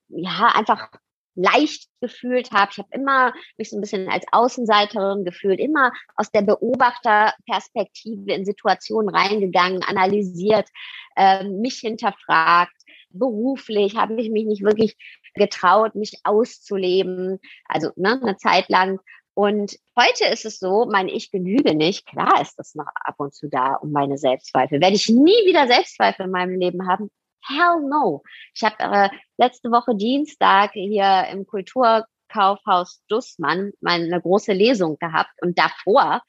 ja 0.09 0.51
einfach 0.53 0.91
leicht 1.35 1.89
gefühlt 1.99 2.51
habe. 2.51 2.71
Ich 2.71 2.77
habe 2.77 2.89
immer 2.91 3.33
mich 3.57 3.69
so 3.69 3.77
ein 3.77 3.81
bisschen 3.81 4.07
als 4.09 4.25
Außenseiterin 4.31 5.25
gefühlt, 5.25 5.59
immer 5.59 5.91
aus 6.15 6.29
der 6.31 6.43
Beobachterperspektive 6.43 8.31
in 8.31 8.45
Situationen 8.45 9.13
reingegangen, 9.13 9.83
analysiert, 9.83 10.67
äh, 11.15 11.43
mich 11.43 11.79
hinterfragt. 11.79 12.75
Beruflich 13.09 13.95
habe 13.95 14.19
ich 14.21 14.29
mich 14.29 14.45
nicht 14.45 14.63
wirklich 14.63 14.95
getraut, 15.33 15.95
mich 15.95 16.19
auszuleben. 16.23 17.39
Also 17.67 17.91
ne, 17.95 18.19
eine 18.21 18.37
Zeit 18.37 18.69
lang. 18.69 18.99
Und 19.35 19.77
heute 19.97 20.25
ist 20.31 20.45
es 20.45 20.59
so, 20.59 20.85
mein 20.85 21.07
Ich 21.07 21.31
genüge 21.31 21.73
nicht. 21.75 22.05
Klar 22.05 22.41
ist 22.41 22.55
das 22.59 22.75
noch 22.75 22.87
ab 22.95 23.15
und 23.17 23.33
zu 23.33 23.49
da 23.49 23.75
um 23.75 23.91
meine 23.91 24.17
Selbstzweifel. 24.17 24.79
Werde 24.79 24.95
ich 24.95 25.09
nie 25.09 25.31
wieder 25.45 25.67
Selbstzweifel 25.67 26.25
in 26.25 26.31
meinem 26.31 26.59
Leben 26.59 26.87
haben? 26.87 27.09
Hell 27.45 27.81
no. 27.89 28.23
Ich 28.55 28.63
habe 28.63 28.75
äh, 28.79 29.09
letzte 29.37 29.69
Woche 29.71 29.95
Dienstag 29.95 30.71
hier 30.73 31.27
im 31.31 31.45
Kulturkaufhaus 31.47 33.01
Dussmann 33.07 33.71
meine 33.81 34.21
große 34.21 34.53
Lesung 34.53 34.97
gehabt 34.99 35.33
und 35.41 35.57
davor 35.57 36.21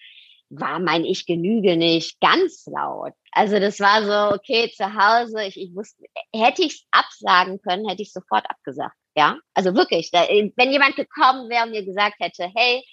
war 0.51 0.79
mein 0.79 1.05
Ich 1.05 1.27
genüge 1.27 1.77
nicht 1.77 2.21
ganz 2.21 2.67
laut. 2.67 3.13
Also 3.33 3.59
das 3.59 3.81
war 3.81 4.03
so, 4.03 4.37
okay, 4.37 4.71
zu 4.75 4.95
Hause, 4.95 5.45
ich, 5.45 5.61
ich 5.61 5.75
wusste, 5.75 6.05
hätte 6.35 6.63
ich 6.63 6.75
es 6.75 6.87
absagen 6.91 7.61
können, 7.61 7.89
hätte 7.89 8.03
ich 8.03 8.13
sofort 8.13 8.49
abgesagt. 8.49 8.97
Ja, 9.17 9.39
also 9.55 9.75
wirklich, 9.75 10.11
da, 10.11 10.27
wenn 10.29 10.73
jemand 10.73 10.97
gekommen 10.97 11.49
wäre 11.49 11.65
und 11.65 11.71
mir 11.71 11.85
gesagt 11.85 12.17
hätte, 12.19 12.51
hey, 12.55 12.85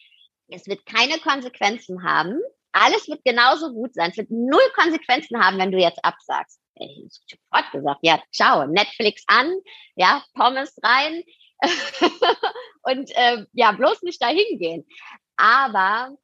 es 0.47 0.67
wird 0.67 0.85
keine 0.85 1.17
Konsequenzen 1.19 2.03
haben, 2.03 2.39
alles 2.71 3.07
wird 3.07 3.23
genauso 3.23 3.73
gut 3.73 3.93
sein, 3.95 4.11
es 4.11 4.17
wird 4.17 4.29
null 4.29 4.61
Konsequenzen 4.75 5.43
haben, 5.43 5.57
wenn 5.57 5.71
du 5.71 5.79
jetzt 5.79 6.03
absagst. 6.03 6.59
Ich 6.75 7.19
sofort 7.27 7.71
gesagt, 7.71 7.99
ja, 8.01 8.21
ciao, 8.31 8.65
Netflix 8.67 9.23
an, 9.27 9.53
ja, 9.95 10.23
Pommes 10.33 10.75
rein 10.83 11.23
und 12.83 13.11
äh, 13.15 13.45
ja, 13.53 13.71
bloß 13.71 14.03
nicht 14.03 14.21
dahin 14.21 14.57
gehen. 14.57 14.87
Aber 15.35 16.15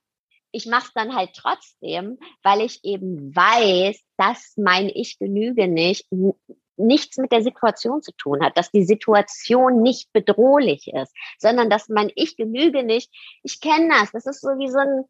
ich 0.52 0.66
mache 0.66 0.88
es 0.88 0.94
dann 0.94 1.16
halt 1.16 1.32
trotzdem, 1.36 2.18
weil 2.44 2.62
ich 2.62 2.84
eben 2.84 3.36
weiß, 3.36 4.02
dass 4.18 4.54
mein 4.58 4.90
Ich 4.90 5.20
genüge 5.20 5.68
nicht 5.68 6.08
nichts 6.78 7.18
mit 7.18 7.32
der 7.32 7.42
Situation 7.42 8.02
zu 8.02 8.12
tun 8.14 8.44
hat, 8.44 8.58
dass 8.58 8.72
die 8.72 8.86
Situation 8.86 9.82
nicht 9.82 10.12
bedrohlich 10.14 10.88
ist, 10.94 11.14
sondern 11.38 11.70
dass 11.70 11.90
mein 11.90 12.12
Ich 12.16 12.38
genüge 12.38 12.84
nicht. 12.84 13.12
Ich 13.44 13.60
kenne 13.60 13.90
das. 13.90 14.12
Das 14.12 14.26
ist 14.26 14.42
so 14.42 14.50
wie 14.58 14.70
so 14.70 14.80
ein 14.80 15.06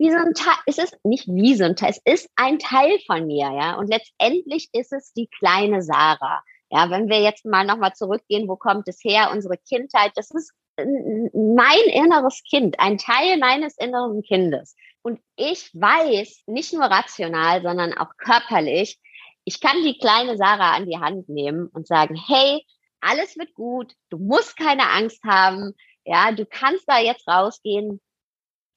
wie 0.00 0.10
so 0.10 0.16
ein 0.16 0.32
Teil, 0.32 0.54
es 0.66 0.78
ist 0.78 0.96
nicht 1.04 1.26
wie 1.26 1.56
so 1.56 1.64
ein 1.64 1.74
Teil, 1.74 1.90
es 1.90 2.00
ist 2.04 2.30
ein 2.36 2.60
Teil 2.60 2.98
von 3.06 3.26
mir, 3.26 3.50
ja. 3.52 3.74
Und 3.74 3.88
letztendlich 3.88 4.68
ist 4.72 4.92
es 4.92 5.12
die 5.12 5.26
kleine 5.26 5.82
Sarah. 5.82 6.42
Ja, 6.70 6.88
wenn 6.90 7.08
wir 7.08 7.20
jetzt 7.20 7.44
mal 7.44 7.66
nochmal 7.66 7.94
zurückgehen, 7.94 8.48
wo 8.48 8.56
kommt 8.56 8.86
es 8.88 9.02
her? 9.02 9.30
Unsere 9.32 9.56
Kindheit, 9.56 10.12
das 10.14 10.30
ist 10.30 10.52
mein 10.76 11.80
inneres 11.92 12.42
Kind, 12.48 12.78
ein 12.78 12.98
Teil 12.98 13.38
meines 13.38 13.76
inneren 13.76 14.22
Kindes. 14.22 14.76
Und 15.02 15.20
ich 15.36 15.70
weiß, 15.74 16.42
nicht 16.46 16.72
nur 16.72 16.84
rational, 16.84 17.62
sondern 17.62 17.94
auch 17.94 18.16
körperlich, 18.16 19.00
ich 19.48 19.62
kann 19.62 19.82
die 19.82 19.96
kleine 19.96 20.36
Sarah 20.36 20.76
an 20.76 20.84
die 20.84 20.98
Hand 20.98 21.30
nehmen 21.30 21.68
und 21.68 21.86
sagen, 21.86 22.14
hey, 22.14 22.62
alles 23.00 23.38
wird 23.38 23.54
gut, 23.54 23.94
du 24.10 24.18
musst 24.18 24.58
keine 24.58 24.90
Angst 24.90 25.24
haben, 25.24 25.72
ja, 26.04 26.32
du 26.32 26.44
kannst 26.44 26.84
da 26.86 26.98
jetzt 26.98 27.26
rausgehen, 27.26 27.98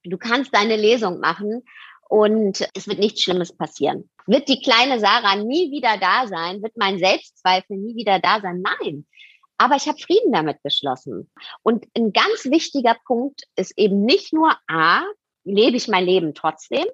du 0.06 0.18
kannst 0.18 0.56
deine 0.56 0.78
Lesung 0.78 1.20
machen 1.20 1.66
und 2.08 2.66
es 2.74 2.88
wird 2.88 3.00
nichts 3.00 3.22
Schlimmes 3.22 3.54
passieren. 3.54 4.10
Wird 4.28 4.48
die 4.48 4.62
kleine 4.62 5.02
Sarah 5.02 5.36
nie 5.36 5.72
wieder 5.72 5.98
da 5.98 6.26
sein? 6.28 6.64
Wird 6.64 6.78
mein 6.78 7.00
Selbstzweifel 7.00 7.76
nie 7.76 7.98
wieder 7.98 8.20
da 8.20 8.40
sein? 8.40 8.64
Nein. 8.64 9.06
Aber 9.58 9.76
ich 9.76 9.90
habe 9.90 10.00
Frieden 10.00 10.32
damit 10.32 10.64
geschlossen. 10.64 11.30
Und 11.64 11.86
ein 11.98 12.14
ganz 12.14 12.46
wichtiger 12.46 12.96
Punkt 13.06 13.42
ist 13.58 13.78
eben 13.78 14.06
nicht 14.06 14.32
nur 14.32 14.56
A, 14.68 15.04
lebe 15.44 15.76
ich 15.76 15.90
mein 15.90 16.06
Leben 16.06 16.34
trotzdem, 16.34 16.86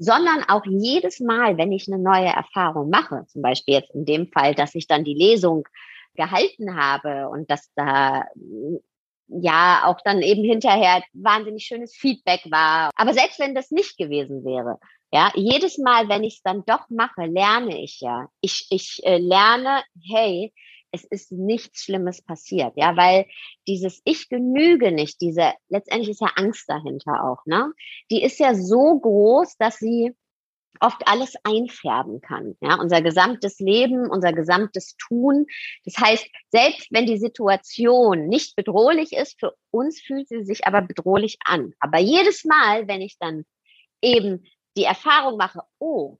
sondern 0.00 0.42
auch 0.48 0.64
jedes 0.64 1.20
Mal, 1.20 1.58
wenn 1.58 1.72
ich 1.72 1.86
eine 1.86 2.02
neue 2.02 2.28
Erfahrung 2.28 2.88
mache, 2.88 3.26
zum 3.26 3.42
Beispiel 3.42 3.74
jetzt 3.74 3.94
in 3.94 4.06
dem 4.06 4.32
Fall, 4.32 4.54
dass 4.54 4.74
ich 4.74 4.86
dann 4.86 5.04
die 5.04 5.14
Lesung 5.14 5.68
gehalten 6.14 6.74
habe 6.74 7.28
und 7.28 7.50
dass 7.50 7.70
da 7.74 8.24
ja 9.28 9.82
auch 9.84 10.00
dann 10.02 10.22
eben 10.22 10.42
hinterher 10.42 11.04
wahnsinnig 11.12 11.64
schönes 11.64 11.94
Feedback 11.94 12.40
war. 12.50 12.90
Aber 12.96 13.12
selbst 13.12 13.38
wenn 13.38 13.54
das 13.54 13.70
nicht 13.70 13.98
gewesen 13.98 14.42
wäre, 14.42 14.78
ja, 15.12 15.30
jedes 15.34 15.76
Mal, 15.76 16.08
wenn 16.08 16.24
ich 16.24 16.36
es 16.36 16.42
dann 16.42 16.64
doch 16.64 16.88
mache, 16.88 17.26
lerne 17.26 17.82
ich 17.82 18.00
ja. 18.00 18.28
Ich, 18.40 18.68
ich 18.70 19.00
äh, 19.04 19.18
lerne, 19.18 19.82
hey, 20.02 20.50
es 20.92 21.04
ist 21.04 21.32
nichts 21.32 21.82
Schlimmes 21.82 22.22
passiert, 22.22 22.72
ja, 22.76 22.96
weil 22.96 23.26
dieses 23.66 24.00
Ich 24.04 24.28
genüge 24.28 24.92
nicht, 24.92 25.20
diese, 25.20 25.52
letztendlich 25.68 26.10
ist 26.10 26.20
ja 26.20 26.32
Angst 26.36 26.68
dahinter 26.68 27.24
auch, 27.24 27.44
ne? 27.46 27.72
Die 28.10 28.22
ist 28.22 28.38
ja 28.38 28.54
so 28.54 28.98
groß, 28.98 29.56
dass 29.58 29.78
sie 29.78 30.14
oft 30.80 31.06
alles 31.06 31.34
einfärben 31.44 32.20
kann. 32.20 32.56
Ja, 32.60 32.76
unser 32.76 33.02
gesamtes 33.02 33.58
Leben, 33.58 34.08
unser 34.08 34.32
gesamtes 34.32 34.96
Tun. 34.96 35.46
Das 35.84 35.96
heißt, 35.98 36.26
selbst 36.50 36.88
wenn 36.90 37.06
die 37.06 37.18
Situation 37.18 38.28
nicht 38.28 38.56
bedrohlich 38.56 39.12
ist, 39.12 39.38
für 39.38 39.54
uns 39.70 40.00
fühlt 40.00 40.28
sie 40.28 40.44
sich 40.44 40.66
aber 40.66 40.82
bedrohlich 40.82 41.38
an. 41.44 41.74
Aber 41.80 41.98
jedes 41.98 42.44
Mal, 42.44 42.88
wenn 42.88 43.02
ich 43.02 43.18
dann 43.18 43.44
eben 44.00 44.44
die 44.76 44.84
Erfahrung 44.84 45.36
mache, 45.36 45.60
oh, 45.78 46.18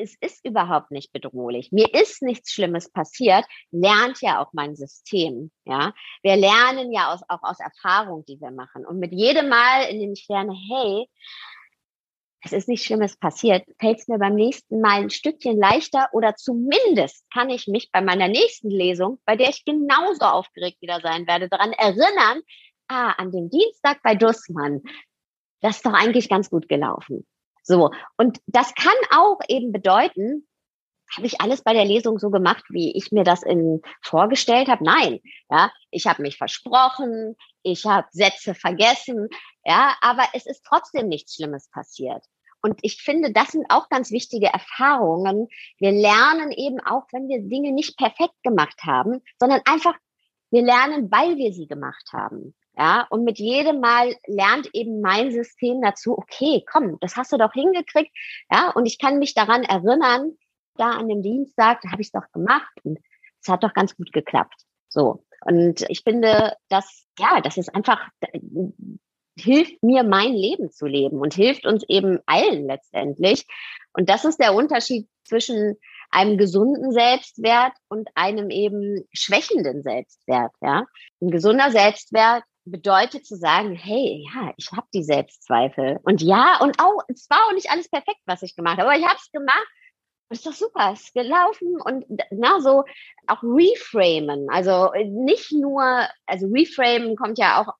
es 0.00 0.16
ist 0.20 0.44
überhaupt 0.44 0.90
nicht 0.90 1.12
bedrohlich. 1.12 1.70
Mir 1.72 1.92
ist 1.94 2.22
nichts 2.22 2.52
Schlimmes 2.52 2.90
passiert, 2.90 3.44
lernt 3.70 4.20
ja 4.20 4.42
auch 4.42 4.52
mein 4.52 4.74
System. 4.74 5.50
Ja, 5.64 5.92
wir 6.22 6.36
lernen 6.36 6.92
ja 6.92 7.12
aus, 7.12 7.20
auch 7.28 7.42
aus 7.42 7.60
Erfahrung, 7.60 8.24
die 8.26 8.40
wir 8.40 8.50
machen. 8.50 8.86
Und 8.86 8.98
mit 8.98 9.12
jedem 9.12 9.48
Mal, 9.48 9.84
in 9.90 10.00
dem 10.00 10.12
ich 10.12 10.26
lerne, 10.28 10.54
hey, 10.54 11.06
es 12.42 12.52
ist 12.52 12.68
nichts 12.68 12.86
Schlimmes 12.86 13.18
passiert, 13.18 13.64
fällt 13.78 13.98
es 13.98 14.08
mir 14.08 14.18
beim 14.18 14.34
nächsten 14.34 14.80
Mal 14.80 15.02
ein 15.02 15.10
Stückchen 15.10 15.58
leichter 15.58 16.08
oder 16.12 16.36
zumindest 16.36 17.30
kann 17.30 17.50
ich 17.50 17.66
mich 17.66 17.90
bei 17.92 18.00
meiner 18.00 18.28
nächsten 18.28 18.70
Lesung, 18.70 19.20
bei 19.26 19.36
der 19.36 19.50
ich 19.50 19.64
genauso 19.64 20.24
aufgeregt 20.24 20.80
wieder 20.80 21.00
sein 21.02 21.26
werde, 21.26 21.50
daran 21.50 21.72
erinnern, 21.72 22.40
ah, 22.88 23.10
an 23.12 23.30
dem 23.30 23.50
Dienstag 23.50 24.02
bei 24.02 24.14
Dussmann, 24.14 24.80
das 25.60 25.76
ist 25.76 25.86
doch 25.86 25.92
eigentlich 25.92 26.30
ganz 26.30 26.48
gut 26.48 26.66
gelaufen. 26.68 27.26
So. 27.70 27.92
Und 28.16 28.40
das 28.46 28.74
kann 28.74 28.92
auch 29.12 29.38
eben 29.46 29.70
bedeuten, 29.70 30.44
habe 31.16 31.26
ich 31.28 31.40
alles 31.40 31.62
bei 31.62 31.72
der 31.72 31.84
Lesung 31.84 32.18
so 32.18 32.28
gemacht, 32.30 32.64
wie 32.68 32.96
ich 32.96 33.12
mir 33.12 33.22
das 33.22 33.44
in, 33.44 33.80
vorgestellt 34.02 34.68
habe? 34.68 34.82
Nein, 34.82 35.20
ja, 35.48 35.70
ich 35.92 36.08
habe 36.08 36.22
mich 36.22 36.36
versprochen, 36.36 37.36
ich 37.62 37.86
habe 37.86 38.08
Sätze 38.10 38.54
vergessen, 38.54 39.28
ja, 39.64 39.94
aber 40.00 40.24
es 40.32 40.46
ist 40.46 40.64
trotzdem 40.64 41.06
nichts 41.06 41.36
Schlimmes 41.36 41.70
passiert. 41.70 42.24
Und 42.60 42.80
ich 42.82 43.00
finde, 43.02 43.32
das 43.32 43.52
sind 43.52 43.66
auch 43.68 43.88
ganz 43.88 44.10
wichtige 44.10 44.48
Erfahrungen. 44.48 45.46
Wir 45.78 45.92
lernen 45.92 46.50
eben 46.50 46.80
auch, 46.80 47.04
wenn 47.12 47.28
wir 47.28 47.40
Dinge 47.40 47.70
nicht 47.70 47.96
perfekt 47.96 48.34
gemacht 48.42 48.82
haben, 48.84 49.22
sondern 49.38 49.60
einfach, 49.64 49.94
wir 50.50 50.62
lernen, 50.62 51.08
weil 51.12 51.36
wir 51.36 51.52
sie 51.52 51.68
gemacht 51.68 52.10
haben. 52.12 52.54
Ja, 52.76 53.06
und 53.10 53.24
mit 53.24 53.38
jedem 53.38 53.80
Mal 53.80 54.14
lernt 54.26 54.70
eben 54.72 55.00
mein 55.00 55.32
System 55.32 55.82
dazu, 55.82 56.16
okay, 56.16 56.64
komm, 56.70 56.98
das 57.00 57.16
hast 57.16 57.32
du 57.32 57.36
doch 57.36 57.52
hingekriegt. 57.52 58.10
Ja, 58.50 58.70
und 58.70 58.86
ich 58.86 58.98
kann 58.98 59.18
mich 59.18 59.34
daran 59.34 59.64
erinnern, 59.64 60.36
da 60.76 60.90
an 60.92 61.08
dem 61.08 61.22
Dienstag, 61.22 61.80
da 61.82 61.90
habe 61.90 62.00
ich 62.00 62.08
es 62.08 62.12
doch 62.12 62.30
gemacht 62.32 62.72
und 62.84 62.98
es 63.42 63.48
hat 63.48 63.62
doch 63.62 63.74
ganz 63.74 63.96
gut 63.96 64.12
geklappt. 64.12 64.54
So. 64.88 65.24
Und 65.42 65.84
ich 65.88 66.02
finde, 66.02 66.54
dass, 66.68 67.06
ja, 67.18 67.40
das 67.40 67.56
ist 67.56 67.74
einfach, 67.74 68.08
hilft 69.38 69.82
mir, 69.82 70.04
mein 70.04 70.34
Leben 70.34 70.70
zu 70.70 70.86
leben 70.86 71.18
und 71.18 71.34
hilft 71.34 71.66
uns 71.66 71.84
eben 71.88 72.18
allen 72.26 72.66
letztendlich. 72.66 73.46
Und 73.92 74.08
das 74.08 74.24
ist 74.24 74.38
der 74.38 74.54
Unterschied 74.54 75.08
zwischen 75.24 75.76
einem 76.10 76.36
gesunden 76.36 76.92
Selbstwert 76.92 77.72
und 77.88 78.08
einem 78.14 78.50
eben 78.50 79.06
schwächenden 79.12 79.82
Selbstwert. 79.82 80.52
Ja, 80.60 80.86
ein 81.20 81.30
gesunder 81.30 81.70
Selbstwert 81.70 82.42
bedeutet 82.64 83.26
zu 83.26 83.36
sagen, 83.36 83.74
hey, 83.74 84.26
ja, 84.32 84.52
ich 84.56 84.70
habe 84.72 84.86
die 84.94 85.02
Selbstzweifel 85.02 85.98
und 86.02 86.22
ja 86.22 86.58
und 86.60 86.78
auch, 86.80 87.02
es 87.08 87.28
war 87.30 87.46
auch 87.48 87.52
nicht 87.54 87.70
alles 87.70 87.88
perfekt, 87.88 88.20
was 88.26 88.42
ich 88.42 88.54
gemacht 88.54 88.78
habe, 88.78 88.90
aber 88.90 88.98
ich 88.98 89.06
habe 89.06 89.18
es 89.18 89.30
gemacht 89.32 89.66
ist 90.30 90.46
doch 90.46 90.52
super, 90.52 90.92
ist 90.92 91.12
gelaufen 91.12 91.80
und 91.80 92.06
na 92.30 92.60
so 92.60 92.84
auch 93.26 93.42
reframen. 93.42 94.48
Also 94.48 94.90
nicht 95.04 95.52
nur, 95.52 95.82
also 96.26 96.46
reframen 96.46 97.16
kommt 97.16 97.38
ja 97.38 97.60
auch 97.60 97.74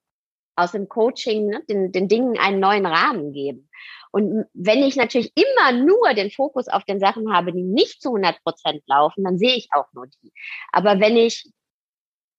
aus 0.56 0.72
dem 0.72 0.88
Coaching, 0.88 1.46
ne, 1.46 1.62
den, 1.68 1.92
den 1.92 2.08
Dingen 2.08 2.38
einen 2.38 2.60
neuen 2.60 2.86
Rahmen 2.86 3.32
geben. 3.32 3.70
Und 4.12 4.46
wenn 4.52 4.82
ich 4.82 4.96
natürlich 4.96 5.32
immer 5.36 5.72
nur 5.72 6.12
den 6.14 6.32
Fokus 6.32 6.66
auf 6.66 6.84
den 6.84 6.98
Sachen 6.98 7.32
habe, 7.32 7.52
die 7.52 7.62
nicht 7.62 8.02
zu 8.02 8.08
100 8.08 8.42
Prozent 8.42 8.82
laufen, 8.86 9.22
dann 9.22 9.38
sehe 9.38 9.54
ich 9.54 9.68
auch 9.72 9.86
nur 9.92 10.08
die. 10.08 10.32
Aber 10.72 10.98
wenn 10.98 11.16
ich 11.16 11.48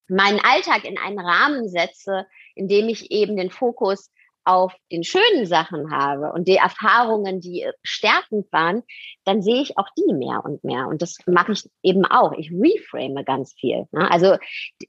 meinen 0.08 0.40
Alltag 0.40 0.84
in 0.84 0.98
einen 0.98 1.18
Rahmen 1.18 1.68
setze, 1.68 2.26
in 2.54 2.68
dem 2.68 2.88
ich 2.88 3.10
eben 3.10 3.36
den 3.36 3.50
Fokus 3.50 4.10
auf 4.44 4.74
den 4.90 5.04
schönen 5.04 5.46
Sachen 5.46 5.90
habe 5.90 6.32
und 6.32 6.48
die 6.48 6.56
Erfahrungen, 6.56 7.40
die 7.40 7.64
stärkend 7.82 8.52
waren, 8.52 8.82
dann 9.24 9.40
sehe 9.40 9.62
ich 9.62 9.78
auch 9.78 9.88
die 9.96 10.12
mehr 10.12 10.44
und 10.44 10.64
mehr. 10.64 10.88
Und 10.88 11.00
das 11.00 11.18
mache 11.26 11.52
ich 11.52 11.68
eben 11.82 12.04
auch. 12.04 12.32
Ich 12.32 12.50
reframe 12.50 13.24
ganz 13.24 13.52
viel. 13.52 13.86
Ne? 13.92 14.10
Also 14.10 14.36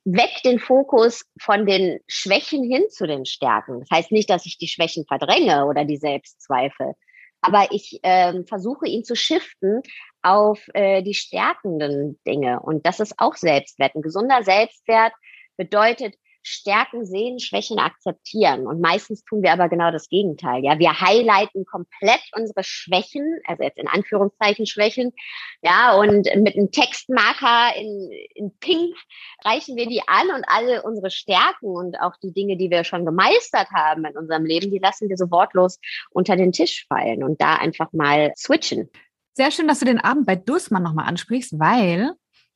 weg 0.06 0.32
den 0.44 0.60
Fokus 0.60 1.26
von 1.40 1.66
den 1.66 2.00
Schwächen 2.08 2.64
hin 2.64 2.86
zu 2.90 3.06
den 3.06 3.26
Stärken. 3.26 3.82
Das 3.82 3.90
heißt 3.92 4.12
nicht, 4.12 4.30
dass 4.30 4.46
ich 4.46 4.58
die 4.58 4.68
Schwächen 4.68 5.06
verdränge 5.06 5.66
oder 5.66 5.86
die 5.86 5.98
Selbstzweifel. 5.98 6.96
Aber 7.44 7.68
ich 7.72 8.00
äh, 8.04 8.44
versuche 8.46 8.88
ihn 8.88 9.04
zu 9.04 9.16
shiften 9.16 9.82
auf 10.22 10.60
äh, 10.74 11.04
die 11.04 11.14
stärkenden 11.14 12.20
Dinge. 12.26 12.62
Und 12.62 12.86
das 12.86 13.00
ist 13.00 13.16
auch 13.18 13.36
Selbstwert. 13.36 13.96
Ein 13.96 14.02
gesunder 14.02 14.44
Selbstwert 14.44 15.12
bedeutet, 15.58 16.16
Stärken 16.44 17.06
sehen, 17.06 17.40
Schwächen 17.40 17.80
akzeptieren. 17.80 18.68
Und 18.68 18.82
meistens 18.82 19.24
tun 19.24 19.42
wir 19.42 19.54
aber 19.54 19.70
genau 19.70 19.92
das 19.92 20.10
Gegenteil. 20.10 20.64
Ja, 20.64 20.78
wir 20.78 21.00
highlighten 21.00 21.66
komplett 21.66 22.22
unsere 22.36 22.64
Schwächen, 22.64 23.40
also 23.46 23.64
jetzt 23.64 23.78
in 23.78 23.88
Anführungszeichen 23.88 24.66
Schwächen. 24.66 25.14
Ja, 25.62 25.96
und 25.96 26.28
mit 26.36 26.56
einem 26.56 26.72
Textmarker 26.72 27.76
in, 27.78 28.12
in 28.36 28.58
Pink 28.60 28.96
reichen 29.44 29.76
wir 29.78 29.88
die 29.88 30.02
an 30.06 30.30
und 30.36 30.44
alle 30.48 30.84
unsere 30.84 31.10
Stärken 31.10 31.68
und 31.68 32.00
auch 32.00 32.18
die 32.22 32.34
Dinge, 32.34 32.58
die 32.58 32.70
wir 32.70 32.84
schon 32.84 33.06
gemeistert 33.06 33.70
haben 33.72 34.06
in 34.06 34.18
unserem 34.18 34.46
Leben, 34.46 34.70
die 34.70 34.80
lassen 34.80 35.10
wir 35.10 35.18
so 35.18 35.32
wortlos 35.32 35.80
unter 36.12 36.36
den 36.36 36.52
Tisch 36.52 36.86
fallen 36.88 37.24
und 37.24 37.42
da 37.42 37.56
einfach 37.56 37.94
mal 37.94 38.34
switchen. 38.38 38.90
Sehr 39.36 39.50
schön, 39.50 39.68
dass 39.68 39.80
du 39.80 39.86
den 39.86 40.00
Abend 40.00 40.28
bei 40.28 40.36
Dussmann 40.36 40.84
nochmal 40.84 41.08
ansprichst, 41.08 41.60
weil 41.60 42.12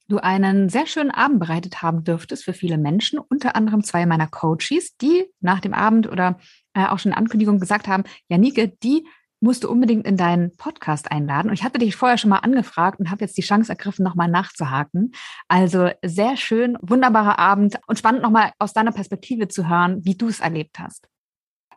du 0.08 0.18
einen 0.18 0.70
sehr 0.70 0.88
schönen 0.88 1.12
Abend 1.12 1.40
bereitet 1.40 1.82
haben 1.82 2.04
dürftest 2.04 2.46
für 2.46 2.54
viele 2.54 2.78
Menschen, 2.78 3.20
unter 3.20 3.56
anderem 3.56 3.84
zwei 3.84 4.06
meiner 4.06 4.28
Coaches, 4.28 4.96
die 4.98 5.26
nach 5.40 5.60
dem 5.60 5.74
Abend 5.74 6.10
oder 6.10 6.38
äh, 6.74 6.86
auch 6.86 7.00
schon 7.00 7.12
in 7.12 7.18
Ankündigung 7.18 7.60
gesagt 7.60 7.88
haben, 7.88 8.04
Janike, 8.30 8.70
die 8.84 9.06
musst 9.40 9.64
du 9.64 9.70
unbedingt 9.70 10.06
in 10.08 10.18
deinen 10.18 10.56
Podcast 10.56 11.12
einladen. 11.12 11.50
Und 11.50 11.54
ich 11.54 11.64
hatte 11.64 11.78
dich 11.78 11.96
vorher 11.96 12.18
schon 12.18 12.32
mal 12.32 12.40
angefragt 12.40 13.00
und 13.00 13.12
habe 13.12 13.24
jetzt 13.24 13.38
die 13.38 13.44
Chance 13.44 13.72
ergriffen, 13.72 14.04
nochmal 14.04 14.30
nachzuhaken. 14.30 15.12
Also 15.48 15.90
sehr 16.04 16.38
schön, 16.38 16.78
wunderbarer 16.82 17.38
Abend 17.38 17.78
und 17.88 18.00
spannend 18.00 18.24
nochmal 18.24 18.52
aus 18.58 18.74
deiner 18.74 18.92
Perspektive 18.92 19.48
zu 19.48 19.70
hören, 19.70 20.04
wie 20.04 20.16
du 20.16 20.28
es 20.28 20.40
erlebt 20.40 20.80
hast. 20.80 21.08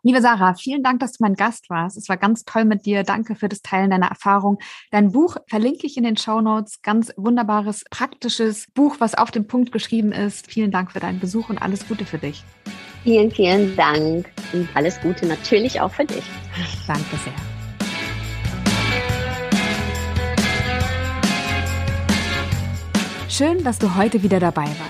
Liebe 0.02 0.22
Sarah, 0.22 0.54
vielen 0.54 0.82
Dank, 0.82 1.00
dass 1.00 1.12
du 1.12 1.22
mein 1.22 1.34
Gast 1.34 1.68
warst. 1.68 1.98
Es 1.98 2.08
war 2.08 2.16
ganz 2.16 2.44
toll 2.44 2.64
mit 2.64 2.86
dir. 2.86 3.02
Danke 3.02 3.34
für 3.34 3.50
das 3.50 3.60
Teilen 3.60 3.90
deiner 3.90 4.08
Erfahrung. 4.08 4.58
Dein 4.90 5.12
Buch 5.12 5.36
verlinke 5.46 5.86
ich 5.86 5.98
in 5.98 6.04
den 6.04 6.16
Show 6.16 6.40
Notes. 6.40 6.80
Ganz 6.80 7.12
wunderbares, 7.16 7.84
praktisches 7.90 8.66
Buch, 8.72 8.96
was 8.98 9.14
auf 9.14 9.30
den 9.30 9.46
Punkt 9.46 9.72
geschrieben 9.72 10.12
ist. 10.12 10.46
Vielen 10.46 10.70
Dank 10.70 10.92
für 10.92 11.00
deinen 11.00 11.20
Besuch 11.20 11.50
und 11.50 11.58
alles 11.58 11.86
Gute 11.86 12.06
für 12.06 12.16
dich. 12.16 12.42
Vielen, 13.02 13.30
vielen 13.30 13.76
Dank 13.76 14.30
und 14.54 14.68
alles 14.74 14.98
Gute 15.00 15.26
natürlich 15.26 15.80
auch 15.80 15.90
für 15.90 16.06
dich. 16.06 16.24
Danke 16.86 17.16
sehr. 17.16 17.32
Schön, 23.28 23.62
dass 23.64 23.78
du 23.78 23.94
heute 23.96 24.22
wieder 24.22 24.40
dabei 24.40 24.66
warst. 24.66 24.89